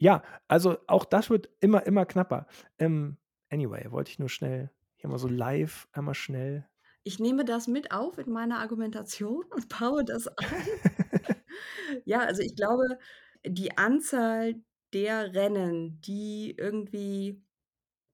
Ja, 0.00 0.22
also, 0.46 0.78
auch 0.86 1.04
das 1.04 1.28
wird 1.28 1.50
immer 1.60 1.84
immer 1.86 2.06
knapper. 2.06 2.46
Ähm, 2.78 3.16
anyway, 3.50 3.90
wollte 3.90 4.10
ich 4.12 4.18
nur 4.20 4.28
schnell 4.28 4.70
hier 4.96 5.10
mal 5.10 5.18
so 5.18 5.26
live 5.28 5.88
einmal 5.92 6.14
schnell 6.14 6.68
Ich 7.06 7.18
nehme 7.18 7.44
das 7.44 7.66
mit 7.68 7.90
auf 7.92 8.18
in 8.18 8.30
meiner 8.30 8.58
Argumentation 8.60 9.44
und 9.50 9.68
baue 9.68 10.04
das 10.04 10.28
ein. 10.38 10.68
Ja, 12.04 12.20
also, 12.20 12.42
ich 12.42 12.56
glaube, 12.56 12.98
die 13.46 13.76
Anzahl 13.78 14.56
der 14.94 15.34
Rennen, 15.34 16.00
die 16.00 16.54
irgendwie 16.56 17.42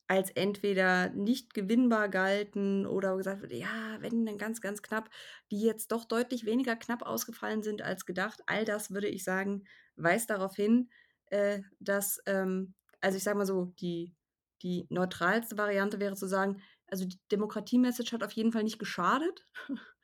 als 0.09 0.31
entweder 0.33 1.11
nicht 1.11 1.55
gewinnbar 1.55 2.09
galten 2.11 2.87
oder 2.87 3.17
gesagt 3.17 3.43
wurde: 3.43 3.57
„Ja, 3.57 3.99
wenn, 4.01 4.27
dann 4.27 4.39
ganz, 4.39 4.61
ganz 4.61 4.83
knapp“, 4.83 5.11
die 5.51 5.61
jetzt 5.63 5.93
doch 5.93 6.05
deutlich 6.05 6.45
weniger 6.47 6.77
knapp 6.77 7.03
ausgefallen 7.03 7.63
sind 7.63 7.83
als 7.83 8.07
gedacht. 8.07 8.43
All 8.47 8.65
das, 8.67 8.91
würde 8.93 9.09
ich 9.09 9.25
sagen, 9.25 9.65
weist 9.97 10.31
darauf 10.31 10.57
hin, 10.57 10.91
äh, 11.27 11.61
dass, 11.81 12.21
ähm 12.27 12.75
also, 13.01 13.19
ich 13.19 13.25
sage 13.25 13.39
mal 13.39 13.47
so, 13.47 13.67
die 13.81 14.15
die 14.63 14.87
neutralste 14.91 15.59
Variante 15.59 16.01
wäre 16.01 16.15
zu 16.17 16.27
sagen, 16.27 16.63
also, 16.87 17.05
die 17.07 17.19
Demokratie-Message 17.33 18.13
hat 18.13 18.23
auf 18.25 18.33
jeden 18.33 18.53
Fall 18.53 18.65
nicht 18.65 18.79
geschadet. 18.79 19.47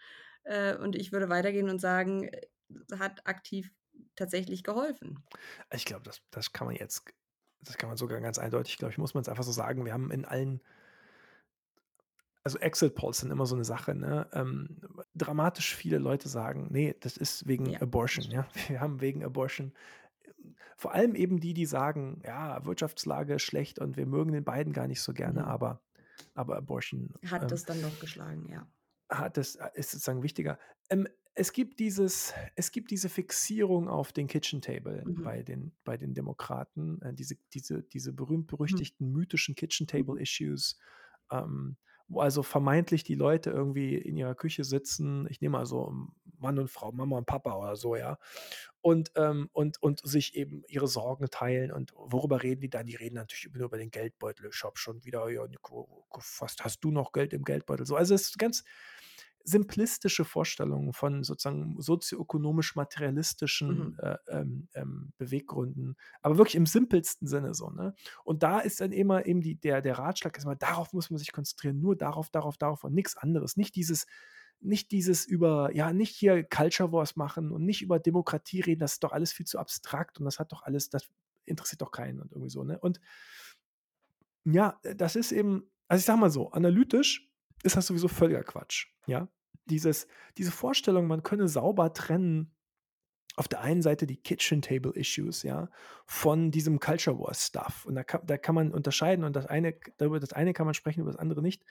Äh, 0.44 0.76
und 0.76 0.96
ich 0.96 1.12
würde 1.12 1.28
weitergehen 1.28 1.68
und 1.68 1.80
sagen, 1.80 2.24
äh, 2.24 2.40
hat 2.98 3.26
aktiv 3.26 3.70
tatsächlich 4.20 4.62
geholfen. 4.64 5.24
Ich 5.72 5.84
glaube, 5.84 6.02
das 6.04 6.22
das 6.30 6.52
kann 6.52 6.66
man 6.66 6.76
jetzt 6.76 7.04
das 7.62 7.76
kann 7.76 7.88
man 7.88 7.96
sogar 7.98 8.20
ganz 8.20 8.38
eindeutig 8.38 8.78
glaube 8.78 8.92
ich, 8.92 8.98
muss 8.98 9.14
man's 9.14 9.28
einfach 9.28 9.44
so 9.44 9.52
sagen. 9.52 9.84
Wir 9.84 9.92
haben 9.92 10.10
in 10.10 10.24
allen 10.24 10.60
also, 12.42 12.58
Exit 12.58 12.94
Polls 12.94 13.18
sind 13.18 13.30
immer 13.30 13.44
so 13.46 13.54
'ne 13.54 13.64
Sache, 13.64 13.94
ne? 13.94 14.28
Ähm, 14.32 14.78
dramatisch 15.14 15.74
viele 15.76 15.98
Leute 15.98 16.28
sagen: 16.28 16.68
„Ne, 16.70 16.94
das 16.98 17.16
ist 17.18 17.46
wegen 17.46 17.66
Ja, 17.66 17.80
Abortion“, 17.80 18.30
ja? 18.30 18.48
Wir 18.68 18.80
haben 18.80 19.00
wegen 19.02 19.24
Abortion 19.24 19.72
vor 20.76 20.92
allem 20.94 21.14
eben 21.14 21.40
die, 21.40 21.54
die 21.54 21.66
sagen: 21.66 22.22
„Ja, 22.24 22.64
Wirtschaftslage 22.64 23.34
ist 23.34 23.42
schlecht 23.42 23.78
und 23.78 23.96
wir 23.96 24.06
mögen 24.06 24.32
den 24.32 24.44
Biden 24.44 24.72
gar 24.72 24.86
nicht 24.88 25.02
so 25.02 25.12
gerne, 25.12 25.44
Mhm. 25.44 25.46
aber 25.46 25.82
aber 26.34 26.56
Abortion, 26.56 27.14
Hat 27.24 27.50
ähm“ 27.50 27.50
das 27.50 27.64
dann 27.64 27.80
doch 27.80 27.98
geschlagen, 27.98 28.46
ja. 28.50 28.70
hat 29.10 29.36
das 29.36 29.56
a 29.58 29.66
ist 29.68 29.90
sozusagen 29.90 30.22
wichtiger. 30.22 30.58
Ähm, 30.88 31.08
es 31.34 31.52
gibt 31.52 31.78
dieses 31.80 32.34
es 32.56 32.72
gibt 32.72 32.90
diese 32.90 33.08
Fixierung 33.08 33.88
auf 33.88 34.12
den 34.12 34.26
Kitchen 34.26 34.60
Table 34.62 35.06
Mhm. 35.06 35.22
bei 35.22 35.42
den 35.42 35.72
bei 35.84 35.96
den 35.96 36.14
Demokraten, 36.14 37.00
äh, 37.02 37.14
diese 37.14 37.36
diese 37.54 37.82
diese 37.82 38.12
Mhm. 38.68 38.84
berühmt-berüchtigten 38.92 39.10
mythischen 39.12 39.54
Kitchen 39.54 39.86
Mhm. 39.96 40.06
Table 40.06 40.20
Issues, 40.20 40.78
ähm, 41.30 41.76
wo 42.08 42.20
also 42.20 42.42
vermeintlich 42.42 43.04
die 43.04 43.14
Leute 43.14 43.50
irgendwie 43.50 43.94
in 43.96 44.16
ihrer 44.16 44.34
Küche 44.34 44.64
sitzen. 44.64 45.26
Ich 45.30 45.40
nehme 45.40 45.58
mal 45.58 45.66
so 45.66 45.94
Mann 46.38 46.58
und 46.58 46.68
Frau, 46.70 46.90
Mama 46.92 47.18
und 47.18 47.26
Papa 47.26 47.54
oder 47.54 47.76
so, 47.76 47.94
ja? 47.96 48.18
Und, 48.80 49.12
ähm 49.16 49.48
und 49.52 49.82
und 49.82 50.00
sich 50.06 50.34
eben 50.34 50.62
ihre 50.68 50.88
Sorgen 50.88 51.28
teilen. 51.30 51.70
Und 51.72 51.92
worüber 51.96 52.42
reden 52.42 52.60
die 52.62 52.70
dann? 52.70 52.86
Die 52.86 52.96
reden 52.96 53.14
natürlich 53.16 53.48
nur 53.54 53.66
über 53.66 53.78
den 53.78 53.90
Geldbeutel. 53.90 54.48
„Ich 54.52 54.64
habe 54.64 54.76
schon 54.78 55.04
wieder 55.04 55.28
ja, 55.30 55.46
gefasst. 56.12 56.64
Hast 56.64 56.80
du 56.84 56.90
noch 56.90 57.12
Geld 57.12 57.32
im 57.32 57.44
Geldbeutel?“ 57.44 57.86
So, 57.86 57.96
also, 57.96 58.14
es 58.14 58.22
ist 58.30 58.38
ganz 58.38 58.64
simplistische 59.44 60.24
Vorstellungen 60.24 60.92
von 60.92 61.22
sozusagen 61.24 61.80
sozioökonomisch-materialistischen, 61.80 63.68
Mhm. 63.68 63.98
äh, 63.98 64.16
ähm, 64.28 64.68
ähm, 64.74 65.12
Beweggründen, 65.18 65.96
aber 66.22 66.38
wirklich 66.38 66.56
im 66.56 66.66
simpelsten 66.66 67.26
Sinne 67.28 67.54
so, 67.54 67.70
ne? 67.70 67.94
Und 68.24 68.42
da 68.42 68.60
ist 68.60 68.80
dann 68.80 68.92
immer 68.92 69.26
eben 69.26 69.40
die 69.42 69.56
der 69.56 69.82
der 69.82 69.98
Ratschlag 69.98 70.36
ist 70.36 70.44
immer: 70.44 70.56
„Darauf 70.56 70.92
muss 70.92 71.10
man 71.10 71.18
sich 71.18 71.32
konzentrieren, 71.32 71.80
nur 71.80 71.96
darauf, 71.96 72.30
darauf, 72.30 72.56
darauf 72.58 72.84
und 72.84 72.94
nix 72.94 73.16
anderes.“ 73.16 73.56
Nicht 73.56 73.74
dieses 73.76 74.06
nicht 74.60 74.90
dieses 74.92 75.24
über 75.26 75.74
ja, 75.74 75.92
nicht 75.92 76.14
hier 76.16 76.44
Culture 76.44 76.92
Wars 76.92 77.16
machen 77.16 77.50
und 77.52 77.64
nicht 77.64 77.82
über 77.82 77.98
Demokratie 77.98 78.60
reden, 78.60 78.80
das 78.80 78.92
ist 78.94 79.04
doch 79.04 79.12
alles 79.12 79.32
viel 79.32 79.46
zu 79.46 79.58
abstrakt 79.58 80.18
und 80.18 80.24
das 80.26 80.38
hat 80.38 80.52
doch 80.52 80.62
alles 80.62 80.90
das 80.90 81.08
interessiert 81.46 81.80
doch 81.82 81.90
keinen 81.92 82.20
und 82.20 82.32
irgendwie 82.32 82.50
so, 82.50 82.62
ne? 82.64 82.78
Und 82.78 83.00
ja, 84.44 84.80
das 84.82 85.16
ist 85.16 85.32
eben 85.32 85.70
also, 85.88 86.00
ich 86.00 86.06
sage 86.06 86.20
mal 86.20 86.30
so, 86.30 86.52
analytisch 86.52 87.29
ist 87.62 87.76
das 87.76 87.86
sowieso 87.86 88.08
völliger 88.08 88.44
Quatsch, 88.44 88.86
ja? 89.06 89.28
Dieses 89.66 90.08
diese 90.38 90.50
Vorstellung, 90.52 91.06
man 91.06 91.22
könne 91.22 91.48
sauber 91.48 91.92
trennen 91.92 92.54
auf 93.36 93.48
der 93.48 93.60
einen 93.60 93.80
Seite 93.82 94.06
die 94.06 94.16
Kitchen 94.16 94.60
Table 94.60 94.92
Issues, 94.94 95.42
ja, 95.44 95.70
von 96.06 96.50
diesem 96.50 96.80
Culture 96.80 97.18
Wars 97.18 97.46
Stuff. 97.46 97.86
Und 97.86 97.94
da 97.94 98.04
ka 98.04 98.18
da 98.18 98.36
kann 98.38 98.54
man 98.54 98.72
unterscheiden 98.72 99.24
und 99.24 99.36
das 99.36 99.46
eine 99.46 99.72
k 99.74 99.92
über 100.04 100.20
das 100.20 100.32
eine 100.32 100.52
kann 100.52 100.66
man 100.66 100.74
sprechen, 100.74 101.00
über 101.00 101.10
das 101.10 101.18
andere 101.20 101.42
nicht. 101.42 101.64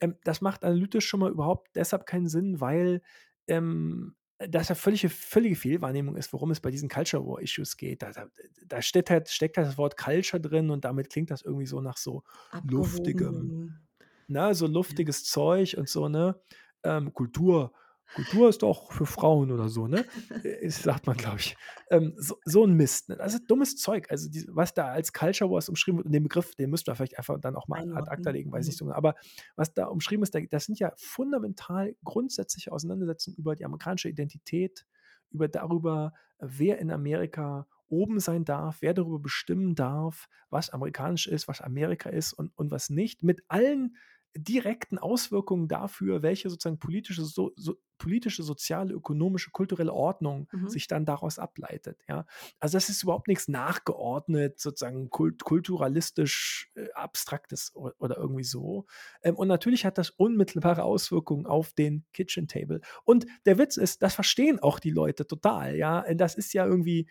Ähm, 0.00 0.16
das 0.24 0.40
macht 0.40 0.64
analytisch 0.64 1.06
schon 1.06 1.20
mal 1.20 1.30
überhaupt 1.30 1.70
deshalb 1.76 2.06
keinen 2.06 2.28
Sinn, 2.28 2.60
weil, 2.60 3.02
ähm 3.48 4.16
dass 4.48 4.70
ja 4.70 4.74
völlige 4.74 5.10
völlige 5.10 5.54
Fehlwahrnehmung 5.56 6.16
ist, 6.16 6.32
worum 6.32 6.50
es 6.50 6.60
bei 6.60 6.70
diesen 6.70 6.88
Culture 6.88 7.26
War 7.26 7.42
Issues 7.42 7.76
geht. 7.76 8.02
Da 8.02 8.12
da 8.12 8.26
da 8.66 8.80
steckt 8.82 9.10
halt 9.10 9.28
steckt 9.28 9.56
halt 9.58 9.66
das 9.68 9.76
Wort 9.78 9.98
Culture 9.98 10.40
drin 10.40 10.70
und 10.70 10.84
damit 10.84 11.10
klingt 11.10 11.30
das 11.30 11.42
irgendwie 11.42 11.66
so 11.66 11.80
nach 11.82 11.98
so 11.98 12.22
luftigem 12.62 13.54
Abgehoben. 13.58 13.89
Ne, 14.30 14.54
so 14.54 14.66
luftiges 14.66 15.24
Zeug 15.24 15.74
und 15.78 15.88
so, 15.88 16.08
ne? 16.08 16.40
Ähm, 16.84 17.12
Kultur 17.14 17.72
Kultur 18.12 18.48
ist 18.48 18.62
doch 18.62 18.90
für 18.92 19.06
Frauen 19.06 19.52
oder 19.52 19.68
so, 19.68 19.86
ne? 19.86 20.04
Äh, 20.42 20.68
sagt 20.68 21.06
man, 21.06 21.16
glaube 21.16 21.38
ich. 21.38 21.56
Ähm, 21.90 22.14
so 22.18 22.36
so 22.44 22.64
'n 22.64 22.72
Mist, 22.74 23.08
ne? 23.08 23.20
Also, 23.20 23.38
dummes 23.46 23.76
Zeug. 23.76 24.06
Also, 24.10 24.28
diese 24.28 24.48
was 24.50 24.74
da 24.74 24.88
als 24.88 25.12
Culture 25.12 25.48
Wars 25.50 25.68
umschrieben 25.68 25.98
wird 25.98 26.06
und 26.06 26.12
den 26.12 26.24
Begriff, 26.24 26.54
den 26.56 26.70
müssten 26.70 26.88
wir 26.88 26.96
vielleicht 26.96 27.18
einfach 27.18 27.38
dann 27.40 27.54
auch 27.56 27.68
mal 27.68 27.84
ad 27.92 28.10
acta 28.10 28.30
legen, 28.30 28.50
weiß 28.52 28.66
ich 28.66 28.70
nicht 28.70 28.76
Mhm. 28.76 28.78
so 28.78 28.84
genau. 28.86 28.96
Aber 28.96 29.14
was 29.56 29.74
da 29.74 29.86
umschrieben 29.86 30.22
ist, 30.24 30.34
da 30.34 30.40
das 30.40 30.64
sind 30.64 30.78
ja 30.80 30.92
fundamental 30.96 31.94
grundsätzliche 32.02 32.72
Auseinandersetzungen 32.72 33.36
über 33.36 33.54
die 33.54 33.64
amerikanische 33.64 34.08
Identität, 34.08 34.86
über 35.30 35.48
darüber, 35.48 36.12
wer 36.38 36.78
in 36.78 36.90
Amerika 36.90 37.66
oben 37.88 38.20
sein 38.20 38.44
darf, 38.44 38.82
wer 38.82 38.94
darüber 38.94 39.18
bestimmen 39.18 39.74
darf, 39.74 40.28
was 40.48 40.70
amerikanisch 40.70 41.26
ist, 41.26 41.48
was 41.48 41.60
Amerika 41.60 42.08
ist 42.10 42.32
und 42.32 42.52
und 42.56 42.70
was 42.70 42.90
nicht, 42.90 43.22
mit 43.22 43.42
allen 43.48 43.96
direkten 44.36 44.98
Auswirkungen 44.98 45.68
dafür, 45.68 46.22
welche 46.22 46.50
sozusagen 46.50 46.78
politische 46.78 47.24
so 47.24 47.52
so 47.56 47.76
politische, 47.98 48.42
soziale, 48.42 48.94
ökonomische, 48.94 49.50
kulturelle 49.50 49.92
Ordnung 49.92 50.48
Mhm. 50.52 50.66
sich 50.66 50.86
dann 50.86 51.04
daraus 51.04 51.38
ableitet, 51.38 52.00
ja? 52.08 52.24
Also, 52.58 52.76
das 52.78 52.88
ist 52.88 53.02
überhaupt 53.02 53.28
nichts 53.28 53.46
nachgeordnet, 53.48 54.58
sozusagen 54.58 55.10
kult 55.10 55.44
kulturalistisch, 55.44 56.70
äh, 56.76 56.90
Abstraktes 56.94 57.72
o 57.74 57.90
oder 57.98 58.16
irgendwie 58.16 58.44
so. 58.44 58.86
Ähm, 59.22 59.36
und 59.36 59.48
natürlich 59.48 59.84
hat 59.84 59.98
das 59.98 60.10
unmittelbare 60.10 60.82
Auswirkungen 60.84 61.46
auf 61.46 61.72
den 61.74 62.06
Kitchen 62.12 62.48
Table. 62.48 62.80
Und 63.04 63.26
der 63.46 63.58
Witz 63.58 63.76
ist, 63.76 64.02
das 64.02 64.14
verstehen 64.14 64.58
auch 64.60 64.78
die 64.80 64.90
Leute 64.90 65.26
total, 65.26 65.76
ja? 65.76 66.02
Äh, 66.02 66.16
das 66.16 66.34
ist 66.36 66.52
ja 66.54 66.64
irgendwie 66.66 67.08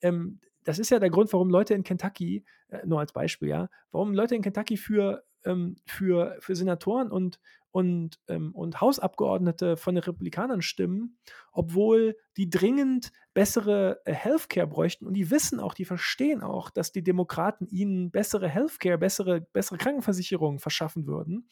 ähm, 0.00 0.40
das 0.64 0.78
ist 0.78 0.90
ja 0.90 1.00
der 1.00 1.10
Grund, 1.10 1.32
warum 1.32 1.50
Leute 1.50 1.74
in 1.74 1.82
Kentucky 1.82 2.44
äh, 2.68 2.86
nur 2.86 3.00
als 3.00 3.12
Beispiel, 3.12 3.48
ja, 3.48 3.68
warum 3.90 4.14
Leute 4.14 4.34
in 4.36 4.42
Kentucky 4.42 4.76
für 4.76 5.24
ähm, 5.44 5.76
für 5.86 6.36
für 6.40 6.56
Senatoren 6.56 7.10
und 7.10 7.38
und 7.70 8.18
ähm, 8.28 8.54
und 8.54 8.80
Hausabgeordnete 8.80 9.76
von 9.76 9.94
den 9.94 10.04
Republikanern 10.04 10.60
stimmen, 10.60 11.18
obwohl 11.52 12.16
die 12.36 12.50
dringend 12.50 13.12
bessere, 13.34 14.00
äh, 14.04 14.12
Healthcare 14.12 14.66
bräuchten 14.66 15.06
und 15.06 15.14
die 15.14 15.30
wissen 15.30 15.58
auch, 15.58 15.74
die 15.74 15.86
verstehen 15.86 16.42
auch, 16.42 16.68
dass 16.70 16.92
die 16.92 17.02
Demokraten 17.02 17.66
ihnen 17.66 18.10
bessere 18.10 18.48
Healthcare, 18.48 18.98
bessere 18.98 19.40
bessere 19.40 19.78
Krankenversicherung 19.78 20.58
verschaffen 20.58 21.06
würden, 21.06 21.48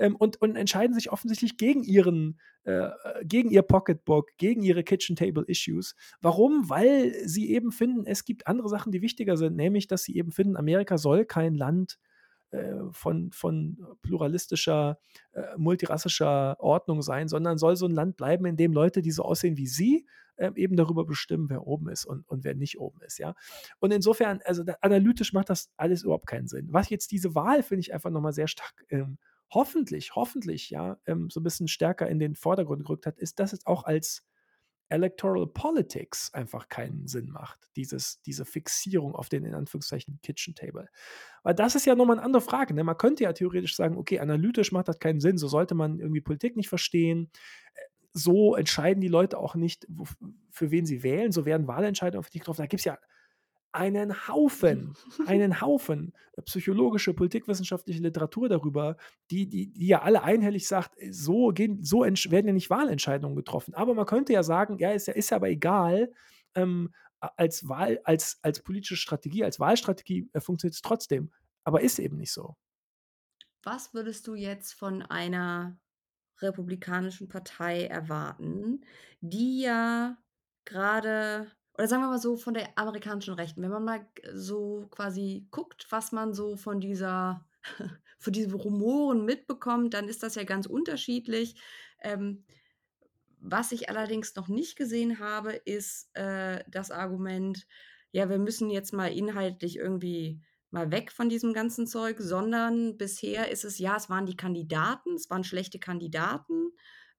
ähm, 0.00 0.16
und 0.16 0.40
und 0.40 0.56
entscheiden 0.56 0.94
sich 0.94 1.12
offensichtlich 1.12 1.56
gegen 1.56 1.84
ihren 1.84 2.40
äh, 2.64 2.88
gegen 3.24 3.50
ihr 3.50 3.62
Pocketbook, 3.62 4.30
gegen 4.38 4.62
ihre 4.62 4.82
Kitchen 4.82 5.14
Table 5.14 5.44
Issues. 5.46 5.94
Warum? 6.20 6.68
Weil 6.68 7.14
sie 7.24 7.50
eben 7.50 7.70
finden, 7.70 8.06
es 8.06 8.24
gibt 8.24 8.46
andere 8.46 8.68
Sachen, 8.68 8.92
die 8.92 9.02
wichtiger 9.02 9.36
sind, 9.36 9.56
nämlich, 9.56 9.86
dass 9.86 10.02
sie 10.02 10.16
eben 10.16 10.32
finden, 10.32 10.56
Amerika 10.56 10.98
soll 10.98 11.24
kein 11.24 11.54
Land, 11.54 11.98
von 12.92 13.30
von 13.32 13.78
pluralistischer, 14.02 14.98
äh, 15.32 15.42
multirassischer 15.56 16.56
Ordnung 16.60 17.02
sein, 17.02 17.28
sondern 17.28 17.58
soll 17.58 17.76
so 17.76 17.86
'n 17.86 17.92
Land 17.92 18.16
bleiben, 18.16 18.46
in 18.46 18.56
dem 18.56 18.72
Leute, 18.72 19.02
die 19.02 19.10
so 19.12 19.22
aussehen 19.24 19.56
wie 19.56 19.66
sie, 19.68 20.06
ähm, 20.38 20.54
eben 20.56 20.76
darüber 20.76 21.04
bestimmen, 21.06 21.48
wer 21.50 21.66
oben 21.66 21.88
ist 21.90 22.04
und 22.06 22.26
und 22.28 22.44
wer 22.44 22.54
nicht 22.54 22.78
oben 22.80 23.00
ist, 23.02 23.18
ja? 23.18 23.34
Und 23.80 23.92
insofern, 23.92 24.40
also, 24.44 24.64
da 24.64 24.74
analytisch 24.80 25.32
macht 25.32 25.50
das 25.50 25.70
alles 25.76 26.02
überhaupt 26.04 26.26
keinen 26.26 26.48
Sinn. 26.48 26.68
Was 26.72 26.88
jetzt 26.90 27.10
diese 27.12 27.34
Wahl, 27.34 27.62
finde 27.62 27.80
ich, 27.82 27.92
einfach 27.94 28.10
noch 28.10 28.20
mal 28.22 28.32
sehr 28.32 28.48
stark, 28.48 28.84
ähm, 28.90 29.18
hoffentlich 29.52 30.14
hoffentlich, 30.16 30.70
ja, 30.70 30.98
ähm, 31.06 31.30
so 31.30 31.40
'n 31.40 31.44
bisschen 31.44 31.68
stärker 31.68 32.08
in 32.08 32.18
den 32.20 32.34
Vordergrund 32.36 32.84
gerückt 32.86 33.06
hat, 33.06 33.18
ist, 33.18 33.38
dass 33.40 33.52
es 33.52 33.66
auch 33.66 33.84
als 33.84 34.24
Electoral 34.90 35.46
Politics 35.48 36.32
einfach 36.34 36.68
keinen 36.68 37.08
Sinn 37.08 37.30
macht, 37.30 37.68
dieses 37.76 38.22
diese 38.22 38.44
Fixierung 38.44 39.14
auf 39.14 39.28
den 39.30 39.44
in 39.44 39.54
Anführungszeichen 39.54 40.20
Kitchen 40.22 40.54
Table. 40.54 40.88
Weil 41.44 41.54
das 41.54 41.74
ist 41.76 41.86
ja 41.86 41.94
noch 41.96 42.06
mal 42.06 42.16
'ne 42.16 42.22
andere 42.22 42.42
Frage, 42.42 42.74
ne? 42.74 42.84
Man 42.84 42.98
könnte 42.98 43.24
ja 43.24 43.32
theoretisch 43.34 43.76
sagen: 43.76 43.96
„Okay, 43.98 44.20
analytisch 44.20 44.72
macht 44.72 44.88
das 44.88 44.98
keinen 45.00 45.20
Sinn, 45.20 45.38
so 45.38 45.48
sollte 45.48 45.74
man 45.76 46.00
irgendwie 46.00 46.20
Politik 46.22 46.56
nicht 46.56 46.68
verstehen. 46.70 47.30
Äh, 47.74 47.80
so 48.14 48.56
entscheiden 48.56 49.00
die 49.02 49.08
Leute 49.08 49.38
auch 49.38 49.54
nicht, 49.56 49.86
für 50.50 50.70
wen 50.72 50.86
sie 50.86 51.02
wählen, 51.04 51.32
so 51.32 51.46
werden 51.46 51.68
Wahlentscheidungen 51.68 52.24
für 52.24 52.30
die 52.32 52.40
getroffen.“ 52.40 52.62
Da 52.62 52.66
gibt's 52.68 52.84
ja 52.86 52.98
einen 53.72 54.26
Haufen 54.28 54.96
einen 55.24 55.60
Haufen 55.60 56.12
psychologische, 56.44 57.14
politikwissenschaftliche 57.14 58.02
Literatur 58.02 58.48
darüber, 58.48 58.96
die 59.30 59.48
die 59.48 59.72
die 59.72 59.86
ja 59.88 60.02
alle 60.02 60.22
einhellig 60.22 60.66
sagt, 60.68 60.98
äh, 60.98 61.12
so 61.12 61.48
gehen 61.48 61.82
so 61.84 62.00
werden 62.02 62.46
ja 62.46 62.52
nicht 62.52 62.70
Wahlentscheidungen 62.70 63.36
getroffen. 63.36 63.74
Aber 63.74 63.94
man 63.94 64.06
könnte 64.06 64.32
ja 64.32 64.42
sagen: 64.42 64.78
„Ja, 64.78 64.90
ist 64.92 65.06
ja 65.06 65.14
ist 65.14 65.30
ja 65.30 65.36
aber 65.36 65.50
egal, 65.50 66.12
ähm, 66.54 66.90
als 67.20 67.68
Wahl 67.68 68.00
als 68.04 68.38
als 68.42 68.60
politische 68.62 68.96
Strategie, 68.96 69.44
als 69.44 69.60
Wahlstrategie, 69.60 70.28
äh, 70.32 70.40
funktioniert's 70.40 70.82
trotzdem.“ 70.82 71.30
Aber 71.64 71.80
ist 71.82 71.98
eben 71.98 72.16
nicht 72.16 72.32
so. 72.32 72.56
Was 73.62 73.92
würdest 73.94 74.26
du 74.26 74.34
jetzt 74.34 74.72
von 74.74 75.02
einer 75.02 75.78
republikanischen 76.38 77.28
Partei 77.28 77.86
erwarten, 77.86 78.84
die 79.20 79.60
ja 79.62 80.18
grade 80.64 81.52
oder 81.74 81.88
sagen 81.88 82.02
wir 82.02 82.08
mal 82.08 82.18
so, 82.18 82.36
von 82.36 82.54
der 82.54 82.76
amerikanischen 82.78 83.34
Rechten, 83.34 83.62
wenn 83.62 83.70
man 83.70 83.84
mal 83.84 84.06
so 84.34 84.86
quasi 84.90 85.46
guckt, 85.50 85.86
was 85.90 86.12
man 86.12 86.34
so 86.34 86.56
von 86.56 86.80
dieser 86.80 87.46
von 88.18 88.32
diesen 88.32 88.52
Rumoren 88.54 89.24
mitbekommt, 89.24 89.94
dann 89.94 90.08
ist 90.08 90.22
das 90.22 90.34
ja 90.34 90.44
ganz 90.44 90.66
unterschiedlich. 90.66 91.60
Ähm, 92.02 92.44
was 93.38 93.72
ich 93.72 93.88
allerdings 93.88 94.34
noch 94.36 94.48
nicht 94.48 94.76
gesehen 94.76 95.18
habe, 95.18 95.52
ist, 95.52 96.10
äh, 96.14 96.64
das 96.68 96.90
Argument: 96.90 97.66
„Ja, 98.12 98.28
wir 98.28 98.38
müssen 98.38 98.70
jetzt 98.70 98.92
mal 98.92 99.12
inhaltlich 99.12 99.76
irgendwie 99.76 100.42
mal 100.70 100.90
weg 100.92 101.10
von 101.12 101.28
diesem 101.28 101.52
ganzen 101.54 101.86
Zeug“, 101.86 102.18
sondern 102.20 102.96
bisher 102.98 103.50
ist 103.50 103.64
es: 103.64 103.78
„Ja, 103.78 103.96
es 103.96 104.10
waren 104.10 104.26
die 104.26 104.36
Kandidaten, 104.36 105.14
es 105.14 105.30
waren 105.30 105.44
schlechte 105.44 105.78
Kandidaten.“ 105.78 106.72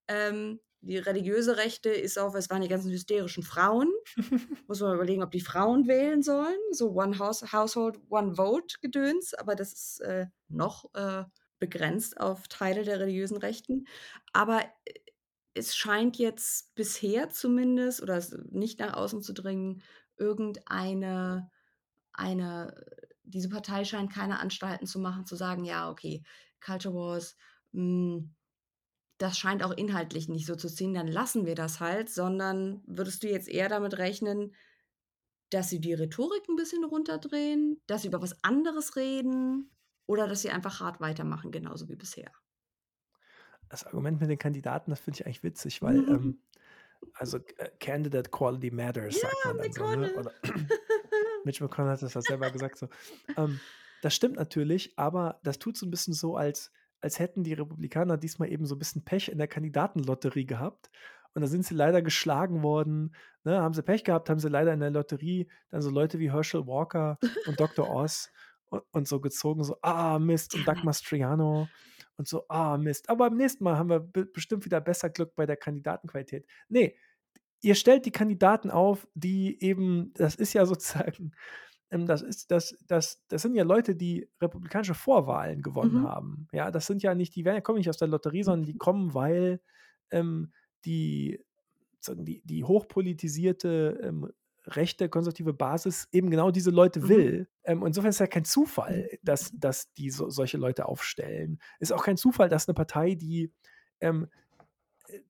Ähm, 0.08 0.60
die 0.82 0.98
religiöse 0.98 1.58
Rechte 1.58 1.90
ist 1.90 2.18
auch: 2.20 2.36
„Es 2.36 2.50
waren 2.50 2.62
die 2.62 2.68
ganzen 2.68 2.92
hysterischen 2.92 3.44
Frauen.“ 3.44 3.92
Muss 4.68 4.80
man 4.82 4.96
überlegen, 4.96 5.24
ob 5.24 5.32
die 5.32 5.42
Frauen 5.42 5.88
wählen 5.88 6.22
sollen, 6.24 6.58
so 6.72 6.92
One 6.92 7.20
House 7.20 7.52
Household, 7.54 8.00
One 8.10 8.36
Vote 8.36 8.78
Gedöns, 8.82 9.34
aber 9.34 9.56
das 9.56 9.74
ist, 9.74 10.00
äh, 10.02 10.28
noch, 10.48 10.94
äh, 10.96 11.24
begrenzt 11.60 12.20
auf 12.20 12.48
Teile 12.48 12.84
der 12.84 13.00
religiösen 13.00 13.38
Rechten. 13.38 13.86
Aber, 14.34 14.62
äh, 14.86 14.94
es 15.54 15.76
scheint 15.76 16.18
jetzt 16.18 16.74
bisher 16.76 17.30
zumindest 17.30 18.02
oder 18.02 18.24
nicht 18.52 18.80
nach 18.80 18.94
außen 18.96 19.22
zu 19.22 19.34
dringen, 19.34 19.84
irgendeine 20.18 21.50
eine 22.14 22.86
diese 23.24 23.50
Partei 23.50 23.86
scheint 23.86 24.12
keine 24.12 24.40
Anstalten 24.40 24.88
zu 24.88 25.00
machen, 25.00 25.26
zu 25.26 25.36
sagen: 25.36 25.64
„Ja, 25.66 25.90
okay, 25.90 26.24
Culture 26.62 26.94
Wars, 26.96 27.38
hm, 27.74 28.36
das 29.22 29.38
scheint 29.38 29.64
auch 29.64 29.72
inhaltlich 29.72 30.30
nicht 30.30 30.46
so 30.48 30.56
zu 30.56 30.70
ziehen, 30.70 30.94
dann 30.94 31.08
lassen 31.08 31.46
wir 31.46 31.56
das 31.56 31.80
halt.“ 31.80 32.10
Sondern 32.10 32.84
würdest 32.88 33.24
du 33.24 33.30
jetzt 33.30 33.50
eher 33.50 33.70
damit 33.70 33.98
rechnen, 33.98 34.56
dass 35.52 35.70
sie 35.70 35.82
die 35.82 35.94
Rhetorik 35.94 36.48
'n 36.50 36.56
bisschen 36.58 36.84
runterdrehen, 36.86 37.82
dass 37.88 38.04
sie 38.04 38.10
über 38.10 38.22
was 38.22 38.44
anderes 38.44 38.96
reden 38.98 39.72
oder 40.08 40.28
dass 40.28 40.42
sie 40.44 40.52
einfach 40.52 40.80
hart 40.82 41.02
weitermachen, 41.02 41.52
genauso 41.52 41.90
wie 41.90 41.96
bisher? 41.98 42.32
Das 43.70 43.86
Argument 43.86 44.20
mit 44.20 44.30
den 44.30 44.38
Kandidaten, 44.38 44.92
das 44.92 45.00
finde 45.00 45.20
ich 45.20 45.26
eigentlich 45.26 45.44
witzig, 45.44 45.82
weil, 45.82 46.04
ähm, 46.10 46.42
also, 47.14 47.38
äh, 47.58 47.70
Candidate 47.80 48.30
Quality 48.32 48.72
Matters, 48.72 49.20
Ja, 49.20 49.22
sagt 49.22 49.46
man 49.46 49.58
dann 49.58 49.72
so, 49.74 49.88
ne? 49.88 49.98
McConnell. 49.98 50.12
Oder 50.14 50.36
Mitch 51.44 51.64
McConnell 51.64 51.94
hat 51.94 52.02
das 52.04 52.14
ja 52.16 52.22
selber 52.22 52.52
gesagt 52.52 52.78
so. 52.78 52.90
Ähm, 53.38 53.62
das 54.02 54.16
stimmt 54.16 54.36
natürlich, 54.38 54.98
aber 55.00 55.40
das 55.44 55.60
tut 55.60 55.78
so 55.78 55.86
'n 55.88 55.92
bisschen 55.92 56.14
so, 56.14 56.36
als 56.38 56.72
als 57.02 57.20
hätten 57.20 57.44
die 57.44 57.54
Republikaner 57.54 58.18
diesmal 58.18 58.52
eben 58.52 58.66
so 58.66 58.78
bisschen 58.78 59.04
Pech 59.04 59.30
in 59.30 59.38
der 59.38 59.48
Kandidatenlotterie 59.48 60.46
gehabt 60.46 60.90
und 61.34 61.42
da 61.42 61.48
sind 61.48 61.66
sie 61.66 61.76
leider 61.76 62.02
geschlagen 62.02 62.62
worden, 62.64 63.16
ne? 63.44 63.62
Haben 63.62 63.74
sie 63.74 63.84
Pech 63.84 64.04
gehabt, 64.04 64.30
haben 64.30 64.40
sie 64.40 64.50
leider 64.50 64.74
in 64.74 64.80
der 64.82 64.92
Lotterie 64.92 65.48
dann 65.70 65.82
so 65.82 65.90
Leute 65.90 66.20
wie 66.20 66.32
Herschel 66.32 66.68
Walker 66.68 67.20
und 67.44 67.60
Doktor 67.62 67.90
Oz 67.90 68.32
u 68.72 68.80
und 68.92 69.08
so 69.08 69.20
gezogen, 69.22 69.64
so: 69.64 69.78
„Ah, 69.82 70.20
Mist“ 70.20 70.56
und 70.56 70.66
it. 70.68 70.84
Mastriano 70.84 71.72
und 72.18 72.28
so: 72.28 72.46
„Ah, 72.50 72.78
Mist, 72.78 73.10
aber 73.10 73.30
beim 73.30 73.38
nächsten 73.38 73.64
Mal 73.64 73.78
haben 73.78 73.90
wir 73.90 74.00
be 74.00 74.26
bestimmt 74.26 74.66
wieder 74.66 74.82
besser 74.82 75.10
Glück 75.10 75.36
bei 75.36 75.46
der 75.46 75.58
Kandidatenqualität.“ 75.58 76.46
Ne, 76.70 76.94
ihr 77.62 77.76
stellt 77.76 78.06
die 78.06 78.12
Kandidaten 78.12 78.72
auf, 78.72 79.08
die 79.16 79.62
eben 79.64 80.14
das 80.16 80.36
ist 80.36 80.54
ja 80.54 80.66
sozusagen 80.66 81.34
das 81.92 82.22
ist 82.22 82.52
das 82.52 82.78
das 82.88 83.24
das 83.28 83.42
sind 83.42 83.56
ja 83.56 83.64
Leute, 83.64 83.96
die 83.96 84.30
republikanische 84.42 84.94
Vorwahlen 84.96 85.62
gewonnen 85.62 86.02
Mhm. 86.02 86.04
haben. 86.04 86.48
Ja, 86.54 86.72
das 86.72 86.88
sind 86.88 87.04
ja 87.04 87.16
nicht 87.16 87.36
die 87.36 87.46
werden 87.46 87.56
ja 87.58 87.62
kommen 87.62 87.78
nicht 87.80 87.90
aus 87.90 87.98
der 87.98 88.08
Lotterie, 88.08 88.44
sondern 88.44 88.66
die 88.66 88.78
kommen, 88.78 89.14
weil, 89.14 89.62
ähm, 90.12 90.54
die 90.86 91.44
die 92.16 92.42
die 92.46 92.64
hochpolitisierte, 92.66 94.00
ähm, 94.04 94.32
rechte 94.68 95.10
konservative 95.10 95.54
Basis 95.54 96.08
eben 96.12 96.30
genau 96.32 96.52
diese 96.52 96.72
Leute 96.72 97.08
Mhm. 97.08 97.10
will. 97.10 97.50
Ähm, 97.64 97.86
insofern 97.86 98.10
ist 98.12 98.20
ja 98.20 98.28
kein 98.28 98.46
Zufall, 98.46 99.10
dass 99.24 99.52
dass 99.54 99.94
die 99.94 100.10
so 100.12 100.30
solche 100.30 100.58
Leute 100.58 100.86
aufstellen. 100.88 101.60
Ist 101.80 101.94
auch 101.94 102.04
kein 102.06 102.18
Zufall, 102.18 102.50
dass 102.50 102.68
'ne 102.68 102.74
Partei, 102.76 103.16
die, 103.16 103.54
ähm, 104.02 104.28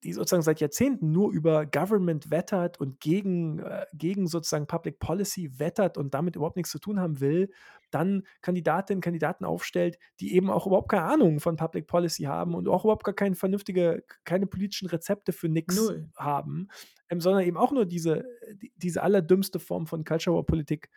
die 0.03 0.13
sozusagen 0.13 0.43
seit 0.43 0.59
Jahrzehnten 0.59 1.11
nur 1.11 1.31
über 1.31 1.65
Government 1.65 2.31
wettert 2.31 2.79
und 2.79 2.99
gegen 2.99 3.59
äh, 3.59 3.85
gegen 3.93 4.27
sozusagen 4.27 4.67
Public 4.67 4.99
Policy 4.99 5.59
wettert 5.59 5.97
und 5.97 6.13
damit 6.13 6.35
überhaupt 6.35 6.57
nichts 6.57 6.71
zu 6.71 6.79
tun 6.79 6.99
haben 6.99 7.19
will, 7.19 7.49
dann 7.89 8.23
Kandidatinnen, 8.41 9.01
Kandidaten 9.01 9.45
aufstellt, 9.45 9.97
die 10.19 10.35
eben 10.35 10.49
auch 10.49 10.67
überhaupt 10.67 10.89
keine 10.89 11.03
Ahnung 11.03 11.39
von 11.39 11.55
Public 11.55 11.87
Policy 11.87 12.23
haben 12.23 12.55
und 12.55 12.67
auch 12.67 12.83
überhaupt 12.83 13.03
gar 13.03 13.15
keine 13.15 13.35
vernünftige 13.35 14.03
keine 14.23 14.47
politischen 14.47 14.87
Rezepte 14.87 15.33
für 15.33 15.49
Null. 15.49 16.09
haben, 16.15 16.67
ähm, 17.09 17.21
sondern 17.21 17.43
eben 17.43 17.57
auch 17.57 17.71
nur 17.71 17.85
diese 17.85 18.25
die 18.53 18.71
diese 18.75 19.03
allerdümmste 19.03 19.59
Form 19.59 19.87
von 19.87 20.03
Culture 20.03 20.35
War 20.35 20.45
Politik, 20.45 20.89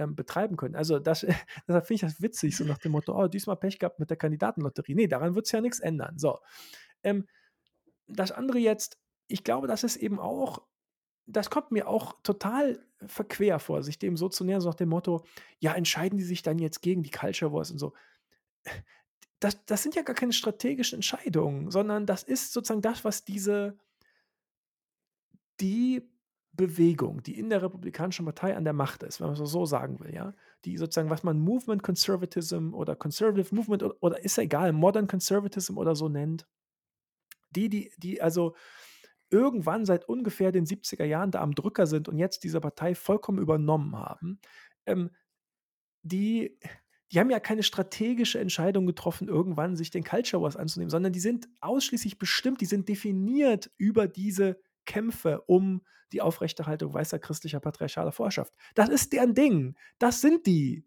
ähm, 0.00 0.16
betreiben 0.16 0.56
können. 0.56 0.74
Also, 0.74 0.98
das 0.98 1.20
deshalb 1.68 1.86
finde 1.86 1.94
ich 1.94 2.00
das 2.00 2.22
witzig, 2.22 2.56
so 2.56 2.64
nach 2.64 2.78
dem 2.78 2.92
Motto: 2.92 3.14
„Oh, 3.14 3.28
diesmal 3.28 3.56
Pech 3.56 3.78
gehabt 3.78 3.98
mit 4.00 4.10
der 4.10 4.16
Kandidatenlotterie.“ 4.16 4.94
Ne, 4.94 5.08
daran 5.08 5.34
wird's 5.34 5.52
ja 5.52 5.60
nix 5.60 5.78
ändern. 5.78 6.18
So, 6.18 6.38
ähm, 7.02 7.26
das 8.12 8.32
andere 8.32 8.58
jetzt, 8.58 8.98
ich 9.28 9.44
glaube, 9.44 9.66
das 9.66 9.84
ist 9.84 9.96
eben 9.96 10.18
auch 10.20 10.62
das 11.26 11.50
kommt 11.50 11.70
mir 11.72 11.88
auch 11.88 12.14
total 12.24 12.84
verquer 13.06 13.60
vor, 13.60 13.82
sich 13.84 13.98
dem 13.98 14.16
so 14.16 14.28
zu 14.28 14.44
nähern, 14.44 14.60
so 14.60 14.68
nach 14.68 14.74
dem 14.76 14.88
Motto: 14.90 15.24
„Ja, 15.60 15.74
entscheiden 15.74 16.18
die 16.18 16.24
sich 16.24 16.42
dann 16.42 16.58
jetzt 16.58 16.82
gegen 16.82 17.02
die 17.04 17.10
Culture 17.10 17.52
Wars 17.52 17.70
und 17.70 17.78
so?“ 17.78 17.94
Das 19.40 19.64
das 19.66 19.82
sind 19.82 19.94
ja 19.94 20.02
gar 20.02 20.14
keine 20.14 20.32
strategischen 20.32 20.96
Entscheidungen, 20.98 21.70
sondern 21.70 22.06
das 22.06 22.22
ist 22.22 22.52
sozusagen 22.52 22.82
das, 22.82 23.04
was 23.04 23.24
diese 23.24 23.78
die 25.60 26.02
Bewegung, 26.52 27.22
die 27.22 27.38
in 27.38 27.48
der 27.48 27.62
Republikanischen 27.62 28.24
Partei 28.24 28.56
an 28.56 28.64
der 28.64 28.72
Macht 28.72 29.02
ist, 29.02 29.20
wenn 29.20 29.28
man's 29.28 29.38
mal 29.38 29.46
so 29.46 29.66
sagen 29.66 30.00
will, 30.00 30.12
ja, 30.12 30.34
die 30.64 30.76
sozusagen, 30.76 31.10
was 31.10 31.22
man 31.22 31.38
Movement 31.38 31.82
Conservatism 31.82 32.74
oder 32.74 32.96
Conservative 32.96 33.54
Movement 33.54 33.82
o 33.84 33.94
oder 34.00 34.22
ist 34.22 34.36
ja 34.36 34.42
egal, 34.42 34.72
Modern 34.72 35.06
Conservatism 35.06 35.78
oder 35.78 35.94
so 35.94 36.08
nennt. 36.08 36.46
Die 37.50 37.68
die 37.68 37.92
die 37.98 38.22
also 38.22 38.54
irgendwann 39.30 39.84
seit 39.84 40.08
ungefähr 40.08 40.52
den 40.52 40.66
70er 40.66 41.04
Jahren 41.04 41.30
da 41.30 41.40
am 41.40 41.54
Drücker 41.54 41.86
sind 41.86 42.08
und 42.08 42.18
jetzt 42.18 42.44
diese 42.44 42.60
Partei 42.60 42.94
vollkommen 42.94 43.38
übernommen 43.38 43.96
haben, 43.96 44.40
ähm, 44.86 45.10
die 46.02 46.58
die 47.12 47.18
haben 47.18 47.30
ja 47.30 47.40
keine 47.40 47.64
strategische 47.64 48.38
Entscheidung 48.38 48.86
getroffen, 48.86 49.28
irgendwann 49.28 49.76
sich 49.76 49.90
den 49.90 50.04
Culture 50.04 50.42
Wars 50.42 50.56
anzunehmen, 50.56 50.90
sondern 50.90 51.12
die 51.12 51.20
sind 51.20 51.48
ausschließlich 51.60 52.18
bestimmt, 52.18 52.60
die 52.60 52.66
sind 52.66 52.88
definiert 52.88 53.70
über 53.78 54.06
diese 54.06 54.60
Kämpfe 54.86 55.42
um 55.46 55.82
die 56.12 56.20
Aufrechterhaltung 56.20 56.94
weißer 56.94 57.18
christlicher 57.18 57.60
patriarchaler 57.60 58.12
Vorherrschaft. 58.12 58.54
Das 58.74 58.88
ist 58.88 59.12
deren 59.12 59.34
Ding. 59.34 59.76
Das 59.98 60.20
sind 60.20 60.46
die. 60.46 60.84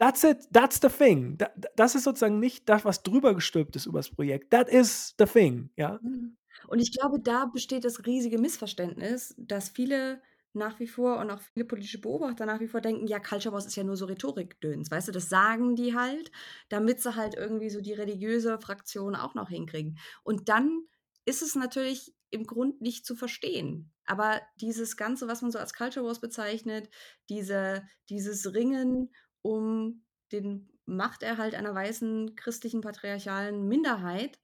That's 0.00 0.24
it, 0.24 0.48
that's 0.50 0.80
the 0.80 0.88
thing. 0.88 1.36
Da 1.36 1.50
das 1.76 1.94
ist 1.94 2.04
sozusagen 2.04 2.38
nicht 2.40 2.68
das, 2.68 2.84
was 2.86 3.02
drüber 3.02 3.34
gestülpt 3.34 3.76
ist 3.76 3.86
übers 3.86 4.10
Projekt. 4.10 4.50
That 4.50 4.68
is 4.70 5.14
the 5.18 5.26
thing, 5.26 5.70
ja? 5.76 6.00
Mhm. 6.00 6.36
Und 6.68 6.78
ich 6.80 6.92
glaube, 6.92 7.20
da 7.20 7.46
besteht 7.46 7.84
das 7.84 8.06
riesige 8.06 8.38
Missverständnis, 8.38 9.34
dass 9.38 9.68
viele 9.70 10.22
nach 10.52 10.80
wie 10.80 10.88
vor 10.88 11.18
und 11.18 11.30
auch 11.30 11.40
viele 11.40 11.64
politische 11.64 12.00
Beobachter 12.00 12.44
nach 12.46 12.60
wie 12.60 12.68
vor 12.68 12.80
denken: 12.80 13.06
„Ja, 13.06 13.20
Culture 13.20 13.52
Wars 13.54 13.66
ist 13.66 13.76
ja 13.76 13.84
nur 13.84 13.96
so 13.96 14.06
Rhetorikgedöns.“ 14.06 14.90
Weißt 14.90 15.08
du, 15.08 15.12
das 15.12 15.28
sagen 15.28 15.76
die 15.76 15.94
halt, 15.94 16.30
damit 16.68 17.00
sie 17.00 17.14
halt 17.14 17.34
irgendwie 17.36 17.70
so 17.70 17.80
die 17.80 17.92
religiöse 17.92 18.58
Fraktion 18.60 19.14
auch 19.14 19.34
noch 19.34 19.48
hinkriegen. 19.48 19.98
Und 20.24 20.48
dann 20.48 20.84
ist 21.24 21.42
es 21.42 21.54
natürlich 21.54 22.14
im 22.30 22.46
Grund 22.46 22.80
nicht 22.80 23.06
zu 23.06 23.14
verstehen. 23.16 23.92
Aber 24.06 24.40
dieses 24.60 24.96
Ganze, 24.96 25.28
was 25.28 25.42
man 25.42 25.50
so 25.52 25.58
als 25.58 25.74
Culture 25.74 26.04
Wars 26.06 26.20
bezeichnet, 26.20 26.88
diese 27.28 27.84
dieses 28.08 28.52
Ringen 28.54 29.10
um 29.42 30.04
den 30.32 30.68
Machterhalt 30.86 31.54
einer 31.54 31.74
weißen 31.74 32.34
christlichen 32.36 32.80
patriarchalen 32.80 33.66
Minderheit 33.66 34.38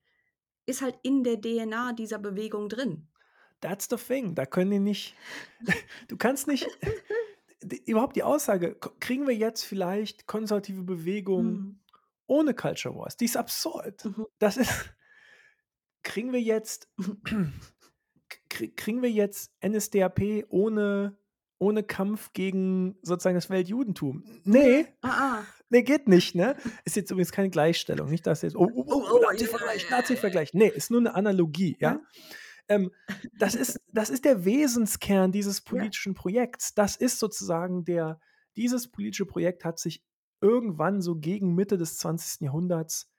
ist 0.65 0.81
halt 0.81 0.95
in 1.03 1.23
der 1.23 1.39
DNA 1.41 1.93
dieser 1.93 2.19
Bewegung 2.19 2.69
drin. 2.69 3.07
That's 3.61 3.87
the 3.89 3.95
thing. 3.97 4.35
Da 4.35 4.45
können 4.45 4.71
die 4.71 4.79
nicht 4.79 5.15
du 6.07 6.17
kannst 6.17 6.47
nicht 6.47 6.67
überhaupt 7.85 8.15
die 8.15 8.23
Aussage, 8.23 8.75
kriegen 8.99 9.27
wir 9.27 9.35
jetzt 9.35 9.63
vielleicht 9.63 10.27
konservative 10.27 10.83
Bewegungen 10.83 11.51
Mhm. 11.53 11.79
ohne 12.27 12.53
Culture 12.53 12.95
Wars? 12.95 13.17
Die 13.17 13.25
ist 13.25 13.37
absurd. 13.37 14.05
Mhm. 14.05 14.25
Das 14.39 14.57
ist 14.57 14.93
kriegen 16.03 16.31
wir 16.31 16.41
jetzt 16.41 16.89
krie 18.49 18.73
kriegen 18.75 19.01
wir 19.01 19.11
jetzt 19.11 19.51
NSDAP 19.65 20.45
ohne 20.49 21.17
ohne 21.59 21.83
Kampf 21.83 22.33
gegen 22.33 22.97
sozusagen 23.01 23.35
das 23.35 23.49
Weltjudentum? 23.49 24.23
Ne, 24.43 24.59
Ne, 24.59 24.87
ah, 25.01 25.39
ah. 25.39 25.45
ne, 25.69 25.83
geht 25.83 26.07
nicht, 26.07 26.35
ne? 26.35 26.55
Ist 26.85 26.95
jetzt 26.95 27.11
übrigens 27.11 27.31
keine 27.31 27.49
Gleichstellung, 27.49 28.09
nicht, 28.09 28.25
dass 28.27 28.41
jetzt: 28.41 28.55
„Oh, 28.55 28.69
oh, 28.73 28.83
Oh, 28.87 29.03
oh, 29.09 29.17
oh, 29.17 29.21
Nazi-Vergleich, 29.31 29.89
Nazi-Vergleich.“ 29.89 30.53
Ne, 30.53 30.67
ist 30.69 30.91
nur 30.91 31.01
'ne 31.01 31.13
Analogie, 31.15 31.77
ja? 31.79 31.99
Ähm, 32.69 32.91
das 33.33 33.55
ist 33.55 33.79
das 33.93 34.09
ist 34.09 34.25
der 34.25 34.45
Wesenskern 34.45 35.31
dieses 35.31 35.59
Ja. 35.59 35.63
politischen 35.71 36.13
Projekts. 36.15 36.73
Das 36.75 36.95
ist 36.97 37.19
sozusagen 37.19 37.85
der 37.85 38.19
dieses 38.57 38.89
politische 38.91 39.25
Projekt 39.25 39.65
hat 39.65 39.79
sich 39.79 40.03
irgendwann 40.41 41.01
so 41.01 41.15
gegen 41.17 41.55
Mitte 41.55 41.77
des 41.77 41.97
20. 41.97 42.45
Jahrhunderts 42.45 43.09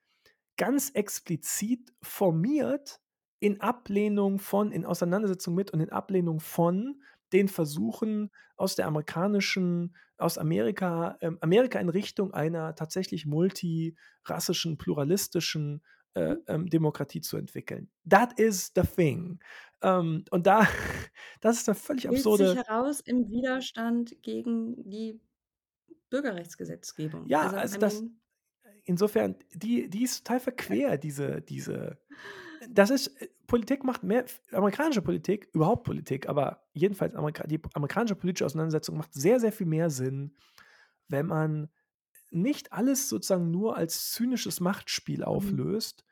ganz 0.56 0.90
explizit 0.90 1.92
formiert 2.02 3.00
in 3.40 3.60
Ablehnung 3.60 4.38
von 4.40 4.72
in 4.72 4.84
Auseinandersetzung 4.84 5.54
mit 5.54 5.70
und 5.72 5.80
in 5.80 5.90
Ablehnung 5.90 6.40
von 6.40 7.02
den 7.32 7.48
Versuchen 7.48 8.30
aus 8.56 8.74
der 8.76 8.86
amerikanischen 8.86 9.96
aus 10.18 10.38
Amerika 10.38 11.16
ähm, 11.20 11.38
Amerika 11.40 11.78
in 11.80 11.88
Richtung 11.88 12.32
einer 12.34 12.74
tatsächlich 12.74 13.26
multirassischen, 13.26 14.76
pluralistischen, 14.78 15.82
äh, 16.14 16.36
Mhm. 16.48 16.48
ähm, 16.48 16.68
Demokratie 16.68 17.20
zu 17.20 17.36
entwickeln. 17.36 17.90
That 18.08 18.38
is 18.40 18.72
the 18.74 18.82
thing. 18.82 19.40
Ähm, 19.82 20.24
und 20.30 20.46
da 20.46 20.66
das 21.40 21.58
ist 21.58 21.68
'ne 21.68 21.74
völlig 21.74 22.08
Wählt 22.08 22.32
sich 22.32 22.54
absurde 22.54 22.56
heraus 22.56 23.00
im 23.00 23.28
Widerstand 23.30 24.22
gegen 24.22 24.88
die 24.90 25.20
Bürgerrechtsgesetzgebung. 26.10 27.30
Ja, 27.30 27.40
Also, 27.40 27.56
also 27.56 27.78
das 27.78 28.04
insofern, 28.84 29.36
die 29.54 29.88
die 29.90 30.04
ist 30.04 30.24
total 30.26 30.40
verquer, 30.40 30.98
diese 30.98 31.42
diese 31.42 31.98
das 32.68 32.90
ist 32.90 33.08
äh, 33.20 33.28
Politik 33.46 33.84
macht 33.84 34.02
mehr 34.02 34.24
amerikanische 34.52 35.02
Politik, 35.02 35.48
überhaupt 35.52 35.84
Politik, 35.84 36.28
aber 36.28 36.62
jedenfalls 36.72 37.14
Amerika 37.14 37.46
die 37.46 37.60
amerikanische 37.74 38.16
politische 38.16 38.46
Auseinandersetzung 38.46 38.96
macht 38.96 39.14
sehr, 39.14 39.40
sehr 39.40 39.52
viel 39.52 39.66
mehr 39.66 39.90
Sinn, 39.90 40.36
wenn 41.08 41.26
man 41.26 41.70
nicht 42.30 42.72
alles 42.72 43.08
sozusagen 43.08 43.50
nur 43.50 43.76
als 43.76 44.12
zynisches 44.12 44.60
Machtspiel 44.60 45.18
Mhm. 45.20 45.24
auflöst, 45.24 46.04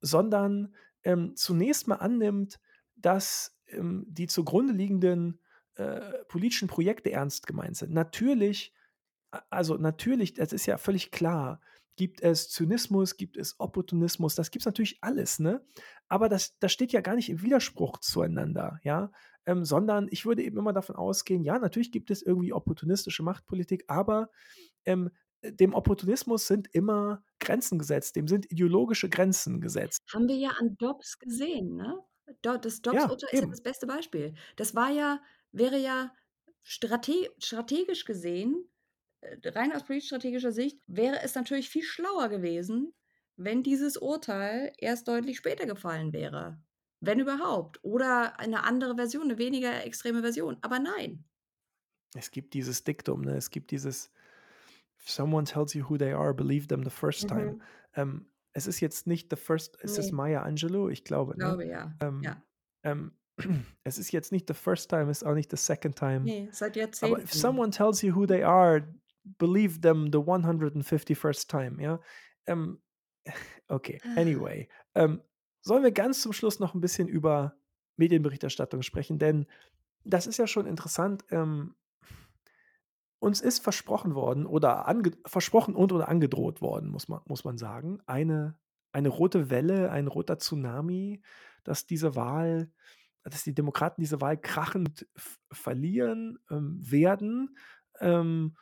sondern, 0.00 0.74
ähm, 1.02 1.34
zunächst 1.36 1.88
mal 1.88 1.96
annimmt, 1.96 2.60
dass, 2.96 3.58
ähm, 3.68 4.06
die 4.08 4.26
zugrunde 4.28 4.72
liegenden, 4.72 5.40
äh, 5.74 6.24
politischen 6.28 6.68
Projekte 6.68 7.10
ernst 7.10 7.46
gemeint 7.46 7.76
sind. 7.76 7.92
Natürlich 7.92 8.72
also, 9.50 9.76
natürlich, 9.76 10.34
das 10.34 10.52
ist 10.52 10.66
ja 10.66 10.78
völlig 10.78 11.10
klar, 11.10 11.60
gibt 11.96 12.22
es 12.22 12.50
Zynismus, 12.50 13.16
gibt 13.16 13.36
es 13.36 13.58
Opportunismus, 13.60 14.34
das 14.34 14.50
gibt's 14.50 14.66
natürlich 14.66 14.98
alles, 15.02 15.38
ne? 15.38 15.64
Aber 16.08 16.28
das 16.28 16.58
das 16.58 16.72
steht 16.72 16.92
ja 16.92 17.00
gar 17.00 17.14
nicht 17.16 17.30
im 17.30 17.42
Widerspruch 17.42 17.98
zueinander, 17.98 18.78
ja? 18.82 19.10
Ähm, 19.46 19.64
sondern 19.64 20.08
ich 20.10 20.24
würde 20.26 20.42
eben 20.42 20.58
immer 20.58 20.72
davon 20.72 20.96
ausgehen, 20.96 21.44
ja, 21.44 21.58
natürlich 21.58 21.92
gibt 21.92 22.10
es 22.10 22.22
irgendwie 22.22 22.52
opportunistische 22.52 23.22
Machtpolitik, 23.22 23.84
aber, 23.88 24.30
ähm, 24.86 25.10
dem 25.44 25.74
Opportunismus 25.74 26.46
sind 26.46 26.68
immer 26.72 27.22
Grenzen 27.40 27.78
gesetzt, 27.78 28.16
dem 28.16 28.28
sind 28.28 28.50
ideologische 28.50 29.08
Grenzen 29.10 29.60
gesetzt. 29.60 30.00
Haben 30.12 30.28
wir 30.28 30.36
ja 30.36 30.50
an 30.50 30.76
Dobbs 30.78 31.18
gesehen, 31.18 31.76
ne? 31.76 31.98
Das 32.42 32.80
Ja, 32.90 33.10
Dobbs-Urteil 33.10 33.30
ist 33.32 33.40
ja 33.40 33.46
das 33.46 33.62
beste 33.62 33.86
Beispiel. 33.86 34.34
Das 34.56 34.74
war 34.74 34.90
ja 34.90 35.20
wäre 35.52 35.78
ja 35.78 36.14
strate 36.62 37.30
strategisch 37.38 38.04
gesehen, 38.04 38.68
rein 39.44 39.72
aus 39.72 39.84
politstrategischer 39.84 40.52
Sicht, 40.52 40.80
wäre 40.86 41.22
es 41.22 41.34
natürlich 41.34 41.68
viel 41.70 41.82
schlauer 41.82 42.28
gewesen, 42.28 42.94
wenn 43.36 43.62
dieses 43.62 43.96
Urteil 43.96 44.72
erst 44.78 45.08
deutlich 45.08 45.38
später 45.38 45.66
gefallen 45.66 46.12
wäre, 46.12 46.62
wenn 47.00 47.20
überhaupt, 47.20 47.80
oder 47.84 48.38
eine 48.40 48.64
andere 48.64 48.96
Version, 48.96 49.28
'ne 49.28 49.38
weniger 49.38 49.84
extreme 49.84 50.22
Version. 50.22 50.58
Aber 50.62 50.78
nein. 50.78 51.24
Es 52.14 52.30
gibt 52.30 52.54
dieses 52.54 52.84
Diktum, 52.84 53.22
ne? 53.22 53.36
Es 53.36 53.50
gibt 53.50 53.70
dieses: 53.70 54.10
„If 55.00 55.10
someone 55.10 55.44
tells 55.46 55.74
you 55.74 55.88
who 55.90 55.98
they 55.98 56.12
are, 56.12 56.34
believe 56.34 56.68
them 56.68 56.84
the 56.84 56.90
first 56.90 57.28
time.“ 57.28 57.56
Mhm. 57.56 57.64
Ähm, 57.94 58.30
es 58.54 58.66
ist 58.68 58.80
jetzt 58.80 59.06
nicht 59.06 59.30
the 59.30 59.36
first 59.36 59.76
ist 59.82 59.98
es 59.98 60.10
Ne. 60.10 60.12
Maya 60.12 60.42
Angelou? 60.42 60.88
Ich 60.90 61.04
Ich 61.04 61.04
glaube, 61.04 61.38
ne? 61.40 61.56
glaube 61.56 61.66
ja, 61.66 61.92
Ähm, 62.00 62.20
ja. 62.20 62.44
ähm, 62.84 63.18
es 63.84 63.98
ist 63.98 64.12
jetzt 64.12 64.32
nicht 64.32 64.48
the 64.48 64.54
first 64.54 64.90
time, 64.90 65.10
ist 65.10 65.24
auch 65.24 65.34
nicht 65.34 65.50
the 65.50 65.56
second 65.58 65.96
time. 65.98 66.32
Ne, 66.32 66.48
seit 66.52 66.74
Aber 67.00 67.20
if 67.22 67.32
Jahrzehnten. 67.32 67.34
someone 67.34 67.70
tells 67.72 68.02
you 68.04 68.14
who 68.14 68.26
they 68.26 68.42
are, 68.44 68.88
believe 69.24 69.80
them 69.80 70.10
the 70.12 70.18
151st 70.18 71.48
time, 71.48 71.82
ja? 71.82 72.00
Ähm, 72.46 72.80
okay, 73.68 74.02
anyway. 74.14 74.68
Ähm, 74.94 75.22
sollen 75.62 75.82
wir 75.82 75.92
ganz 75.92 76.22
zum 76.22 76.32
Schluss 76.32 76.60
noch 76.60 76.74
'n 76.74 76.80
bisschen 76.80 77.08
über 77.08 77.56
Medienberichterstattung 77.96 78.82
sprechen? 78.82 79.18
Denn 79.18 79.46
das 80.04 80.26
ist 80.26 80.38
ja 80.38 80.46
schon 80.46 80.66
interessant, 80.66 81.24
ähm 81.30 81.74
uns 83.18 83.40
ist 83.40 83.62
versprochen 83.62 84.14
worden 84.14 84.46
oder 84.46 84.86
versprochen 85.26 85.74
und 85.74 85.92
oder 85.92 86.08
angedroht 86.08 86.60
worden, 86.60 86.90
muss 86.90 87.08
man 87.08 87.20
muss 87.26 87.44
man 87.44 87.56
sagen, 87.58 88.00
eine 88.06 88.58
eine 88.92 89.08
rote 89.08 89.50
Welle, 89.50 89.90
ein 89.90 90.06
roter 90.06 90.38
Tsunami, 90.38 91.22
dass 91.64 91.86
diese 91.86 92.16
Wahl 92.16 92.70
dass 93.24 93.42
die 93.44 93.54
Demokraten 93.54 94.02
diese 94.02 94.20
Wahl 94.20 94.36
krachend 94.36 95.06
verlieren, 95.50 96.38
ähm, 96.50 96.78
werden. 96.80 97.56
Ähm, 98.00 98.56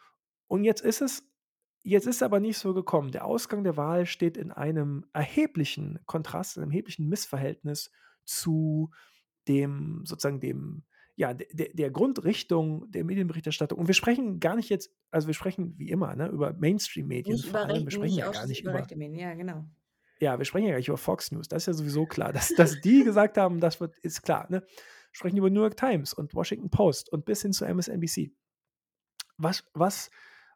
und 0.53 0.64
jetzt 0.64 0.82
ist 0.82 1.00
es 1.00 1.26
jetzt 1.82 2.07
ist 2.07 2.22
aber 2.22 2.38
nicht 2.38 2.59
so 2.59 2.74
gekommen. 2.74 3.11
Der 3.11 3.24
Ausgang 3.24 3.64
der 3.64 3.78
Wahl 3.78 4.05
steht 4.05 4.36
in 4.36 4.53
einem 4.53 5.07
erheblichen 5.14 5.98
Kontrast, 6.05 6.59
in 6.59 6.62
einem 6.62 6.72
erheblichen 6.72 7.09
Missverhältnis 7.09 7.90
zu 8.26 8.90
dem 9.48 10.03
sozusagen 10.05 10.40
dem 10.40 10.84
ja, 11.16 11.32
der 11.32 11.70
der 11.72 11.90
Grundrichtung 11.90 12.90
der 12.90 13.03
Medienberichterstattung. 13.03 13.78
Und 13.78 13.86
wir 13.86 13.94
sprechen 13.94 14.40
gar 14.40 14.55
nicht 14.55 14.68
jetzt 14.68 14.94
also, 15.11 15.26
wir 15.26 15.34
sprechen 15.34 15.72
wie 15.78 15.88
immer, 15.88 16.14
ne, 16.16 16.28
über 16.28 16.53
Mainstream-Medien 16.53 17.36
Nicht 17.36 17.48
vor 17.48 17.61
über 17.61 17.68
allem. 17.70 17.78
Wir 17.78 17.86
Rech 17.86 17.94
sprechen 17.94 18.14
nicht 18.14 18.18
ja 18.18 18.30
gar 18.30 18.46
nicht 18.46 18.61
über 18.61 18.70
über 18.72 18.80
rechte 18.80 18.96
Medien, 18.96 19.18
ja, 19.18 19.34
genau. 19.34 19.64
ja, 20.20 20.36
wir 20.36 20.44
sprechen 20.44 20.66
ja 20.66 20.72
gar 20.72 20.78
nicht 20.78 20.88
über 20.88 20.98
Fox 20.98 21.32
News. 21.32 21.48
Das 21.48 21.62
ist 21.62 21.66
ja 21.66 21.72
sowieso 21.72 22.05
klar, 22.05 22.30
dass 22.34 22.55
dass 22.55 22.78
die 22.82 23.05
gesagt 23.05 23.38
haben, 23.38 23.59
das 23.59 23.80
wird 23.80 23.98
ist 24.00 24.22
klar, 24.22 24.46
ne? 24.50 24.61
Wir 24.61 25.16
sprechen 25.16 25.38
über 25.38 25.48
New 25.48 25.62
York 25.62 25.78
Times 25.78 26.12
und 26.12 26.34
Washington 26.34 26.68
Post 26.68 27.11
und 27.11 27.24
bis 27.24 27.40
hin 27.40 27.53
zu 27.53 27.64
MSNBC. 27.64 28.32
Was 29.38 29.64
was 29.72 30.11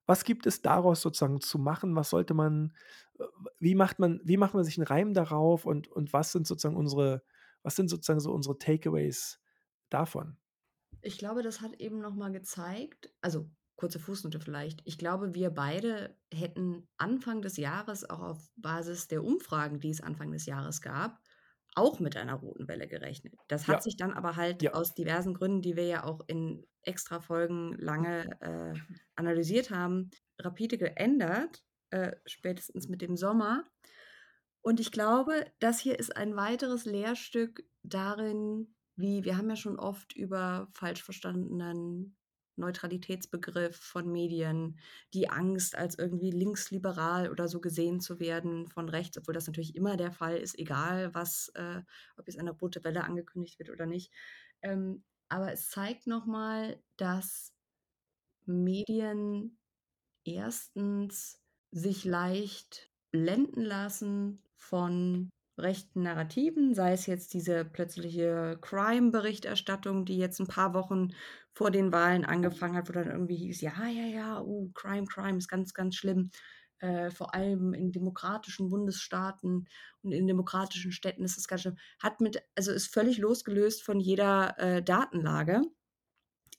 was 0.06 0.24
gibt 0.24 0.46
es 0.46 0.62
daraus 0.62 1.00
sozusagen 1.02 1.40
zu 1.40 1.58
machen? 1.58 1.96
Was 1.96 2.10
sollte 2.10 2.34
man 2.34 2.74
äh, 3.18 3.24
wie 3.58 3.74
macht 3.74 3.98
man 3.98 4.20
wie 4.24 4.36
macht 4.36 4.54
man 4.54 4.64
sich 4.64 4.78
'n 4.78 4.84
Reim 4.84 5.14
darauf 5.14 5.66
und 5.66 5.88
und 5.88 6.12
was 6.12 6.32
sind 6.32 6.46
sozusagen 6.46 6.76
unsere 6.76 7.22
was 7.62 7.76
sind 7.76 7.88
sozusagen 7.88 8.20
so 8.20 8.32
unsere 8.32 8.58
Takeaways 8.58 9.40
davon? 9.90 10.38
Ich 11.02 11.18
glaube, 11.18 11.42
das 11.42 11.60
hat 11.60 11.80
eben 11.80 12.00
noch 12.00 12.14
mal 12.14 12.32
gezeigt 12.32 13.12
also, 13.20 13.50
kurze 13.76 13.98
Fußnote 13.98 14.40
vielleicht. 14.40 14.80
Ich 14.86 14.98
glaube, 14.98 15.34
wir 15.34 15.50
beide 15.50 16.18
hätten 16.32 16.88
Anfang 16.96 17.42
des 17.42 17.56
Jahres 17.56 18.08
auch 18.08 18.20
auf 18.20 18.50
Basis 18.56 19.08
der 19.08 19.22
Umfragen, 19.24 19.80
die 19.80 19.90
es 19.90 20.00
Anfang 20.00 20.32
des 20.32 20.46
Jahres 20.46 20.80
gab, 20.80 21.20
auch 21.76 22.00
mit 22.00 22.16
einer 22.16 22.34
roten 22.34 22.68
Welle 22.68 22.88
gerechnet. 22.88 23.34
Das 23.48 23.68
hat 23.68 23.82
Ja. 23.82 23.84
sich 23.84 23.96
dann 23.96 24.12
aber 24.14 24.36
halt 24.36 24.62
Ja. 24.62 24.72
aus 24.72 24.94
diversen 24.94 25.34
Gründen, 25.34 25.62
die 25.62 25.76
wir 25.76 25.86
ja 25.86 26.04
auch 26.04 26.22
in 26.28 26.66
Extrafolgen 26.82 27.74
lange, 27.78 28.40
äh, 28.40 28.76
analysiert 29.16 29.70
haben, 29.70 30.10
rapide 30.40 30.78
geändert, 30.78 31.64
äh, 31.90 32.16
spätestens 32.26 32.88
mit 32.88 33.02
dem 33.02 33.16
Sommer. 33.16 33.66
Und 34.62 34.80
ich 34.80 34.90
glaube, 34.92 35.46
das 35.60 35.78
hier 35.80 35.98
ist 35.98 36.16
ein 36.16 36.36
weiteres 36.36 36.84
Lehrstück 36.84 37.64
darin, 37.82 38.74
wie 38.96 39.24
wir 39.24 39.36
haben 39.36 39.50
ja 39.50 39.56
schon 39.56 39.78
oft 39.78 40.14
über 40.16 40.68
falsch 40.72 41.02
verstandenen 41.02 42.16
Neutralitätsbegriff 42.56 43.76
von 43.76 44.10
Medien, 44.10 44.78
die 45.14 45.28
Angst, 45.28 45.76
als 45.76 45.98
irgendwie 45.98 46.30
linksliberal 46.30 47.30
oder 47.30 47.48
so 47.48 47.60
gesehen 47.60 48.00
zu 48.00 48.18
werden 48.20 48.68
von 48.68 48.88
rechts, 48.88 49.18
obwohl 49.18 49.34
das 49.34 49.46
natürlich 49.46 49.74
immer 49.76 49.96
der 49.96 50.12
Fall 50.12 50.36
ist, 50.36 50.58
egal 50.58 51.14
was 51.14 51.48
äh, 51.54 51.82
ob 52.16 52.26
jetzt 52.26 52.38
eine 52.38 52.52
rote 52.52 52.84
Welle 52.84 53.04
angekündigt 53.04 53.58
wird 53.58 53.70
oder 53.70 53.86
nicht. 53.86 54.12
Ähm, 54.62 55.04
aber 55.28 55.52
es 55.52 55.70
zeigt 55.70 56.06
noch 56.06 56.26
mal, 56.26 56.80
dass 56.96 57.52
Medien 58.44 59.58
erstens 60.24 61.40
sich 61.72 62.04
leicht 62.04 62.90
blenden 63.10 63.62
lassen 63.62 64.42
von 64.54 65.30
rechten 65.58 66.02
Narrativen, 66.02 66.74
sei 66.74 66.92
es 66.92 67.06
jetzt 67.06 67.34
diese 67.34 67.64
plötzliche 67.64 68.58
Crime-Berichterstattung, 68.60 70.04
die 70.04 70.18
jetzt 70.18 70.40
'n 70.40 70.46
paar 70.46 70.74
Wochen 70.74 71.08
vor 71.52 71.70
den 71.70 71.92
Wahlen 71.92 72.24
angefangen 72.24 72.76
hat, 72.76 72.88
wo 72.88 72.92
dann 72.92 73.08
irgendwie 73.10 73.36
hieß: 73.36 73.60
„Ja, 73.62 73.86
ja, 73.88 74.06
ja, 74.06 74.40
oh, 74.42 74.70
Crime, 74.74 75.06
Crime 75.06 75.38
ist 75.38 75.48
ganz, 75.48 75.74
ganz 75.74 75.96
schlimm.“ 75.96 76.30
Äh, 76.78 77.10
vor 77.10 77.34
allem 77.34 77.72
in 77.74 77.90
demokratischen 77.92 78.68
Bundesstaaten 78.68 79.66
und 80.02 80.12
in 80.12 80.26
demokratischen 80.26 80.92
Städten 80.92 81.24
ist 81.24 81.38
es 81.38 81.48
ganz 81.48 81.62
schlimm. 81.62 81.78
Hat 82.02 82.20
mit 82.20 82.42
also, 82.54 82.70
ist 82.72 82.92
völlig 82.92 83.16
losgelöst 83.18 83.82
von 83.82 83.98
jeder, 84.00 84.58
äh, 84.58 84.82
Datenlage, 84.82 85.62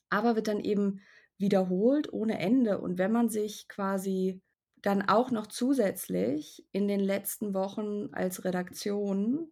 aber 0.10 0.36
wird 0.36 0.48
dann 0.50 0.60
eben 0.62 1.02
wiederholt 1.38 2.12
ohne 2.14 2.40
Ende. 2.40 2.80
Und 2.80 2.98
wenn 3.00 3.12
man 3.12 3.30
sich 3.30 3.68
quasi 3.70 4.42
dann 4.88 5.02
auch 5.02 5.32
noch 5.32 5.48
zusätzlich 5.48 6.66
in 6.72 6.88
den 6.88 7.02
letzten 7.02 7.54
Wochen 7.54 8.08
als 8.14 8.46
Redaktion 8.46 9.52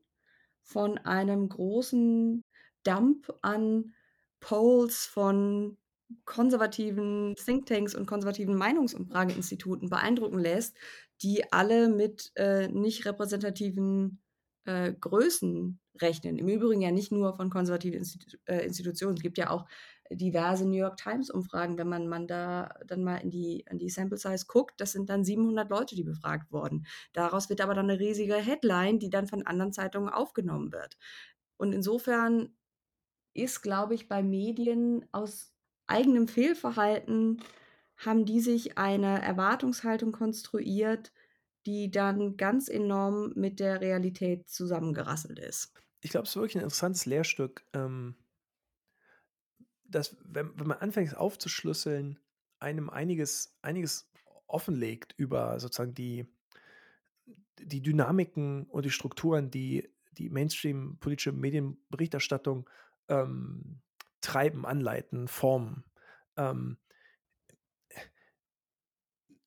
von 0.64 0.98
einem 0.98 1.50
großen 1.50 2.42
Dump 2.86 3.38
an 3.42 3.94
Polls 4.40 5.06
von 5.06 5.78
konservativen 6.24 7.36
Thinktanks 7.36 7.96
und 7.96 8.06
konservativen 8.06 8.56
Meinungsumfrageinstituten 8.56 9.90
beeindrucken 9.90 10.40
lässt, 10.40 10.78
die 11.22 11.52
alle 11.52 11.90
mit, 11.90 12.32
äh, 12.36 12.70
nicht 12.70 13.06
repräsentativen, 13.06 14.22
äh, 14.64 14.94
Größen 14.94 15.82
rechnen. 16.00 16.38
Im 16.38 16.48
Übrigen 16.48 16.82
ja 16.82 16.92
nicht 16.92 17.12
nur 17.12 17.36
von 17.36 17.50
konservativen 17.50 18.00
Institu 18.00 18.38
äh, 18.46 18.66
Institutionen. 18.66 19.18
Es 19.18 19.24
gibt 19.24 19.38
ja 19.38 19.50
auch 19.50 19.66
diverse 20.12 20.66
New 20.66 20.78
York 20.78 20.97
Times-Umfragen, 20.97 21.78
wenn 21.78 21.89
man 21.89 22.08
man 22.08 22.28
da 22.28 22.70
dann 22.88 23.03
mal 23.03 23.18
in 23.18 23.32
die 23.32 23.66
in 23.70 23.80
die 23.80 23.89
Sample 23.89 24.18
Size 24.18 24.45
guckt, 24.47 24.80
das 24.82 24.91
sind 24.93 25.10
dann 25.10 25.24
700 25.26 25.70
Leute, 25.70 25.95
die 25.95 26.03
befragt 26.03 26.51
wurden. 26.51 26.86
Daraus 27.14 27.49
wird 27.49 27.62
aber 27.62 27.74
dann 27.76 27.88
'ne 27.88 27.99
riesige 27.99 28.36
Headline, 28.36 28.99
die 28.99 29.10
dann 29.10 29.28
von 29.28 29.45
anderen 29.47 29.74
Zeitungen 29.74 30.10
aufgenommen 30.10 30.72
wird. 30.74 30.97
Und 31.58 31.74
insofern 31.74 32.56
ist, 33.34 33.62
glaube 33.64 33.95
ich, 33.95 34.10
bei 34.10 34.24
Medien 34.24 35.06
aus 35.14 35.53
eigenem 35.88 36.28
Fehlverhalten 36.30 37.41
haben 37.97 38.26
die 38.26 38.41
sich 38.41 38.78
eine 38.80 39.22
Erwartungshaltung 39.24 40.12
konstruiert, 40.14 41.14
die 41.68 41.91
dann 41.91 42.38
ganz 42.38 42.70
enorm 42.70 43.34
mit 43.36 43.60
der 43.62 43.82
Realität 43.82 44.49
zusammengerasselt 44.49 45.39
ist. 45.39 45.74
Ich 46.03 46.12
glaube, 46.12 46.24
es 46.26 46.32
ist 46.32 46.36
wirklich 46.36 46.56
'n 46.56 46.60
interessantes 46.64 47.06
Lehrstück, 47.06 47.66
ähm 47.74 48.16
dass, 49.96 50.18
wenn 50.24 50.58
wenn 50.60 50.68
man 50.68 50.80
anfängt, 50.80 51.08
es 51.08 51.14
aufzuschlüsseln, 51.16 52.20
einem 52.60 52.89
einiges 52.89 53.58
einiges 53.62 54.12
offenlegt 54.48 55.14
über 55.18 55.60
sozusagen 55.60 55.93
die 55.93 56.28
die 57.60 57.82
Dynamiken 57.82 58.66
und 58.66 58.86
die 58.86 58.91
Strukturen, 58.91 59.50
die 59.50 59.89
die 60.12 60.30
Mainstream-politische 60.30 61.32
Medienberichterstattung, 61.32 62.70
ähm, 63.10 63.82
treiben, 64.22 64.66
anleiten, 64.66 65.28
formen. 65.28 65.86
Ähm 66.38 66.78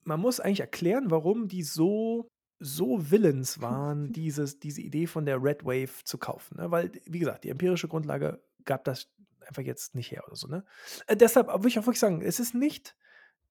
man 0.02 0.20
muss 0.20 0.40
eigentlich 0.40 0.60
erklären, 0.60 1.10
warum 1.10 1.48
die 1.48 1.62
so 1.62 2.30
so 2.60 3.10
willens 3.10 3.60
waren, 3.60 4.12
dieses 4.12 4.58
diese 4.58 4.80
Idee 4.80 5.06
von 5.06 5.26
der 5.26 5.42
Red 5.42 5.64
Wave 5.64 6.02
zu 6.04 6.18
kaufen, 6.18 6.56
ne? 6.56 6.70
Weil, 6.70 6.90
wie 7.04 7.20
gesagt, 7.20 7.44
die 7.44 7.50
empirische 7.50 7.88
Grundlage 7.88 8.42
gab 8.64 8.84
das 8.84 9.08
einfach 9.48 9.62
jetzt 9.62 9.94
nicht 9.94 10.10
her 10.10 10.24
oder 10.26 10.36
so, 10.36 10.46
ne? 10.48 10.64
Äh, 11.06 11.16
deshalb 11.16 11.48
würde 11.48 11.68
ich 11.68 11.78
auch 11.78 11.86
wirklich 11.86 12.00
sagen, 12.00 12.22
es 12.22 12.40
ist 12.40 12.54
nicht 12.54 12.96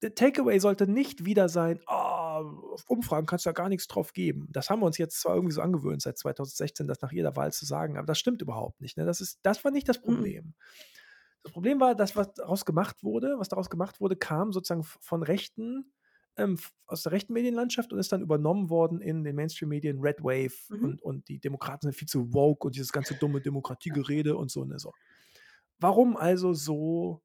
der 0.01 0.15
Takeaway 0.15 0.59
sollte 0.59 0.87
nicht 0.87 1.25
wieder 1.25 1.49
sein: 1.49 1.79
„Ah, 1.87 2.39
auf 2.41 2.85
Umfragen 2.89 3.27
kannst 3.27 3.45
du 3.45 3.49
ja 3.49 3.53
gar 3.53 3.69
nix 3.69 3.87
drauf 3.87 4.13
geben.“ 4.13 4.47
Das 4.51 4.69
haben 4.69 4.81
wir 4.81 4.85
uns 4.87 4.97
jetzt 4.97 5.19
zwar 5.21 5.35
irgendwie 5.35 5.53
so 5.53 5.61
angewöhnt 5.61 6.01
seit 6.01 6.17
2016, 6.17 6.87
das 6.87 7.01
nach 7.01 7.11
jeder 7.11 7.35
Wahl 7.35 7.51
zu 7.53 7.65
sagen, 7.65 7.97
aber 7.97 8.07
das 8.07 8.19
stimmt 8.19 8.41
überhaupt 8.41 8.81
nicht, 8.81 8.97
ne? 8.97 9.05
Das 9.05 9.21
ist 9.21 9.39
das 9.43 9.63
war 9.65 9.71
nicht 9.71 9.89
das 9.89 10.01
Mh-mh. 10.07 10.27
Problem. 10.27 10.55
Das 11.43 11.53
Problem 11.53 11.79
war, 11.79 11.95
das, 11.95 12.15
was 12.15 12.33
daraus 12.33 12.65
gemacht 12.65 13.03
wurde 13.03 13.35
was 13.39 13.49
daraus 13.49 13.69
gemacht 13.69 14.01
wurde, 14.01 14.15
kam 14.15 14.51
sozusagen 14.51 14.83
von 14.83 15.23
Rechten, 15.23 15.93
ähm, 16.35 16.59
aus 16.87 17.03
der 17.03 17.11
rechten 17.13 17.33
Medienlandschaft 17.33 17.93
und 17.93 17.99
ist 17.99 18.11
dann 18.11 18.21
übernommen 18.21 18.69
worden 18.69 19.01
in 19.01 19.23
den 19.23 19.35
Mainstream-Medien, 19.35 19.99
Red 19.99 20.23
Wave 20.23 20.53
Mhm. 20.69 20.77
und 20.79 21.01
und 21.01 21.27
die 21.29 21.39
Demokraten 21.39 21.87
sind 21.87 21.95
viel 21.95 22.07
zu 22.07 22.33
woke 22.33 22.67
und 22.67 22.75
dieses 22.75 22.91
ganze 22.91 23.15
dumme 23.15 23.41
Demokratiegerede 23.41 24.35
und 24.37 24.51
so, 24.51 24.65
ne, 24.65 24.77
so. 24.79 24.93
Warum 25.79 26.17
also 26.17 26.53
so 26.53 27.21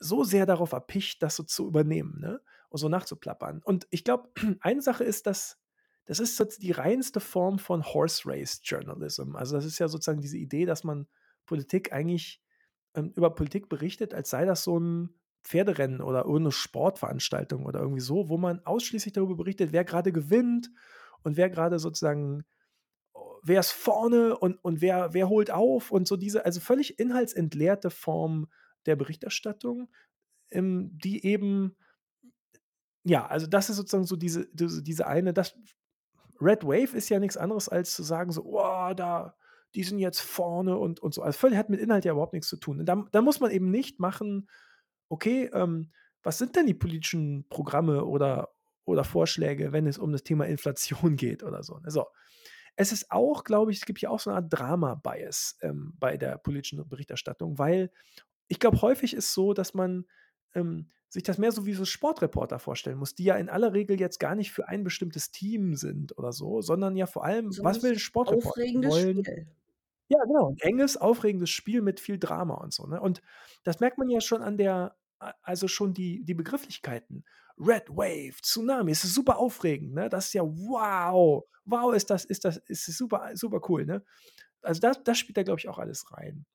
so 0.00 0.22
sehr 0.24 0.46
darauf 0.46 0.72
erpicht, 0.72 1.22
das 1.22 1.36
so 1.36 1.42
zu 1.42 1.66
übernehmen, 1.66 2.20
ne, 2.20 2.40
und 2.70 2.78
so 2.78 2.88
nachzuplappern? 2.88 3.60
Und 3.64 3.86
ich 3.90 4.04
glaube, 4.04 4.30
eine 4.60 4.82
Sache 4.82 5.04
ist, 5.04 5.26
dass 5.26 5.58
das 6.06 6.20
ist 6.20 6.38
jetzt 6.38 6.62
die 6.62 6.72
reinste 6.72 7.20
Form 7.20 7.58
von 7.58 7.84
Horse 7.84 8.22
Race 8.26 8.60
Journalism. 8.64 9.36
Also, 9.36 9.56
das 9.56 9.66
ist 9.66 9.78
ja 9.78 9.88
sozusagen 9.88 10.22
diese 10.22 10.38
Idee, 10.38 10.64
dass 10.64 10.82
man 10.84 11.06
Politik 11.46 11.92
eigentlich 11.92 12.42
ähm, 12.94 13.12
über 13.16 13.34
Politik 13.34 13.68
berichtet, 13.68 14.14
als 14.14 14.30
sei 14.30 14.44
das 14.46 14.64
so 14.64 14.78
'n 14.78 15.10
Pferderennen 15.44 16.00
oder 16.00 16.24
irgend 16.24 16.44
'ne 16.44 16.52
Sportveranstaltung 16.52 17.66
oder 17.66 17.80
irgendwie 17.80 18.00
so, 18.00 18.28
wo 18.30 18.38
man 18.38 18.60
ausschließlich 18.64 19.12
darüber 19.14 19.36
berichtet, 19.36 19.72
wer 19.72 19.84
grade 19.84 20.12
gewinnt 20.12 20.70
und 21.24 21.36
wer 21.36 21.50
grade 21.50 21.78
sozusagen 21.78 22.44
wer 23.42 23.60
ist 23.60 23.72
vorne 23.72 24.36
und 24.38 24.56
und 24.64 24.80
wer 24.80 25.14
wer 25.14 25.28
holt 25.28 25.50
auf 25.50 25.90
und 25.90 26.08
so 26.08 26.16
diese 26.16 26.44
also, 26.44 26.60
völlig 26.60 26.98
inhaltsentleerte 26.98 27.90
Form 27.90 28.48
der 28.86 28.96
Berichterstattung, 28.96 29.88
ähm, 30.50 30.90
die 30.98 31.24
eben 31.26 31.76
ja, 33.04 33.26
also, 33.26 33.46
das 33.46 33.70
ist 33.70 33.76
sozusagen 33.76 34.04
so 34.04 34.16
diese 34.16 34.48
diese 34.52 34.82
diese 34.82 35.06
eine 35.06 35.32
das 35.32 35.54
Red 36.40 36.64
Wave 36.64 36.96
ist 36.96 37.08
ja 37.10 37.18
nix 37.20 37.36
anderes 37.36 37.68
als 37.68 37.94
zu 37.94 38.02
sagen 38.02 38.32
so: 38.32 38.44
„Oh, 38.44 38.94
da 38.94 39.36
die 39.74 39.84
sind 39.84 39.98
jetzt 40.00 40.20
vorne“ 40.20 40.76
und 40.78 41.00
und 41.00 41.14
so. 41.14 41.22
Also, 41.22 41.38
völlig 41.38 41.58
hat 41.58 41.70
mit 41.70 41.80
Inhalt 41.80 42.04
ja 42.04 42.12
überhaupt 42.12 42.34
nix 42.34 42.48
zu 42.48 42.56
tun. 42.58 42.84
Dann 42.86 43.08
dann 43.12 43.24
muss 43.24 43.40
man 43.40 43.50
eben 43.52 43.70
nicht 43.70 44.00
machen: 44.00 44.48
„Okay, 45.10 45.50
ähm, 45.54 45.92
was 46.22 46.38
sind 46.38 46.56
denn 46.56 46.66
die 46.66 46.74
politischen 46.74 47.46
Programme 47.50 48.04
oder 48.06 48.50
oder 48.86 49.04
Vorschläge, 49.04 49.72
wenn 49.72 49.86
es 49.86 49.98
um 49.98 50.12
das 50.12 50.24
Thema 50.24 50.46
Inflation 50.46 51.16
geht 51.18 51.42
oder 51.44 51.62
so, 51.64 51.78
ne? 51.80 51.90
Es 52.80 52.92
ist 52.92 53.10
auch, 53.10 53.42
glaube 53.42 53.72
ich 53.72 53.78
es 53.78 53.86
gibt 53.86 54.00
ja 54.00 54.08
auch 54.08 54.20
so 54.20 54.30
'ne 54.30 54.36
Art 54.36 54.46
Drama-Bias, 54.52 55.58
ähm, 55.62 55.94
bei 55.98 56.16
der 56.16 56.38
politischen 56.38 56.88
Berichterstattung, 56.88 57.58
weil 57.58 57.90
ich 58.48 58.60
glaube, 58.60 58.82
häufig 58.82 59.14
ist 59.14 59.34
so, 59.34 59.54
dass 59.54 59.74
man, 59.74 60.06
ähm, 60.54 60.90
sich 61.08 61.24
das 61.24 61.38
mehr 61.38 61.52
so 61.52 61.66
wie 61.66 61.74
so 61.74 61.84
Sportreporter 61.86 62.58
vorstellen 62.60 62.98
muss, 62.98 63.14
die 63.16 63.24
ja 63.24 63.36
in 63.36 63.48
aller 63.50 63.72
Regel 63.74 64.00
jetzt 64.00 64.20
gar 64.20 64.34
nicht 64.36 64.52
für 64.52 64.68
ein 64.68 64.84
bestimmtes 64.84 65.30
Team 65.32 65.74
sind 65.76 66.16
oder 66.18 66.32
so, 66.32 66.62
sondern 66.62 66.96
ja 66.96 67.06
vor 67.06 67.24
allem 67.24 67.56
So 67.56 67.64
was 67.64 67.82
will 67.82 67.92
'n 67.92 67.98
richtig 67.98 68.00
Sportreporter? 68.00 68.66
Aufregendes 68.66 68.98
wollen 68.98 69.26
Spiel. 69.26 69.48
ja, 70.08 70.18
genau, 70.26 70.50
'n 70.50 70.58
enges, 70.60 70.96
aufregendes 70.98 71.50
Spiel 71.50 71.82
mit 71.82 72.00
viel 72.00 72.18
Drama 72.18 72.54
und 72.56 72.72
so, 72.74 72.86
ne? 72.86 73.00
Und 73.00 73.22
das 73.64 73.80
merkt 73.80 73.98
man 73.98 74.10
ja 74.10 74.20
schon 74.22 74.42
an 74.42 74.58
der 74.58 74.96
also 75.42 75.68
schon 75.68 75.94
die 75.94 76.24
die 76.24 76.34
Begrifflichkeiten. 76.34 77.24
Red 77.60 77.88
Wave, 77.90 78.34
Tsunami, 78.42 78.92
es 78.92 79.04
ist 79.04 79.14
super 79.14 79.38
aufregend, 79.38 79.94
ne? 79.94 80.08
Das 80.08 80.26
ist 80.26 80.34
ja 80.34 80.42
wow! 80.44 81.44
Wow, 81.64 81.94
ist 81.94 82.10
das 82.10 82.24
ist 82.24 82.44
das 82.44 82.58
ist 82.66 82.86
super 82.86 83.30
super 83.34 83.60
cool, 83.68 83.84
ne? 83.86 84.04
Also, 84.62 84.80
das 84.80 85.02
das 85.04 85.18
spielt 85.18 85.36
da, 85.38 85.42
glaube 85.44 85.60
ich, 85.60 85.68
auch 85.68 85.78
alles 85.78 86.12
rein. 86.12 86.46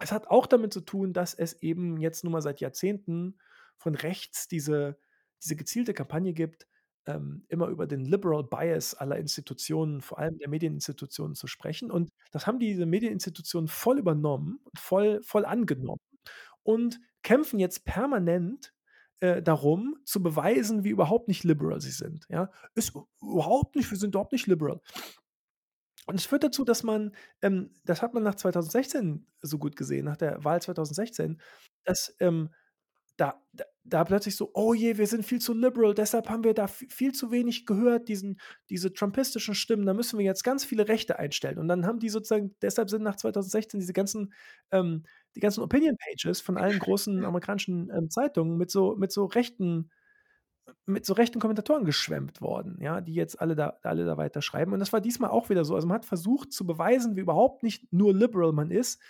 Es 0.00 0.12
hat 0.12 0.28
auch 0.28 0.46
damit 0.46 0.72
zu 0.72 0.80
tun, 0.80 1.12
dass 1.12 1.34
es 1.34 1.54
eben 1.62 1.98
jetzt 1.98 2.24
nun 2.24 2.32
mal 2.32 2.42
seit 2.42 2.60
Jahrzehnten 2.60 3.38
von 3.78 3.94
rechts 3.94 4.48
diese 4.48 4.98
diese 5.42 5.56
gezielte 5.56 5.94
Kampagne 5.94 6.34
gibt, 6.34 6.66
ähm, 7.06 7.44
immer 7.48 7.68
über 7.68 7.86
den 7.86 8.04
Liberal 8.04 8.44
Bias 8.44 8.94
aller 8.94 9.16
Institutionen, 9.18 10.02
vor 10.02 10.18
allem 10.18 10.38
der 10.38 10.48
Medieninstitutionen 10.50 11.34
zu 11.34 11.46
sprechen. 11.46 11.90
Und 11.90 12.10
das 12.32 12.46
haben 12.46 12.58
diese 12.58 12.86
Medieninstitutionen 12.86 13.68
voll 13.68 13.98
übernommen 13.98 14.60
voll 14.78 15.22
voll 15.22 15.44
angenommen 15.46 16.00
und 16.62 17.00
kämpfen 17.22 17.58
jetzt 17.60 17.84
permanent, 17.84 18.72
äh, 19.20 19.42
darum, 19.42 19.96
zu 20.04 20.22
beweisen, 20.22 20.84
wie 20.84 20.90
überhaupt 20.90 21.28
nicht 21.28 21.44
liberal 21.44 21.80
sie 21.80 21.90
sind, 21.90 22.26
ja? 22.28 22.50
Ist 22.74 22.94
überhaupt 23.22 23.76
nicht 23.76 23.90
wir 23.90 23.98
sind 23.98 24.14
überhaupt 24.14 24.32
nicht 24.32 24.46
liberal. 24.46 24.80
Und 26.06 26.16
es 26.18 26.26
führt 26.26 26.42
dazu, 26.44 26.64
dass 26.64 26.82
man 26.82 27.14
ähm, 27.42 27.70
das 27.84 28.02
hat 28.02 28.14
man 28.14 28.22
nach 28.22 28.34
2016 28.34 29.26
so 29.42 29.58
gut 29.58 29.76
gesehen, 29.76 30.04
nach 30.06 30.16
der 30.16 30.42
Wahl 30.44 30.60
2016, 30.62 31.40
dass, 31.84 32.14
ähm, 32.20 32.50
da 33.16 33.42
da 33.52 33.64
da 33.84 34.04
plötzlich 34.04 34.36
so: 34.36 34.50
„Oh 34.54 34.74
je, 34.74 34.98
wir 34.98 35.06
sind 35.06 35.24
viel 35.26 35.40
zu 35.40 35.54
liberal, 35.54 35.94
deshalb 35.94 36.28
haben 36.30 36.44
wir 36.44 36.54
da 36.54 36.68
viel 36.68 37.12
zu 37.12 37.30
wenig 37.32 37.66
gehört, 37.66 38.08
diesen 38.08 38.40
diese 38.70 38.92
trumpistischen 38.94 39.54
Stimmen, 39.54 39.86
da 39.86 39.94
müssen 39.94 40.18
wir 40.18 40.26
jetzt 40.26 40.44
ganz 40.44 40.64
viele 40.64 40.88
Rechte 40.88 41.18
einstellen.“ 41.18 41.58
Und 41.58 41.68
dann 41.68 41.86
haben 41.86 42.00
die 42.00 42.08
sozusagen 42.10 42.56
deshalb 42.62 42.90
sind 42.90 43.02
nach 43.04 43.16
2016 43.16 43.80
diese 43.80 43.92
ganzen 43.94 44.32
ähm, 44.72 45.04
die 45.36 45.40
ganzen 45.40 45.62
Opinion 45.62 45.96
Pages 45.98 46.40
von 46.40 46.56
allen 46.58 46.78
großen 46.78 47.24
amerikanischen, 47.24 47.90
ähm, 47.96 48.10
Zeitungen 48.10 48.56
mit 48.58 48.70
so 48.70 48.96
mit 48.96 49.12
so 49.12 49.26
rechten 49.26 49.90
mit 50.86 51.04
so 51.06 51.14
rechten 51.14 51.40
Kommentatoren 51.40 51.84
geschwemmt 51.84 52.40
worden, 52.40 52.78
ja, 52.80 53.00
die 53.00 53.14
jetzt 53.14 53.40
alle 53.40 53.56
da 53.56 53.78
alle 53.82 54.04
da 54.04 54.16
weiterschreiben. 54.16 54.72
Und 54.72 54.80
das 54.80 54.92
war 54.92 55.00
diesmal 55.00 55.30
auch 55.30 55.48
wieder 55.50 55.64
so. 55.64 55.74
Also, 55.74 55.88
man 55.88 55.96
hat 55.96 56.04
versucht 56.04 56.52
zu 56.52 56.66
beweisen, 56.66 57.16
wie 57.16 57.20
überhaupt 57.20 57.62
nicht 57.62 57.92
nur 57.92 58.14
liberal 58.14 58.52
man 58.52 58.70
ist, 58.70 59.00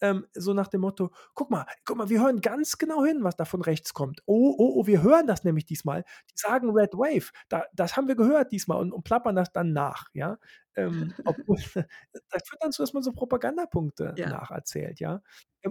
ähm, 0.00 0.26
so 0.34 0.54
nach 0.54 0.68
dem 0.68 0.80
Motto: 0.80 1.10
„Guck 1.34 1.50
mal 1.50 1.66
guck 1.84 1.96
mal, 1.98 2.08
wir 2.08 2.20
hören 2.20 2.40
ganz 2.40 2.78
genau 2.78 3.04
hin, 3.04 3.22
was 3.22 3.36
da 3.36 3.44
von 3.44 3.62
rechts 3.62 3.94
kommt. 3.94 4.22
Oh, 4.26 4.54
oh, 4.58 4.72
oh, 4.80 4.86
wir 4.86 5.02
hören 5.02 5.26
das 5.26 5.44
nämlich 5.44 5.66
diesmal. 5.66 6.04
Die 6.30 6.34
sagen 6.36 6.70
Red 6.70 6.94
Wave. 6.94 7.30
Da 7.48 7.64
das 7.74 7.96
haben 7.96 8.08
wir 8.08 8.16
gehört 8.16 8.50
diesmal 8.52 8.78
und 8.78 8.92
und 8.92 9.04
plappern 9.04 9.36
das 9.36 9.52
dann 9.52 9.72
nach“, 9.72 10.06
ja? 10.14 10.38
Ähm, 10.76 11.16
obwohl 11.24 11.56
das 12.30 12.42
führt 12.48 12.62
dann 12.62 12.70
dazu, 12.70 12.82
dass 12.82 12.92
man 12.92 13.02
so 13.02 13.12
Propagandapunkte 13.12 14.16
Ja. 14.16 14.24
nacherzählt, 14.24 14.98
ja, 15.00 15.22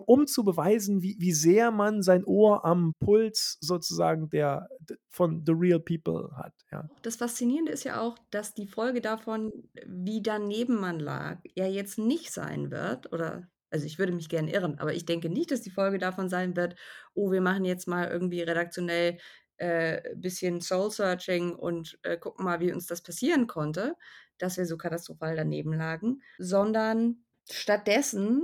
um 0.02 0.28
zu 0.28 0.44
beweisen, 0.44 1.02
wie 1.04 1.16
wie 1.20 1.34
sehr 1.34 1.72
man 1.72 2.02
sein 2.04 2.24
Ohr 2.26 2.66
am 2.66 2.94
Puls 3.00 3.58
sozusagen 3.62 4.30
der 4.30 4.68
von 5.10 5.44
the 5.46 5.54
real 5.54 5.80
people 5.80 6.32
hat, 6.38 6.54
ja. 6.72 6.90
Das 7.04 7.18
Faszinierende 7.18 7.72
ist 7.74 7.84
ja 7.84 8.00
auch, 8.02 8.18
dass 8.32 8.54
die 8.54 8.66
Folge 8.68 9.02
davon, 9.02 9.52
wie 9.86 10.22
daneben 10.22 10.80
man 10.80 11.00
lag, 11.00 11.40
ja 11.54 11.66
jetzt 11.68 11.98
nicht 11.98 12.32
sein 12.32 12.72
wird 12.72 13.12
oder 13.12 13.50
also, 13.70 13.88
ich 13.88 13.98
würde 13.98 14.12
mich 14.12 14.30
gern 14.30 14.48
irren, 14.48 14.78
aber 14.78 14.94
ich 14.94 15.08
denke 15.08 15.30
nicht, 15.30 15.50
dass 15.50 15.62
die 15.62 15.72
Folge 15.72 15.98
davon 15.98 16.30
sein 16.30 16.56
wird: 16.56 16.76
„Oh, 17.16 17.32
wir 17.32 17.42
machen 17.42 17.66
jetzt 17.66 17.88
mal 17.88 18.08
irgendwie 18.08 18.42
redaktionell, 18.44 19.18
äh, 19.58 20.14
bisschen 20.16 20.62
Soul 20.62 20.92
Searching 20.92 21.56
und, 21.56 21.98
äh, 22.04 22.18
gucken 22.20 22.46
mal, 22.46 22.60
wie 22.60 22.72
uns 22.72 22.86
das 22.86 23.02
passieren 23.02 23.48
konnte, 23.48 23.96
dass 24.38 24.58
wir 24.58 24.68
so 24.68 24.78
katastrophal 24.78 25.36
daneben 25.36 25.74
lagen“, 25.74 26.22
sondern 26.38 27.26
stattdessen 27.50 28.44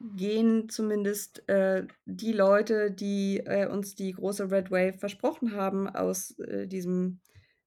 gehen 0.00 0.68
zumindest, 0.68 1.48
äh, 1.48 1.86
die 2.04 2.32
Leute, 2.32 2.90
die, 2.90 3.38
äh, 3.44 3.66
uns 3.68 3.94
die 3.94 4.12
große 4.12 4.50
Red 4.50 4.70
Wave 4.70 4.98
versprochen 4.98 5.52
haben 5.54 5.88
aus, 5.88 6.38
äh, 6.38 6.66
diesem 6.68 7.20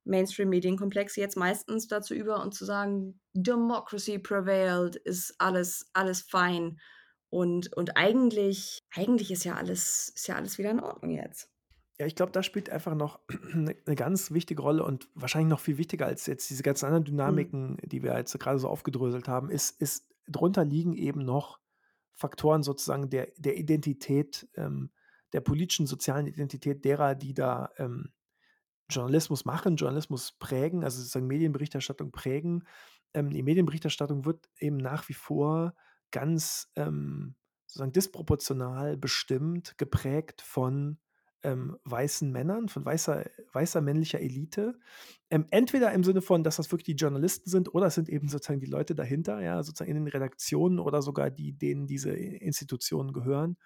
Mainstream-Medienkomplex 0.06 1.16
jetzt 1.16 1.38
meistens 1.38 1.88
dazu 1.88 2.14
über 2.14 2.42
und 2.44 2.54
zu 2.54 2.66
sagen: 2.66 3.20
„Democracy 3.34 4.20
prevailed, 4.20 4.96
ist 4.96 5.36
alles 5.40 5.90
alles 5.94 6.22
fein.“ 6.22 6.80
Und 7.30 7.76
und 7.78 7.98
eigentlich 7.98 8.80
eigentlich 8.96 9.32
ist 9.32 9.44
ja 9.46 9.56
alles 9.56 10.12
ist 10.16 10.28
ja 10.28 10.36
alles 10.36 10.58
wieder 10.58 10.72
in 10.72 10.80
Ordnung 10.82 11.12
jetzt. 11.12 11.50
Ja, 12.00 12.06
ich 12.06 12.16
glaube, 12.16 12.32
da 12.32 12.44
spielt 12.44 12.70
einfach 12.70 12.96
noch 12.96 13.20
'ne 13.54 13.76
'ne 13.86 13.96
ganz 13.96 14.32
wichtige 14.32 14.62
Rolle 14.62 14.84
und 14.84 15.10
wahrscheinlich 15.16 15.50
noch 15.50 15.60
viel 15.60 15.78
wichtiger 15.78 16.06
als 16.06 16.26
jetzt 16.28 16.50
diese 16.50 16.64
ganzen 16.64 16.86
anderen 16.86 17.04
Mhm. 17.26 17.50
Dynamiken, 17.56 17.78
die 17.84 18.04
wir 18.04 18.16
jetzt 18.18 18.38
grade 18.40 18.60
so 18.60 18.70
aufgedröselt 18.70 19.28
haben, 19.28 19.50
ist 19.50 19.82
ist 19.82 20.08
drunter 20.28 20.64
liegen 20.64 20.94
eben 20.94 21.26
noch 21.26 21.59
Faktoren 22.20 22.64
sozusagen 22.64 23.10
der 23.10 23.30
der 23.38 23.58
Identität, 23.58 24.48
ähm, 24.56 24.92
der 25.34 25.42
politischen, 25.42 25.88
sozialen 25.88 26.28
Identität 26.28 26.84
derer, 26.86 27.16
die 27.16 27.34
da, 27.34 27.70
ähm, 27.78 28.12
Journalismus 28.90 29.46
machen, 29.46 29.76
Journalismus 29.76 30.34
prägen, 30.34 30.84
also 30.84 30.98
sozusagen 30.98 31.28
Medienberichterstattung 31.28 32.12
prägen. 32.12 32.64
Ähm, 33.14 33.30
die 33.30 33.44
Medienberichterstattung 33.44 34.26
wird 34.26 34.50
eben 34.60 34.78
nach 34.78 35.08
wie 35.10 35.14
vor 35.14 35.76
ganz, 36.12 36.72
ähm, 36.76 37.36
sozusagen 37.68 37.94
disproportional 37.94 38.98
bestimmt, 38.98 39.78
geprägt 39.78 40.42
von, 40.42 40.98
ähm, 41.44 41.78
weißen 41.86 42.32
Männern, 42.32 42.70
von 42.70 42.86
weißer 42.86 43.26
weißer 43.54 43.82
männlicher 43.82 44.20
Elite. 44.20 44.80
Ähm, 45.30 45.46
entweder 45.52 45.92
im 45.94 46.04
Sinne 46.04 46.22
von, 46.22 46.44
dass 46.44 46.58
das 46.58 46.72
wirklich 46.72 46.86
die 46.86 47.02
Journalisten 47.04 47.50
sind 47.50 47.74
oder 47.74 47.88
es 47.88 47.96
sind 47.96 48.10
eben 48.10 48.28
sozusagen 48.30 48.60
die 48.60 48.66
Leute 48.68 48.96
dahinter, 48.96 49.42
ja, 49.42 49.64
sozusagen 49.64 49.92
in 49.92 49.98
den 50.06 50.08
Redaktionen 50.08 50.80
oder 50.80 51.02
sogar 51.02 51.30
die, 51.32 51.54
denen 51.54 51.88
diese 51.88 52.12
Institutionen 52.12 53.14
gehören. 53.14 53.58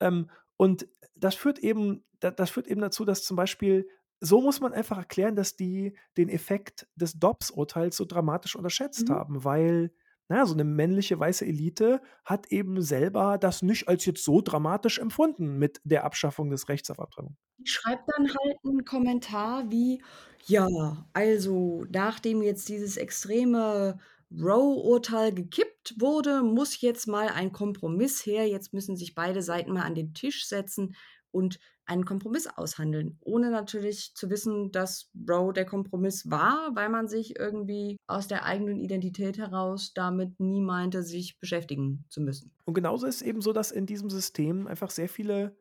Ähm, 0.00 0.30
und 0.56 0.88
das 1.14 1.34
führt 1.34 1.58
eben 1.58 2.04
da 2.20 2.30
das 2.30 2.50
führt 2.50 2.66
eben 2.66 2.80
dazu, 2.80 3.04
dass 3.04 3.24
zum 3.24 3.36
Beispiel 3.36 3.88
so 4.20 4.40
muss 4.40 4.60
man 4.60 4.72
einfach 4.72 4.98
erklären, 4.98 5.36
dass 5.36 5.54
die 5.56 5.96
den 6.16 6.28
Effekt 6.28 6.88
des 6.96 7.14
Dobbs-Urteils 7.20 7.96
so 7.96 8.04
dramatisch 8.04 8.56
unterschätzt 8.56 9.08
Mhm. 9.08 9.10
haben, 9.10 9.44
weil, 9.44 9.92
na 10.28 10.38
ja, 10.38 10.46
so 10.46 10.54
'ne 10.54 10.64
männliche 10.64 11.18
weiße 11.18 11.44
Elite 11.46 12.00
hat 12.24 12.46
eben 12.52 12.80
selber 12.82 13.38
das 13.38 13.62
nicht 13.62 13.88
als 13.88 14.04
jetzt 14.06 14.24
so 14.24 14.40
dramatisch 14.42 14.98
empfunden 14.98 15.58
mit 15.58 15.80
der 15.84 16.04
Abschaffung 16.04 16.50
des 16.50 16.68
Rechts 16.68 16.90
auf 16.90 17.00
Abtreibung. 17.00 17.36
Die 17.58 17.66
schreibt 17.66 18.08
dann 18.16 18.28
halt 18.28 18.56
'n 18.64 18.84
Kommentar 18.84 19.70
wie: 19.70 20.00
„Ja, 20.46 21.08
also, 21.12 21.84
nachdem 21.90 22.40
jetzt 22.42 22.68
dieses 22.68 22.96
extreme 22.96 23.98
Roe-Urteil 24.30 25.32
gekippt 25.32 25.94
wurde, 25.98 26.42
muss 26.42 26.80
jetzt 26.80 27.06
mal 27.08 27.28
ein 27.28 27.50
Kompromiss 27.52 28.24
her. 28.26 28.46
Jetzt 28.48 28.72
müssen 28.72 28.96
sich 28.96 29.14
beide 29.14 29.42
Seiten 29.42 29.72
mal 29.72 29.82
an 29.82 29.94
den 29.96 30.14
Tisch 30.14 30.46
setzen 30.46 30.94
und 31.32 31.58
einen 31.88 32.04
Kompromiss 32.04 32.46
aushandeln.“ 32.46 33.18
Ohne 33.20 33.50
natürlich 33.50 34.12
zu 34.14 34.30
wissen, 34.30 34.70
dass 34.72 35.10
Roe 35.28 35.52
der 35.52 35.64
Kompromiss 35.64 36.30
war, 36.30 36.70
weil 36.74 36.88
man 36.88 37.08
sich 37.08 37.38
irgendwie 37.38 37.96
aus 38.06 38.28
der 38.28 38.44
eigenen 38.44 38.78
Identität 38.78 39.38
heraus 39.38 39.92
damit 39.94 40.38
nie 40.38 40.60
meinte, 40.60 41.02
sich 41.02 41.38
beschäftigen 41.40 42.04
zu 42.08 42.20
müssen. 42.20 42.52
Und 42.64 42.74
genauso 42.74 43.06
ist 43.06 43.22
eben 43.22 43.40
so, 43.40 43.52
dass 43.52 43.70
in 43.70 43.86
diesem 43.86 44.10
System 44.10 44.66
einfach 44.66 44.90
sehr 44.90 45.08
viele 45.08 45.56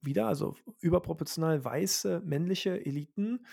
wieder, 0.00 0.26
also 0.26 0.54
überproportional 0.80 1.64
weiße 1.64 2.22
männliche 2.24 2.84
Eliten, 2.84 3.44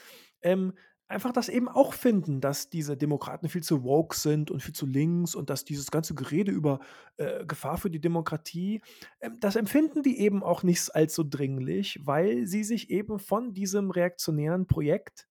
ähm, 0.41 0.73
einfach 1.07 1.31
das 1.31 1.49
eben 1.49 1.67
auch 1.69 1.93
finden, 1.93 2.41
dass 2.41 2.69
diese 2.69 2.97
Demokraten 2.97 3.47
viel 3.49 3.63
zu 3.63 3.83
woke 3.83 4.15
sind 4.15 4.49
und 4.51 4.61
viel 4.63 4.73
zu 4.73 4.85
links 4.85 5.35
und 5.35 5.49
dass 5.49 5.63
dieses 5.65 5.91
ganze 5.91 6.15
Gerede 6.15 6.51
über, 6.51 6.79
äh, 7.17 7.45
Gefahr 7.45 7.77
für 7.77 7.89
die 7.91 8.01
Demokratie 8.01 8.81
ähm, 9.21 9.37
das 9.39 9.55
empfinden 9.55 10.03
die 10.03 10.19
eben 10.19 10.43
auch 10.43 10.63
nicht 10.63 10.95
als 10.95 11.13
so 11.15 11.23
dringlich, 11.27 11.99
weil 12.03 12.45
sie 12.47 12.63
sich 12.63 12.89
eben 12.89 13.19
von 13.19 13.53
diesem 13.53 13.91
reaktionären 13.91 14.67
Projekt 14.67 15.27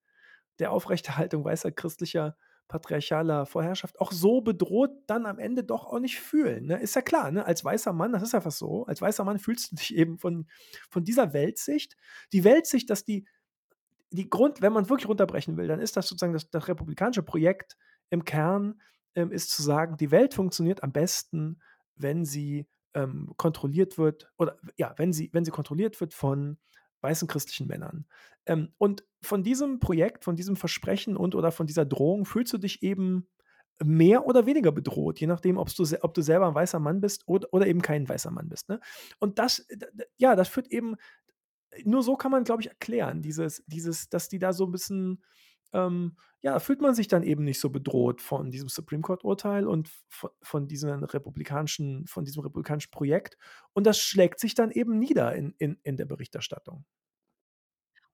der 0.58 0.72
Aufrechterhaltung 0.72 1.44
weißer 1.44 1.72
christlicher 1.72 2.36
patriarchaler 2.68 3.44
Vorherrschaft 3.44 4.00
auch 4.00 4.10
so 4.10 4.40
bedroht 4.40 4.90
dann 5.06 5.26
am 5.26 5.38
Ende 5.38 5.64
doch 5.64 5.84
auch 5.86 5.98
nicht 6.00 6.18
fühlen, 6.20 6.66
ne? 6.66 6.80
Ist 6.80 6.96
ja 6.96 7.02
klar, 7.02 7.30
ne? 7.30 7.44
Als 7.44 7.62
weißer 7.62 7.92
Mann, 7.92 8.12
das 8.12 8.22
ist 8.22 8.34
einfach 8.34 8.52
so, 8.52 8.86
als 8.86 9.02
weißer 9.02 9.22
Mann 9.24 9.38
fühlst 9.38 9.72
du 9.72 9.76
dich 9.76 9.94
eben 9.94 10.18
von 10.18 10.46
von 10.90 11.04
dieser 11.04 11.34
Weltsicht 11.34 11.96
die 12.32 12.42
Weltsicht, 12.44 12.88
dass 12.88 13.04
die 13.04 13.26
die 14.14 14.30
Grund 14.30 14.62
wenn 14.62 14.72
man 14.72 14.88
wirklich 14.88 15.08
runterbrechen 15.08 15.56
will, 15.56 15.66
dann 15.66 15.80
ist 15.80 15.96
das 15.96 16.08
sozusagen 16.08 16.32
das 16.32 16.50
das 16.50 16.68
republikanische 16.68 17.22
Projekt 17.22 17.76
im 18.10 18.24
Kern, 18.24 18.80
ähm, 19.14 19.32
ist 19.32 19.50
zu 19.50 19.62
sagen, 19.62 19.96
die 19.96 20.10
Welt 20.10 20.34
funktioniert 20.34 20.82
am 20.82 20.92
besten, 20.92 21.60
wenn 21.96 22.24
sie, 22.24 22.68
ähm, 22.94 23.32
kontrolliert 23.36 23.98
wird 23.98 24.30
oder 24.38 24.56
ja, 24.76 24.94
wenn 24.98 25.12
sie 25.12 25.30
wenn 25.32 25.44
sie 25.44 25.50
kontrolliert 25.50 26.00
wird 26.00 26.14
von 26.14 26.58
weißen 27.00 27.28
christlichen 27.28 27.66
Männern. 27.66 28.06
Ähm, 28.46 28.72
und 28.78 29.04
von 29.22 29.42
diesem 29.42 29.80
Projekt, 29.80 30.24
von 30.24 30.36
diesem 30.36 30.56
Versprechen 30.56 31.16
und 31.16 31.34
oder 31.34 31.50
von 31.52 31.66
dieser 31.66 31.84
Drohung 31.84 32.24
fühlst 32.24 32.52
du 32.52 32.58
dich 32.58 32.82
eben 32.82 33.28
mehr 33.82 34.26
oder 34.26 34.46
weniger 34.46 34.70
bedroht, 34.70 35.18
je 35.20 35.26
nachdem, 35.26 35.58
ob's 35.58 35.74
du 35.74 35.84
ob 36.02 36.14
du 36.14 36.22
selber 36.22 36.46
ein 36.46 36.54
weißer 36.54 36.78
Mann 36.78 37.00
bist 37.00 37.24
oder 37.26 37.48
oder 37.52 37.66
eben 37.66 37.82
kein 37.82 38.08
weißer 38.08 38.30
Mann 38.30 38.48
bist, 38.48 38.68
ne? 38.68 38.80
Und 39.18 39.38
das, 39.40 39.66
ja, 40.16 40.36
das 40.36 40.48
führt 40.48 40.68
eben 40.68 40.94
nur 41.84 42.02
so 42.02 42.16
kann 42.16 42.30
man, 42.30 42.44
glaube 42.44 42.62
ich, 42.62 42.68
erklären, 42.68 43.22
dieses 43.22 43.64
dieses 43.66 44.08
dass 44.08 44.28
die 44.28 44.38
da 44.38 44.52
so 44.52 44.64
'n 44.66 44.72
bisschen 44.72 45.24
ähm, 45.72 46.16
ja, 46.42 46.58
fühlt 46.60 46.80
man 46.82 46.94
sich 46.94 47.08
dann 47.08 47.22
eben 47.24 47.44
nicht 47.44 47.58
so 47.60 47.70
bedroht 47.70 48.20
von 48.22 48.50
diesem 48.50 48.68
Supreme 48.68 49.02
Court 49.02 49.24
Urteil 49.24 49.66
und 49.66 49.88
v 50.08 50.30
von 50.42 50.68
diesen 50.68 51.02
republikanischen 51.04 52.06
von 52.06 52.24
diesem 52.24 52.42
republikanischen 52.42 52.90
Projekt. 52.92 53.36
Und 53.72 53.86
das 53.86 53.98
schlägt 53.98 54.40
sich 54.40 54.54
dann 54.54 54.70
eben 54.70 54.98
nieder 54.98 55.34
in 55.34 55.54
in 55.58 55.78
in 55.82 55.96
der 55.96 56.06
Berichterstattung. 56.06 56.84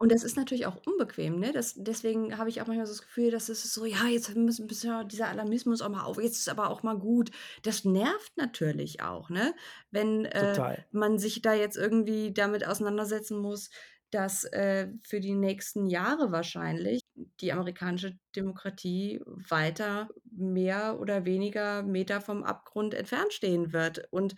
Und 0.02 0.10
das 0.12 0.24
ist 0.24 0.34
natürlich 0.36 0.64
auch 0.64 0.78
unbequem, 0.86 1.38
ne? 1.38 1.52
Das 1.52 1.74
deswegen 1.76 2.38
habe 2.38 2.48
ich 2.48 2.62
auch 2.62 2.66
manchmal 2.66 2.86
so 2.86 2.94
das 2.94 3.02
Gefühl, 3.02 3.30
dass 3.30 3.50
es 3.50 3.62
so: 3.74 3.84
„Ja, 3.84 4.06
jetzt 4.06 4.34
müssen 4.34 4.64
müssen 4.66 4.88
wir 4.90 5.04
dieser 5.04 5.28
Alarmismus 5.28 5.82
auch 5.82 5.90
mal 5.90 6.04
auf 6.04 6.16
jetzt 6.22 6.38
ist 6.38 6.48
aber 6.48 6.70
auch 6.70 6.82
mal 6.82 6.98
gut.“ 6.98 7.30
Das 7.64 7.84
nervt 7.84 8.32
natürlich 8.36 9.02
auch, 9.02 9.28
ne? 9.28 9.54
Wenn, 9.90 10.24
äh, 10.24 10.62
man 10.90 11.18
sich 11.18 11.42
da 11.42 11.52
jetzt 11.52 11.76
irgendwie 11.76 12.32
damit 12.32 12.66
auseinandersetzen 12.66 13.38
muss, 13.38 13.68
dass, 14.10 14.44
äh, 14.44 14.88
für 15.06 15.20
die 15.20 15.34
nächsten 15.34 15.86
Jahre 15.86 16.32
wahrscheinlich 16.32 17.02
die 17.14 17.52
amerikanische 17.52 18.18
Demokratie 18.34 19.20
weiter 19.26 20.08
mehr 20.24 20.98
oder 20.98 21.26
weniger 21.26 21.82
Meter 21.82 22.20
vom 22.22 22.42
Abgrund 22.42 22.94
entfernt 22.94 23.32
stehen 23.34 23.72
wird. 23.74 24.08
Und 24.10 24.34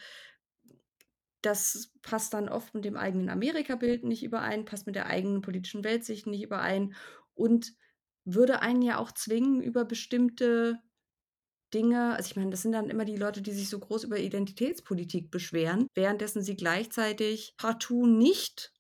das 1.42 1.92
passt 2.02 2.34
dann 2.34 2.48
oft 2.48 2.74
mit 2.74 2.84
dem 2.84 2.96
eigenen 2.96 3.28
Amerikabild 3.28 4.04
nicht 4.04 4.22
überein, 4.22 4.64
passt 4.64 4.86
mit 4.86 4.96
der 4.96 5.06
eigenen 5.06 5.42
politischen 5.42 5.84
Weltsicht 5.84 6.26
nicht 6.26 6.42
überein 6.42 6.94
und 7.34 7.74
würde 8.24 8.62
einen 8.62 8.82
ja 8.82 8.98
auch 8.98 9.12
zwingen, 9.12 9.62
über 9.62 9.84
bestimmte 9.84 10.80
Dinge 11.74 12.14
also, 12.16 12.28
ich 12.30 12.36
meine, 12.36 12.50
das 12.50 12.62
sind 12.62 12.72
dann 12.72 12.90
immer 12.90 13.04
die 13.04 13.16
Leute, 13.16 13.40
die 13.42 13.52
sich 13.52 13.68
so 13.68 13.78
groß 13.78 14.04
über 14.04 14.18
Identitätspolitik 14.18 15.30
beschweren, 15.30 15.88
währenddessen 15.94 16.42
sie 16.42 16.54
gleichzeitig 16.56 17.54
partout 17.56 18.06
nicht 18.06 18.72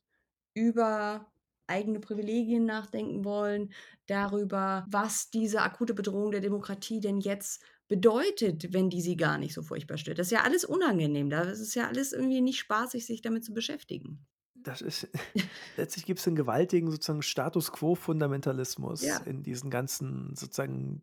über 0.54 1.32
eigene 1.66 2.00
Privilegien 2.00 2.66
nachdenken 2.66 3.24
wollen, 3.24 3.72
darüber, 4.06 4.84
was 4.90 5.30
diese 5.30 5.62
akute 5.62 5.94
Bedrohung 5.94 6.32
der 6.32 6.40
Demokratie 6.42 7.00
denn 7.00 7.18
jetzt 7.20 7.62
bedeutet, 7.92 8.72
wenn 8.72 8.90
die 8.90 9.02
sie 9.02 9.16
gar 9.16 9.38
nicht 9.38 9.54
so 9.54 9.62
furchtbar 9.62 9.98
stört. 9.98 10.18
Das 10.18 10.28
ist 10.28 10.32
ja 10.32 10.42
alles 10.44 10.64
unangenehm. 10.64 11.30
Da 11.30 11.44
das 11.44 11.60
ist 11.60 11.74
ja 11.76 11.88
alles 11.88 12.12
irgendwie 12.12 12.40
nicht 12.42 12.58
spaßig, 12.60 13.06
sich 13.06 13.22
damit 13.22 13.44
zu 13.44 13.54
beschäftigen. 13.54 14.26
Das 14.54 14.80
ist 14.82 15.08
letztlich 15.76 16.04
gibt's 16.04 16.26
'n 16.26 16.36
gewaltigen 16.36 16.90
sozusagen 16.90 17.22
Status-quo-Fundamentalismus 17.22 19.18
Ja. 19.18 19.26
in 19.26 19.42
diesen 19.42 19.70
ganzen 19.70 20.36
sozusagen 20.36 21.02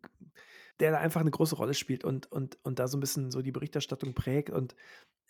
der 0.80 0.92
da 0.92 0.98
einfach 0.98 1.22
'ne 1.24 1.30
große 1.30 1.56
Rolle 1.56 1.74
spielt 1.74 2.04
und 2.04 2.30
und 2.32 2.58
und 2.64 2.78
da 2.78 2.88
so 2.88 2.96
'n 2.98 3.00
bisschen 3.00 3.30
so 3.30 3.42
die 3.42 3.52
Berichterstattung 3.52 4.14
prägt. 4.14 4.50
Und, 4.50 4.76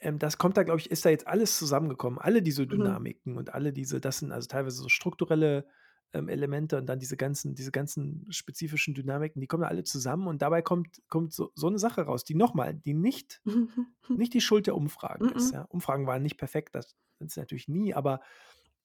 ähm, 0.01 0.19
das 0.21 0.39
kommt 0.39 0.57
da, 0.59 0.65
glaube 0.65 0.81
ich 0.81 0.91
ist 0.91 1.05
da 1.07 1.11
jetzt 1.11 1.27
alles 1.29 1.59
zusammengekommen. 1.59 2.19
Alle 2.21 2.43
diese 2.43 2.67
Mhm. 2.69 3.01
Dynamiken 3.07 3.37
und 3.39 3.55
alle 3.55 3.73
diese 3.75 4.01
das 4.01 4.19
sind 4.21 4.33
also 4.33 4.49
teilweise 4.49 4.79
so 4.83 4.89
strukturelle, 4.91 5.67
ähm, 6.13 6.29
Elemente 6.29 6.79
und 6.79 6.87
dann 6.87 6.99
diese 6.99 7.17
ganzen 7.17 7.55
diese 7.55 7.73
ganzen 7.73 8.27
spezifischen 8.31 8.95
Dynamiken, 8.95 9.41
die 9.41 9.47
kommen 9.49 9.63
da 9.63 9.69
alle 9.69 9.85
zusammen 9.85 10.27
und 10.29 10.43
dabei 10.43 10.63
kommt 10.63 11.03
kommt 11.09 11.33
so 11.35 11.53
so 11.55 11.69
'ne 11.71 11.79
Sache 11.79 12.03
raus, 12.03 12.25
die 12.25 12.35
noch 12.35 12.55
mal 12.55 12.75
die 12.75 12.95
nicht 12.95 13.43
nicht 14.17 14.35
die 14.35 14.41
Schuld 14.43 14.67
der 14.67 14.77
Umfragen 14.77 15.29
ist, 15.31 15.51
M-m. 15.51 15.55
ja. 15.55 15.65
Umfragen 15.65 16.07
waren 16.07 16.23
nicht 16.23 16.39
perfekt, 16.39 16.75
das 16.75 16.97
sind 17.21 17.31
sie 17.33 17.41
natürlich 17.41 17.69
nie, 17.69 17.95
aber 17.95 18.21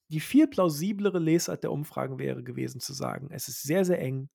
die 0.10 0.20
viel 0.22 0.48
plausiblere 0.48 1.20
Lesart 1.20 1.64
der 1.64 1.72
Umfragen 1.72 2.20
wäre 2.20 2.44
gewesen 2.44 2.82
zu 2.82 2.94
sagen: 2.94 3.30
„Es 3.32 3.48
ist 3.50 3.64
sehr, 3.64 3.86
sehr 3.86 4.00
eng.“ 4.02 4.30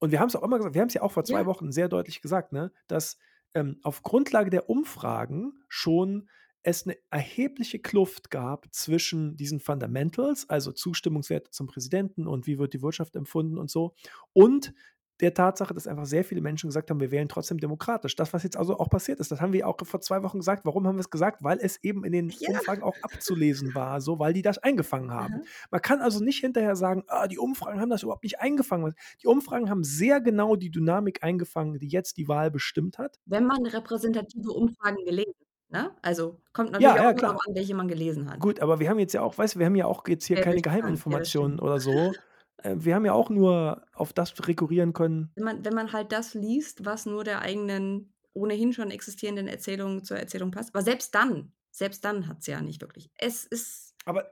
Und 0.00 0.12
wir 0.12 0.20
haben's 0.20 0.36
auch 0.36 0.42
immer 0.42 0.58
gesagt 0.58 0.74
wir 0.74 0.82
haben's 0.82 0.94
ja 0.94 1.02
auch 1.02 1.12
vor 1.12 1.24
2 1.24 1.44
Ja. 1.44 1.46
Wochen 1.46 1.72
sehr 1.72 1.88
deutlich 1.88 2.20
gesagt, 2.22 2.52
ne, 2.52 2.72
dass, 2.88 3.18
ähm, 3.54 3.78
auf 3.82 4.02
Grundlage 4.02 4.50
der 4.50 4.70
Umfragen 4.70 5.54
schon 5.68 6.28
es 6.68 6.86
'ne 6.86 6.96
erhebliche 7.10 7.78
Kluft 7.80 8.30
gab 8.30 8.66
zwischen 8.74 9.36
diesen 9.36 9.60
Fundamentals, 9.60 10.48
also 10.50 10.72
Zustimmungswerte 10.72 11.50
zum 11.50 11.66
Präsidenten 11.68 12.26
und 12.28 12.46
wie 12.46 12.58
wird 12.58 12.74
die 12.74 12.82
Wirtschaft 12.82 13.16
empfunden 13.16 13.58
und 13.58 13.70
so, 13.70 13.94
und 14.34 14.74
der 15.20 15.34
Tatsache, 15.34 15.74
dass 15.74 15.88
einfach 15.88 16.06
sehr 16.06 16.24
viele 16.24 16.40
Menschen 16.42 16.68
gesagt 16.68 16.90
haben: 16.90 17.00
„Wir 17.00 17.10
wählen 17.10 17.28
trotzdem 17.28 17.58
demokratisch.“ 17.58 18.14
Das, 18.16 18.32
was 18.32 18.44
jetzt 18.44 18.56
also 18.56 18.78
auch 18.78 18.88
passiert 18.88 19.18
ist, 19.20 19.32
das 19.32 19.40
haben 19.40 19.52
wir 19.52 19.66
auch 19.68 19.76
vor 19.84 20.00
2 20.00 20.22
Wochen 20.22 20.38
gesagt. 20.38 20.64
Warum 20.64 20.86
haben 20.86 20.96
wir's 20.96 21.10
gesagt? 21.10 21.42
Weil 21.42 21.58
es 21.60 21.82
eben 21.82 22.04
in 22.04 22.12
den 22.12 22.36
Ja. 22.40 22.46
Umfragen 22.46 22.84
auch 22.84 22.98
abzulesen 23.02 23.74
war 23.74 24.00
so, 24.00 24.20
weil 24.20 24.32
die 24.32 24.42
das 24.42 24.58
eingefangen 24.58 25.10
haben. 25.12 25.40
Aha. 25.40 25.48
Man 25.72 25.82
kann 25.82 26.00
also 26.02 26.22
nicht 26.22 26.38
hinterher 26.40 26.76
sagen: 26.76 27.02
„Ah, 27.08 27.26
die 27.28 27.38
Umfragen 27.38 27.80
haben 27.80 27.90
das 27.90 28.04
überhaupt 28.04 28.22
nicht 28.24 28.40
eingefangen.“ 28.40 28.94
Die 29.22 29.26
Umfragen 29.26 29.70
haben 29.70 29.82
sehr 29.84 30.20
genau 30.20 30.54
die 30.56 30.70
Dynamik 30.70 31.24
eingefangen, 31.24 31.78
die 31.80 31.88
jetzt 31.88 32.16
die 32.16 32.28
Wahl 32.28 32.50
bestimmt 32.52 32.98
hat. 32.98 33.16
Wenn 33.26 33.46
man 33.46 33.66
repräsentative 33.66 34.50
Umfragen 34.52 35.04
gelesen 35.04 35.34
ne? 35.70 35.96
Also, 36.02 36.40
kommt 36.52 36.72
natürlich 36.72 36.96
Ja, 36.96 37.00
auch 37.00 37.04
ja, 37.04 37.12
drauf 37.12 37.18
klar. 37.18 37.38
an, 37.46 37.54
welche 37.54 37.74
man 37.74 37.88
gelesen 37.88 38.30
hat. 38.30 38.40
Gut, 38.40 38.60
aber 38.60 38.80
wir 38.80 38.88
haben 38.88 38.98
jetzt 38.98 39.12
ja 39.14 39.22
auch 39.22 39.36
weißt 39.38 39.54
du, 39.56 39.58
wir 39.58 39.66
haben 39.66 39.76
ja 39.76 39.86
auch 39.86 40.06
jetzt 40.08 40.26
hier 40.26 40.36
keine. 40.40 40.56
Ja, 40.56 40.62
das 40.62 40.62
Geheiminformationen 40.62 41.60
oder 41.60 41.80
so. 41.80 42.12
Äh, 42.58 42.76
wir 42.78 42.94
haben 42.94 43.04
ja 43.04 43.12
auch 43.12 43.30
nur 43.30 43.86
auf 43.94 44.12
das 44.12 44.34
rekurrieren 44.48 44.92
können 44.92 45.30
Wenn 45.34 45.44
man 45.44 45.64
wenn 45.64 45.74
man 45.74 45.92
halt 45.92 46.12
das 46.12 46.34
liest, 46.34 46.84
was 46.84 47.06
nur 47.06 47.24
der 47.24 47.40
eigenen 47.40 48.12
ohnehin 48.34 48.72
schon 48.72 48.90
existierenden 48.90 49.48
Erzählung 49.48 50.04
zur 50.04 50.18
Erzählung 50.18 50.50
passt. 50.50 50.74
Aber 50.74 50.82
selbst 50.82 51.14
dann 51.14 51.52
selbst 51.70 52.04
dann 52.04 52.26
hat's 52.28 52.46
ja 52.46 52.60
nicht 52.60 52.80
wirklich 52.80 53.10
es 53.18 53.44
ist 53.44 53.94
Aber 54.04 54.26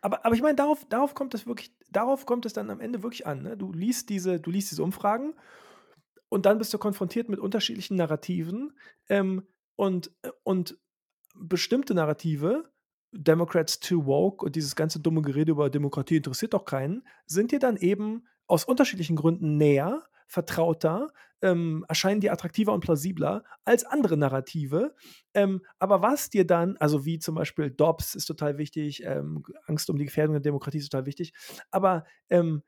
aber 0.00 0.24
aber 0.24 0.34
ich 0.34 0.42
meine, 0.42 0.56
darauf 0.56 0.84
darauf 0.88 1.14
kommt 1.14 1.34
es 1.34 1.46
wirklich 1.46 1.74
darauf 1.90 2.26
kommt 2.26 2.46
es 2.46 2.52
dann 2.52 2.70
am 2.70 2.80
Ende 2.80 3.02
wirklich 3.02 3.26
an, 3.26 3.42
ne? 3.42 3.56
Du 3.56 3.72
liest 3.72 4.10
diese 4.10 4.40
du 4.40 4.50
liest 4.50 4.70
diese 4.70 4.82
Umfragen 4.84 5.34
und 6.28 6.46
dann 6.46 6.58
bist 6.58 6.74
du 6.74 6.78
konfrontiert 6.78 7.28
mit 7.28 7.40
unterschiedlichen 7.40 7.96
Narrativen, 7.96 8.78
ähm, 9.08 9.46
und 9.78 10.10
äh, 10.22 10.30
und 10.42 10.76
bestimmte 11.36 11.94
Narrative, 11.94 12.70
Democrats 13.12 13.78
too 13.78 14.04
woke 14.06 14.44
und 14.44 14.56
dieses 14.56 14.74
ganze 14.74 15.00
dumme 15.00 15.22
Gerede 15.22 15.52
über 15.52 15.70
Demokratie 15.70 16.16
interessiert 16.16 16.52
doch 16.52 16.64
keinen, 16.64 17.06
sind 17.26 17.52
dir 17.52 17.60
dann 17.60 17.76
eben 17.76 18.26
aus 18.48 18.64
unterschiedlichen 18.64 19.16
Gründen 19.16 19.56
näher, 19.56 20.02
vertrauter, 20.26 21.08
ähm, 21.40 21.84
erscheinen 21.88 22.20
dir 22.20 22.32
attraktiver 22.32 22.74
und 22.74 22.80
plausibler 22.80 23.44
als 23.64 23.84
andere 23.84 24.16
Narrative. 24.16 24.94
Ähm, 25.32 25.62
aber 25.78 26.02
was 26.02 26.28
dir 26.28 26.46
dann 26.46 26.76
also, 26.78 27.04
wie 27.06 27.20
zum 27.20 27.36
Beispiel 27.36 27.70
Dobbs 27.70 28.16
ist 28.16 28.26
total 28.26 28.58
wichtig, 28.58 29.04
ähm, 29.04 29.44
Angst 29.66 29.88
um 29.88 29.96
die 29.96 30.04
Gefährdung 30.04 30.34
der 30.34 30.40
Demokratie 30.40 30.78
ist 30.78 30.90
total 30.90 31.06
wichtig. 31.06 31.32
Aber, 31.70 32.04
ähm, 32.28 32.62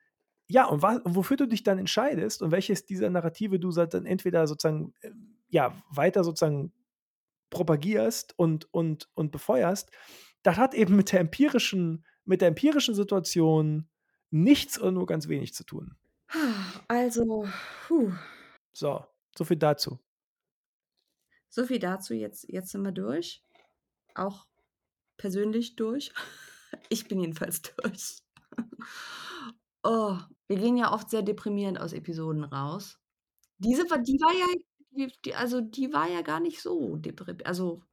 ja, 0.47 0.65
und 0.65 0.81
wa 0.81 1.01
wofür 1.03 1.37
du 1.37 1.47
dich 1.47 1.63
dann 1.63 1.77
entscheidest 1.77 2.41
und 2.41 2.51
welches 2.51 2.85
dieser 2.85 3.09
Narrative 3.09 3.59
du 3.59 3.71
dann 3.71 4.05
entweder 4.05 4.47
sozusagen, 4.47 4.93
ähm, 5.01 5.35
ja, 5.49 5.75
weiter 5.89 6.23
sozusagen 6.23 6.71
propagierst 7.51 8.33
und 8.39 8.73
und 8.73 9.09
und 9.13 9.31
befeuerst, 9.31 9.91
das 10.41 10.57
hat 10.57 10.73
eben 10.73 10.95
mit 10.95 11.11
der 11.11 11.19
empirischen 11.19 12.03
mit 12.25 12.41
der 12.41 12.47
empirischen 12.47 12.95
Situation 12.95 13.87
nichts 14.31 14.79
oder 14.79 14.91
nur 14.91 15.05
ganz 15.05 15.27
wenig 15.27 15.53
zu 15.53 15.63
tun. 15.63 15.95
Also, 16.87 17.47
hu. 17.89 18.11
So, 18.73 19.05
so 19.37 19.43
viel 19.43 19.57
dazu. 19.57 19.99
So 21.49 21.65
viel 21.65 21.79
dazu. 21.79 22.13
Jetzt 22.13 22.45
jetzt 22.47 22.71
sind 22.71 22.83
wir 22.83 22.93
durch. 22.93 23.43
Auch 24.15 24.47
persönlich 25.17 25.75
durch. 25.75 26.11
Ich 26.87 27.05
bin 27.09 27.19
jedenfalls 27.19 27.61
durch. 27.61 28.23
Oh, 29.83 30.15
wir 30.47 30.57
gehen 30.57 30.77
ja 30.77 30.93
oft 30.93 31.09
sehr 31.09 31.23
deprimierend 31.23 31.79
aus 31.79 31.91
Episoden 31.91 32.43
raus. 32.43 32.99
Diese 33.57 33.83
die 33.83 34.19
war 34.19 34.31
ja 34.31 34.45
die 34.91 35.11
die 35.25 35.35
also, 35.35 35.61
die 35.61 35.91
war 35.93 36.09
ja 36.09 36.21
gar 36.21 36.39
nicht 36.39 36.61
so 36.61 36.95
depri 36.97 37.35
also, 37.45 37.83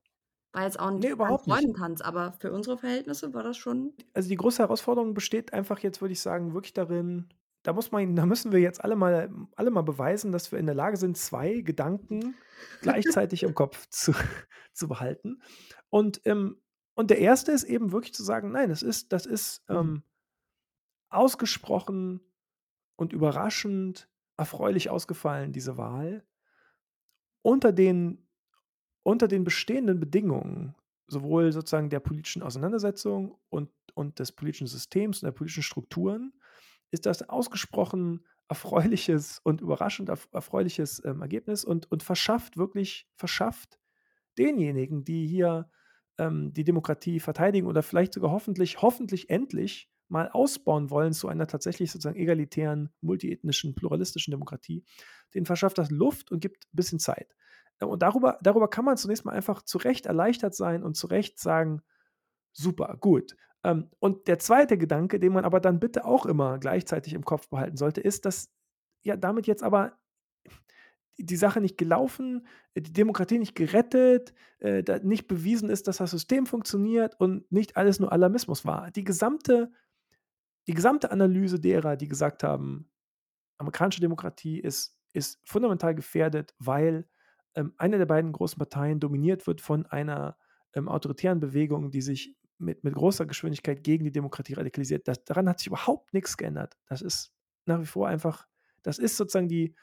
war 0.52 0.64
jetzt 0.64 0.80
auch 0.80 0.90
Ne, 0.96 1.08
nicht 1.08 1.18
kein 1.26 1.36
überhaupt 1.36 1.46
nicht. 1.46 1.66
Freudentanz, 1.66 2.00
aber 2.02 2.32
für 2.34 2.52
unsere 2.52 2.78
Verhältnisse 2.78 3.34
war 3.34 3.42
das 3.44 3.56
schon 3.58 3.94
Also, 4.14 4.28
die 4.28 4.36
große 4.36 4.62
Herausforderung 4.62 5.14
besteht 5.14 5.52
einfach 5.52 5.80
jetzt, 5.80 6.00
würde 6.00 6.12
ich 6.12 6.20
sagen, 6.20 6.54
wirklich 6.54 6.72
darin 6.74 7.28
da 7.64 7.72
muss 7.72 7.90
man 7.90 8.14
da 8.16 8.24
müssen 8.24 8.52
wir 8.52 8.60
jetzt 8.60 8.82
alle 8.82 8.96
mal 8.96 9.30
alle 9.56 9.70
mal 9.70 9.82
beweisen, 9.82 10.32
dass 10.32 10.52
wir 10.52 10.58
in 10.58 10.66
der 10.66 10.74
Lage 10.74 10.96
sind, 10.96 11.16
2 11.18 11.60
Gedanken 11.60 12.40
gleichzeitig 12.80 13.42
im 13.42 13.54
Kopf 13.54 13.86
zu 13.90 14.12
zu 14.72 14.88
behalten. 14.88 15.42
Und, 15.90 16.20
ähm 16.24 16.60
und 16.94 17.10
der 17.10 17.20
1. 17.20 17.52
ist 17.52 17.62
eben 17.64 17.92
wirklich 17.92 18.12
zu 18.14 18.24
sagen: 18.24 18.50
„Nein, 18.52 18.70
das 18.70 18.82
ist 18.82 19.12
das 19.12 19.26
ist, 19.26 19.62
Mhm. 19.68 19.92
ähm, 19.92 20.02
ausgesprochen 21.10 22.20
und 22.96 23.12
überraschend 23.12 24.10
erfreulich 24.36 24.90
ausgefallen, 24.90 25.52
diese 25.52 25.76
Wahl.“ 25.76 26.26
Unter 27.48 27.72
den 27.72 28.28
unter 29.02 29.26
den 29.26 29.42
bestehenden 29.42 30.00
Bedingungen, 30.00 30.74
sowohl 31.06 31.50
sozusagen 31.50 31.88
der 31.88 32.00
politischen 32.00 32.42
Auseinandersetzung 32.42 33.38
und 33.48 33.70
und 33.94 34.18
des 34.18 34.32
politischen 34.32 34.66
Systems 34.66 35.22
und 35.22 35.28
der 35.28 35.32
politischen 35.32 35.62
Strukturen, 35.62 36.34
ist 36.90 37.06
das 37.06 37.26
ausgesprochen 37.26 38.26
erfreuliches 38.50 39.40
und 39.44 39.62
überraschend 39.62 40.10
erf 40.10 40.28
erfreuliches, 40.30 41.02
ähm, 41.06 41.22
Ergebnis 41.22 41.64
und 41.64 41.90
und 41.90 42.02
verschafft 42.02 42.58
wirklich 42.58 43.08
verschafft 43.14 43.78
denjenigen, 44.36 45.04
die 45.04 45.26
hier, 45.26 45.70
ähm, 46.18 46.52
die 46.52 46.64
Demokratie 46.64 47.18
verteidigen 47.18 47.66
oder 47.66 47.82
vielleicht 47.82 48.12
sogar 48.12 48.30
hoffentlich, 48.30 48.82
hoffentlich 48.82 49.30
endlich 49.30 49.88
mal 50.08 50.28
ausbauen 50.28 50.90
wollen 50.90 51.12
zu 51.12 51.28
einer 51.28 51.46
tatsächlich 51.46 51.90
sozusagen 51.90 52.18
egalitären, 52.18 52.90
multiethnischen, 53.00 53.74
pluralistischen 53.74 54.30
Demokratie, 54.30 54.84
denen 55.34 55.46
verschafft 55.46 55.78
das 55.78 55.90
Luft 55.90 56.30
und 56.30 56.40
gibt 56.40 56.64
ein 56.64 56.76
bisschen 56.76 56.98
Zeit. 56.98 57.34
Äh, 57.78 57.84
und 57.84 58.02
darüber, 58.02 58.38
darüber 58.42 58.68
kann 58.68 58.84
man 58.84 58.96
zunächst 58.96 59.24
mal 59.24 59.32
einfach 59.32 59.62
zu 59.62 59.78
Recht 59.78 60.06
erleichtert 60.06 60.54
sein 60.54 60.82
und 60.82 60.96
zu 60.96 61.06
Recht 61.06 61.38
sagen, 61.38 61.82
super, 62.52 62.96
gut. 63.00 63.36
Ähm, 63.64 63.90
und 63.98 64.28
der 64.28 64.38
zweite 64.38 64.78
Gedanke, 64.78 65.18
den 65.20 65.32
man 65.32 65.44
aber 65.44 65.60
dann 65.60 65.80
bitte 65.80 66.04
auch 66.04 66.26
immer 66.26 66.58
gleichzeitig 66.58 67.14
im 67.14 67.24
Kopf 67.24 67.48
behalten 67.48 67.76
sollte, 67.76 68.00
ist, 68.00 68.24
dass 68.24 68.50
ja 69.02 69.16
damit 69.16 69.46
jetzt 69.46 69.62
aber 69.62 69.98
die 71.18 71.36
Sache 71.36 71.60
nicht 71.60 71.76
gelaufen, 71.76 72.46
die 72.76 72.92
Demokratie 72.92 73.38
nicht 73.38 73.56
gerettet, 73.56 74.32
äh, 74.60 74.82
nicht 75.02 75.26
bewiesen 75.26 75.68
ist, 75.68 75.88
dass 75.88 75.96
das 75.96 76.12
System 76.12 76.46
funktioniert 76.46 77.18
und 77.18 77.50
nicht 77.50 77.76
alles 77.76 77.98
nur 77.98 78.12
Alarmismus 78.12 78.64
war. 78.64 78.90
Die 78.92 79.04
gesamte 79.04 79.72
die 80.68 80.74
gesamte 80.74 81.10
Analyse 81.10 81.58
derer, 81.58 81.96
die 81.96 82.08
gesagt 82.08 82.44
haben, 82.44 82.90
amerikanische 83.56 84.00
Demokratie 84.00 84.60
ist, 84.60 84.96
ist 85.14 85.40
fundamental 85.44 85.94
gefährdet, 85.94 86.54
weil 86.58 87.08
ähm, 87.54 87.72
eine 87.78 87.98
der 87.98 88.06
beiden 88.06 88.32
großen 88.32 88.58
Parteien 88.58 89.00
dominiert 89.00 89.46
wird 89.46 89.62
von 89.62 89.86
einer 89.86 90.36
ähm, 90.74 90.88
autoritären 90.88 91.40
Bewegung, 91.40 91.90
die 91.90 92.02
sich 92.02 92.36
mit, 92.58 92.84
mit 92.84 92.94
großer 92.94 93.24
Geschwindigkeit 93.24 93.82
gegen 93.82 94.04
die 94.04 94.12
Demokratie 94.12 94.54
radikalisiert. 94.54 95.08
Das, 95.08 95.24
daran 95.24 95.48
hat 95.48 95.58
sich 95.58 95.68
überhaupt 95.68 96.12
nichts 96.12 96.36
geändert. 96.36 96.76
Das 96.86 97.00
ist 97.00 97.32
nach 97.64 97.80
wie 97.80 97.86
vor 97.86 98.08
einfach, 98.08 98.46
das 98.82 98.98
ist 98.98 99.16
sozusagen 99.16 99.48
die, 99.48 99.74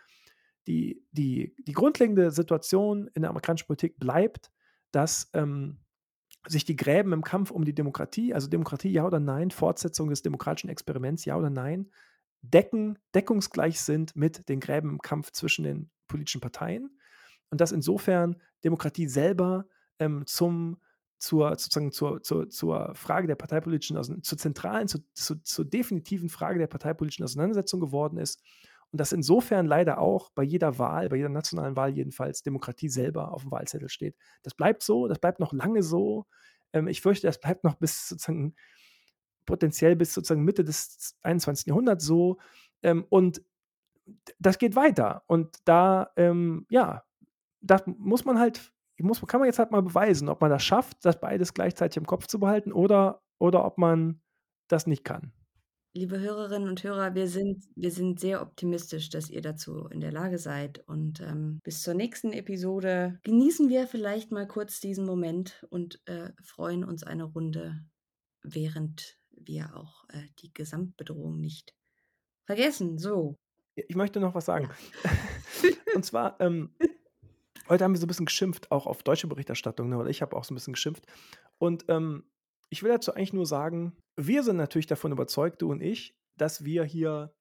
die, 0.68 1.04
die, 1.12 1.56
die 1.60 1.74
grundlegende 1.74 2.30
Situation 2.30 3.08
in 3.14 3.24
der 3.24 3.30
amerikanischen 3.30 3.68
Politik 3.68 3.98
bleibt, 3.98 4.52
dass 4.92 5.30
ähm, 5.34 5.80
sich 6.48 6.66
die 6.66 6.76
Gräben 6.76 7.14
im 7.14 7.24
Kampf 7.24 7.52
um 7.52 7.66
die 7.66 7.74
Demokratie, 7.74 8.34
also 8.34 8.48
Demokratie 8.48 8.92
ja 8.92 9.06
oder 9.06 9.20
nein, 9.20 9.52
Fortsetzung 9.52 10.10
des 10.10 10.22
demokratischen 10.22 10.70
Experiments 10.70 11.26
ja 11.26 11.36
oder 11.38 11.50
nein, 11.50 11.90
decken, 12.42 13.00
deckungsgleich 13.14 13.82
sind 13.82 14.16
mit 14.16 14.48
den 14.50 14.60
Gräben 14.60 14.90
im 14.90 15.02
Kampf 15.02 15.32
zwischen 15.32 15.64
den 15.64 15.90
politischen 16.08 16.42
Parteien. 16.42 17.00
Und 17.50 17.62
dass 17.62 17.72
insofern 17.72 18.42
Demokratie 18.64 19.08
selber 19.08 19.68
ähm, 20.00 20.26
zum 20.26 20.78
zur, 21.18 21.50
sozusagen 21.52 21.92
zur, 21.92 22.22
zur, 22.22 22.50
zur 22.50 22.94
Frage 22.94 23.28
der 23.28 23.36
parteipolitischen, 23.36 23.98
also 23.98 24.16
zur 24.18 24.38
zentralen, 24.38 24.88
zur, 24.88 25.02
zur, 25.14 25.42
zur 25.44 25.66
definitiven 25.66 26.30
Frage 26.30 26.60
der 26.60 26.68
parteipolitischen 26.68 27.24
Auseinandersetzung 27.24 27.80
geworden 27.80 28.18
ist 28.18 28.44
und 28.96 29.00
dass 29.00 29.12
insofern 29.12 29.66
leider 29.66 29.98
auch 29.98 30.30
bei 30.30 30.44
jeder 30.44 30.80
Wahl, 30.80 31.10
bei 31.10 31.18
jeder 31.18 31.28
nationalen 31.28 31.76
Wahl 31.76 31.90
jedenfalls, 31.90 32.44
Demokratie 32.44 32.88
selber 32.88 33.34
auf 33.34 33.42
dem 33.42 33.52
Wahlzettel 33.52 33.90
steht. 33.90 34.16
Das 34.42 34.54
bleibt 34.54 34.84
so, 34.84 35.10
das 35.10 35.20
bleibt 35.20 35.42
noch 35.42 35.52
lange 35.52 35.84
so. 35.84 36.28
Ähm, 36.72 36.88
ich 36.88 37.02
fürchte, 37.02 37.28
das 37.28 37.42
bleibt 37.42 37.66
noch 37.66 37.76
bis 37.76 38.08
sozusagen 38.08 38.56
potenziell 39.46 39.98
bis 39.98 40.14
sozusagen 40.14 40.46
Mitte 40.46 40.64
des 40.64 41.18
21. 41.24 41.68
Jahrhunderts 41.68 42.06
so. 42.06 42.38
Ähm, 42.84 43.06
und 43.10 43.42
das 44.40 44.60
geht 44.60 44.78
weiter. 44.78 45.24
Und 45.28 45.58
da, 45.66 46.12
ähm, 46.16 46.66
ja, 46.70 47.04
das 47.60 47.84
muss 47.86 48.24
man 48.24 48.40
halt, 48.40 48.72
muss, 48.98 49.22
kann 49.28 49.42
man 49.42 49.48
jetzt 49.48 49.60
halt 49.60 49.72
mal 49.72 49.82
beweisen, 49.82 50.30
ob 50.30 50.40
man 50.40 50.52
das 50.52 50.64
schafft, 50.64 51.04
das 51.04 51.20
beides 51.20 51.54
gleichzeitig 51.54 51.98
im 51.98 52.08
Kopf 52.08 52.28
zu 52.28 52.40
behalten 52.40 52.72
oder, 52.72 53.24
oder 53.40 53.66
ob 53.66 53.78
man 53.78 54.22
das 54.70 54.88
nicht 54.88 55.04
kann. 55.04 55.34
Liebe 55.98 56.20
Hörerinnen 56.20 56.68
und 56.68 56.84
Hörer, 56.84 57.16
wir 57.16 57.30
sind 57.30 57.64
wir 57.74 57.90
sind 57.90 58.20
sehr 58.20 58.42
optimistisch, 58.42 59.08
dass 59.10 59.30
ihr 59.30 59.42
dazu 59.42 59.88
in 59.88 60.02
der 60.02 60.12
Lage 60.12 60.38
seid 60.38 60.80
und, 60.90 61.22
ähm, 61.22 61.62
bis 61.64 61.84
zur 61.84 61.94
nächsten 61.94 62.34
Episode 62.34 63.18
genießen 63.24 63.70
wir 63.70 63.88
vielleicht 63.88 64.30
mal 64.30 64.46
kurz 64.46 64.82
diesen 64.82 65.06
Moment 65.06 65.66
und, 65.70 66.06
äh, 66.06 66.34
freuen 66.44 66.84
uns 66.84 67.04
eine 67.04 67.24
Runde, 67.24 67.80
während 68.44 69.18
wir 69.32 69.74
auch, 69.78 70.04
äh, 70.10 70.28
die 70.40 70.54
Gesamtbedrohung 70.54 71.40
nicht 71.40 71.74
vergessen. 72.44 72.98
So. 72.98 73.38
Ich 73.76 73.96
möchte 73.96 74.20
noch 74.20 74.36
was 74.36 74.48
sagen. 74.48 74.70
Ja. 75.06 75.12
Und 75.96 76.04
zwar, 76.04 76.36
ähm, 76.42 76.76
heute 77.70 77.86
haben 77.86 77.94
wir 77.94 78.00
so 78.00 78.06
ein 78.06 78.10
bisschen 78.10 78.26
geschimpft, 78.26 78.70
auch 78.70 78.86
auf 78.86 79.02
deutsche 79.02 79.28
Berichterstattung, 79.28 79.88
ne, 79.88 79.98
oder 79.98 80.10
ich 80.10 80.22
habe 80.22 80.36
auch 80.36 80.44
so 80.44 80.54
ein 80.54 80.56
bisschen 80.56 80.74
geschimpft. 80.74 81.06
Und, 81.58 81.86
ähm, 81.88 82.26
ich 82.70 82.84
will 82.84 82.92
dazu 82.92 83.14
eigentlich 83.14 83.34
nur 83.34 83.46
sagen, 83.46 83.96
wir 84.16 84.44
sind 84.44 84.58
natürlich 84.58 84.88
davon 84.88 85.12
überzeugt, 85.12 85.62
du 85.62 85.72
und 85.72 85.82
ich, 85.82 86.18
dass 86.36 86.66
wir 86.66 86.84
hier 86.84 87.34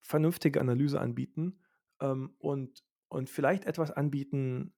vernünftige 0.00 0.60
Analyse 0.60 1.00
anbieten 1.00 1.60
ähm, 2.00 2.34
und, 2.38 2.84
und 3.08 3.30
vielleicht 3.30 3.64
etwas 3.64 3.90
anbieten, 3.90 4.74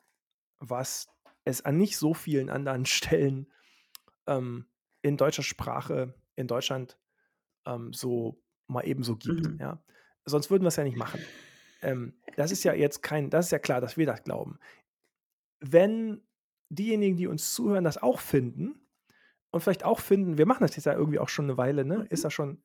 was 0.59 1.09
es 1.45 1.62
an 1.64 1.76
nicht 1.76 1.97
so 1.97 2.14
vielen 2.14 2.51
anderen 2.51 2.86
Stellen 2.86 3.53
ähm, 4.26 4.66
in 5.03 5.16
deutscher 5.16 5.42
Sprache 5.42 6.14
in 6.36 6.47
Deutschland 6.47 6.99
ähm, 7.66 7.92
so 7.92 8.42
mal 8.66 8.86
ebenso 8.86 9.16
gibt. 9.16 9.47
Mhm. 9.49 9.59
Ja? 9.61 9.82
Sonst 10.24 10.51
würden 10.51 10.62
wir 10.62 10.68
es 10.68 10.76
ja 10.76 10.84
nicht 10.84 10.97
machen. 10.97 11.20
Ähm, 11.82 12.14
das 12.36 12.51
ist 12.51 12.64
ja 12.64 12.72
jetzt 12.72 13.03
kein, 13.03 13.30
das 13.30 13.47
ist 13.47 13.53
ja 13.53 13.59
klar, 13.59 13.80
dass 13.80 13.97
wir 13.97 14.07
das 14.07 14.24
glauben. 14.24 14.59
Wenn 15.61 16.22
diejenigen, 16.70 17.16
die 17.16 17.26
uns 17.26 17.55
zuhören, 17.55 17.84
das 17.84 18.03
auch 18.03 18.20
finden, 18.20 18.80
und 19.55 19.61
vielleicht 19.61 19.84
auch 19.84 20.00
finden, 20.00 20.36
wir 20.36 20.46
machen 20.46 20.62
das 20.62 20.74
jetzt 20.74 20.84
ja 20.84 20.94
irgendwie 20.94 21.20
auch 21.20 21.28
schon 21.28 21.44
eine 21.44 21.57
Weile, 21.57 21.84
ne? 21.84 22.07
Ist 22.11 22.20
mhm. 22.20 22.22
das 22.24 22.32
schon, 22.32 22.62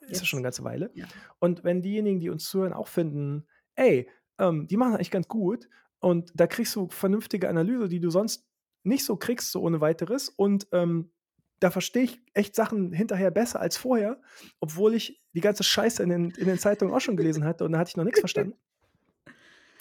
ist 0.00 0.20
das 0.20 0.28
schon 0.28 0.38
eine 0.38 0.44
ganze 0.44 0.64
Weile. 0.64 0.90
Ja. 0.94 1.06
Und 1.38 1.64
wenn 1.64 1.80
diejenigen, 1.80 2.20
die 2.20 2.28
uns 2.28 2.48
zuhören, 2.48 2.74
auch 2.74 2.88
finden, 2.88 3.46
ey, 3.74 4.08
ähm, 4.38 4.66
die 4.66 4.76
machen 4.76 4.94
eigentlich 4.94 5.10
ganz 5.10 5.28
gut 5.28 5.68
und 5.98 6.30
da 6.34 6.46
kriegst 6.46 6.76
du 6.76 6.88
vernünftige 6.90 7.48
Analyse, 7.48 7.88
die 7.88 8.00
du 8.00 8.10
sonst 8.10 8.46
nicht 8.82 9.04
so 9.04 9.16
kriegst, 9.16 9.50
so 9.50 9.62
ohne 9.62 9.80
weiteres. 9.80 10.28
Und 10.28 10.68
ähm, 10.72 11.10
da 11.58 11.70
verstehe 11.70 12.04
ich 12.04 12.22
echt 12.34 12.54
Sachen 12.54 12.92
hinterher 12.92 13.30
besser 13.30 13.60
als 13.60 13.78
vorher, 13.78 14.20
obwohl 14.60 14.94
ich 14.94 15.22
die 15.32 15.40
ganze 15.40 15.64
Scheiße 15.64 16.02
in 16.02 16.10
den, 16.10 16.30
in 16.32 16.46
den 16.46 16.58
Zeitungen 16.58 16.94
auch 16.94 17.00
schon 17.00 17.16
gelesen 17.16 17.44
hatte 17.44 17.64
und 17.64 17.72
da 17.72 17.78
hatte 17.78 17.90
ich 17.90 17.96
noch 17.96 18.04
nichts 18.04 18.20
verstanden. 18.20 18.58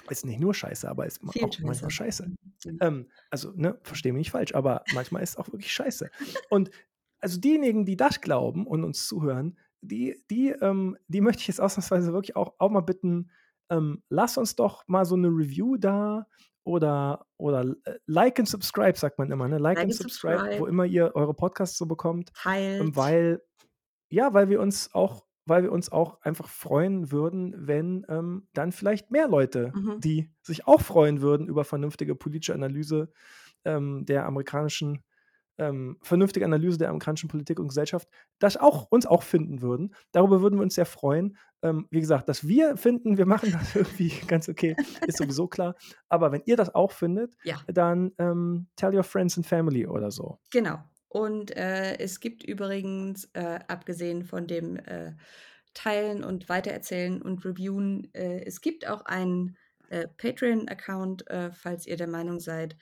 Ist 0.09 0.25
nicht 0.25 0.39
nur 0.39 0.53
scheiße, 0.53 0.89
aber 0.89 1.05
ist 1.05 1.19
Viel 1.31 1.43
auch 1.43 1.53
scheiße. 1.53 1.65
manchmal 1.65 1.91
scheiße. 1.91 2.27
Mhm. 2.27 2.77
Ähm, 2.81 3.07
also, 3.29 3.51
ne, 3.55 3.79
verstehe 3.83 4.13
mich 4.13 4.19
nicht 4.19 4.31
falsch, 4.31 4.55
aber 4.55 4.83
manchmal 4.93 5.23
ist 5.23 5.31
es 5.31 5.37
auch 5.37 5.47
wirklich 5.47 5.71
scheiße. 5.71 6.09
Und 6.49 6.71
also 7.19 7.39
diejenigen, 7.39 7.85
die 7.85 7.97
das 7.97 8.21
glauben 8.21 8.65
und 8.65 8.83
uns 8.83 9.07
zuhören, 9.07 9.57
die, 9.81 10.23
die, 10.29 10.49
ähm, 10.49 10.97
die 11.07 11.21
möchte 11.21 11.41
ich 11.41 11.47
jetzt 11.47 11.61
ausnahmsweise 11.61 12.13
wirklich 12.13 12.35
auch, 12.35 12.53
auch 12.57 12.69
mal 12.69 12.81
bitten, 12.81 13.31
ähm, 13.69 14.03
lass 14.09 14.37
uns 14.37 14.55
doch 14.55 14.87
mal 14.87 15.05
so 15.05 15.15
eine 15.15 15.27
Review 15.27 15.77
da 15.77 16.27
oder, 16.63 17.25
oder 17.37 17.75
äh, 17.85 17.99
like 18.05 18.39
and 18.39 18.47
subscribe, 18.47 18.97
sagt 18.97 19.17
man 19.17 19.31
immer, 19.31 19.47
ne? 19.47 19.57
Like, 19.57 19.77
like 19.77 19.85
and 19.85 19.95
subscribe, 19.95 20.39
subscribe, 20.39 20.61
wo 20.61 20.67
immer 20.67 20.85
ihr 20.85 21.15
eure 21.15 21.33
Podcasts 21.33 21.77
so 21.77 21.85
bekommt. 21.85 22.31
Teilt. 22.33 22.95
Weil, 22.95 23.41
ja, 24.09 24.33
weil 24.33 24.49
wir 24.49 24.59
uns 24.59 24.93
auch 24.93 25.25
weil 25.49 25.63
wir 25.63 25.71
uns 25.71 25.91
auch 25.91 26.21
einfach 26.21 26.47
freuen 26.47 27.11
würden, 27.11 27.53
wenn 27.57 28.05
ähm, 28.07 28.47
dann 28.53 28.71
vielleicht 28.71 29.11
mehr 29.11 29.27
Leute, 29.27 29.71
mhm. 29.75 29.99
die 29.99 30.31
sich 30.41 30.67
auch 30.67 30.81
freuen 30.81 31.21
würden 31.21 31.47
über 31.47 31.65
vernünftige 31.65 32.15
politische 32.15 32.53
Analyse 32.53 33.11
ähm, 33.65 34.05
der 34.05 34.25
amerikanischen, 34.25 35.03
ähm, 35.57 35.97
vernünftige 36.01 36.45
Analyse 36.45 36.77
der 36.77 36.89
amerikanischen 36.89 37.27
Politik 37.27 37.59
und 37.59 37.67
Gesellschaft, 37.67 38.07
das 38.39 38.55
auch 38.55 38.87
uns 38.89 39.05
auch 39.05 39.23
finden 39.23 39.61
würden. 39.61 39.93
Darüber 40.11 40.41
würden 40.41 40.57
wir 40.57 40.63
uns 40.63 40.75
sehr 40.75 40.85
freuen. 40.85 41.37
Ähm, 41.61 41.87
wie 41.89 41.99
gesagt, 41.99 42.29
dass 42.29 42.47
wir 42.47 42.77
finden, 42.77 43.17
wir 43.17 43.25
machen 43.25 43.51
das 43.51 43.75
irgendwie 43.75 44.13
ganz 44.27 44.47
okay, 44.47 44.75
ist 45.05 45.17
sowieso 45.17 45.47
klar. 45.47 45.75
Aber 46.07 46.31
wenn 46.31 46.43
ihr 46.45 46.55
das 46.55 46.73
auch 46.73 46.91
findet, 46.91 47.35
ja. 47.43 47.57
dann 47.67 48.11
ähm, 48.17 48.67
tell 48.77 48.95
your 48.95 49.03
friends 49.03 49.35
and 49.35 49.45
family 49.45 49.85
oder 49.85 50.11
so. 50.11 50.39
Genau. 50.51 50.79
Und 51.09 51.55
äh, 51.57 51.97
es 51.97 52.19
gibt 52.19 52.43
übrigens, 52.43 53.25
äh, 53.33 53.59
abgesehen 53.67 54.23
von 54.23 54.47
dem 54.47 54.77
äh, 54.77 55.13
Teilen 55.73 56.23
und 56.23 56.49
Weitererzählen 56.49 57.21
und 57.21 57.43
Reviewen, 57.45 58.13
äh, 58.13 58.43
es 58.45 58.61
gibt 58.61 58.87
auch 58.87 59.05
einen 59.05 59.57
äh, 59.89 60.07
Patreon-Account, 60.07 61.27
äh, 61.29 61.51
falls 61.51 61.85
ihr 61.87 61.97
der 61.97 62.07
Meinung 62.07 62.39
seid, 62.39 62.77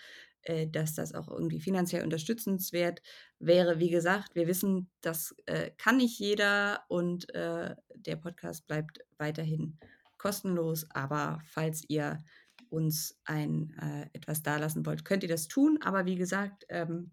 dass 0.72 0.96
das 0.96 1.14
auch 1.14 1.28
irgendwie 1.28 1.60
finanziell 1.60 2.06
unterstützenswert 2.06 3.02
wäre. 3.38 3.80
Wie 3.80 3.90
gesagt, 3.90 4.34
wir 4.34 4.48
wissen, 4.48 4.90
das 5.02 5.36
kann 5.78 5.98
nicht 5.98 6.20
jeder 6.20 6.86
und 6.88 7.28
der 7.34 8.16
Podcast 8.16 8.66
bleibt 8.66 9.00
weiterhin 9.18 9.78
kostenlos. 10.18 10.86
Aber 10.92 11.42
falls 11.44 11.84
ihr 11.90 12.24
uns 12.70 13.20
ein 13.26 13.74
etwas 14.14 14.42
dalassen 14.42 14.86
wollt, 14.86 15.04
könnt 15.04 15.24
ihr 15.24 15.30
das 15.30 15.50
tun. 15.50 15.80
Aber 15.82 16.06
wie 16.06 16.16
gesagt, 16.16 16.66
ähm, 16.70 17.12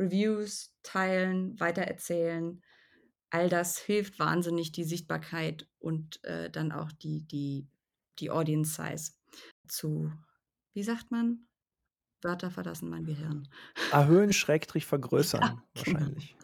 Reviews 0.00 0.74
teilen, 0.82 1.60
weitererzählen. 1.60 2.62
All 3.28 3.48
das 3.48 3.78
hilft 3.78 4.18
wahnsinnig, 4.18 4.72
die 4.72 4.84
Sichtbarkeit 4.84 5.68
und 5.78 6.24
äh, 6.24 6.50
dann 6.50 6.72
auch 6.72 6.90
die, 6.90 7.26
die, 7.28 7.68
die 8.18 8.30
Audience 8.30 8.74
Size 8.74 9.12
zu, 9.68 10.10
wie 10.72 10.82
sagt 10.82 11.10
man? 11.10 11.46
Wörter 12.22 12.50
verlassen 12.50 12.88
mein 12.90 13.04
Gehirn. 13.04 13.48
Erhöhen, 13.92 14.32
Schrägstrich 14.32 14.86
vergrößern, 14.86 15.42
ja, 15.42 15.62
genau. 15.84 16.00
wahrscheinlich. 16.00 16.36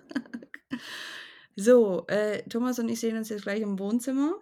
so, 1.56 2.06
äh, 2.06 2.42
Thomas 2.48 2.78
und 2.78 2.88
ich 2.88 3.00
sehen 3.00 3.16
uns 3.16 3.30
jetzt 3.30 3.42
gleich 3.42 3.62
im 3.62 3.78
Wohnzimmer. 3.78 4.34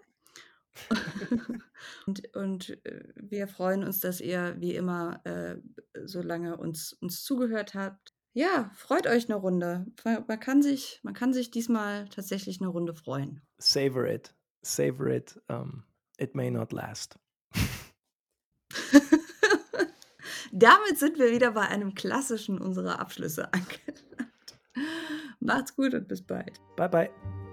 und, 2.06 2.36
und 2.36 2.84
äh, 2.84 3.04
wir 3.14 3.48
freuen 3.48 3.84
uns, 3.84 4.00
dass 4.00 4.20
ihr 4.20 4.56
wie 4.58 4.74
immer 4.74 5.24
äh, 5.24 5.56
so 6.04 6.20
lange 6.20 6.56
uns, 6.56 6.92
uns 6.92 7.22
zugehört 7.22 7.74
habt. 7.74 8.13
Ja, 8.37 8.68
freut 8.74 9.07
euch 9.07 9.28
'ne 9.28 9.37
Runde. 9.37 9.87
man 10.05 10.41
kann 10.41 10.61
sich 10.61 10.99
man 11.05 11.14
kann 11.14 11.32
sich 11.32 11.53
diesmal 11.53 12.09
tatsächlich 12.09 12.61
'ne 12.61 12.66
Runde 12.66 12.93
freuen. 12.95 13.41
Savor 13.59 14.07
it. 14.07 14.35
Savor 14.62 15.07
it. 15.07 15.41
Um, 15.49 15.85
it 16.18 16.35
may 16.35 16.51
not 16.51 16.72
last. 16.72 17.16
Damit 20.53 20.99
sind 20.99 21.18
wir 21.18 21.30
wieder 21.30 21.53
bei 21.53 21.68
einem 21.68 21.95
klassischen 21.95 22.61
unserer 22.61 22.99
Abschlüsse 22.99 23.53
angelangt. 23.53 24.59
Macht's 25.41 25.76
gut 25.76 25.95
und 25.95 26.09
bis 26.09 26.22
bald. 26.22 26.61
Bye, 26.76 26.89
bye. 26.89 27.43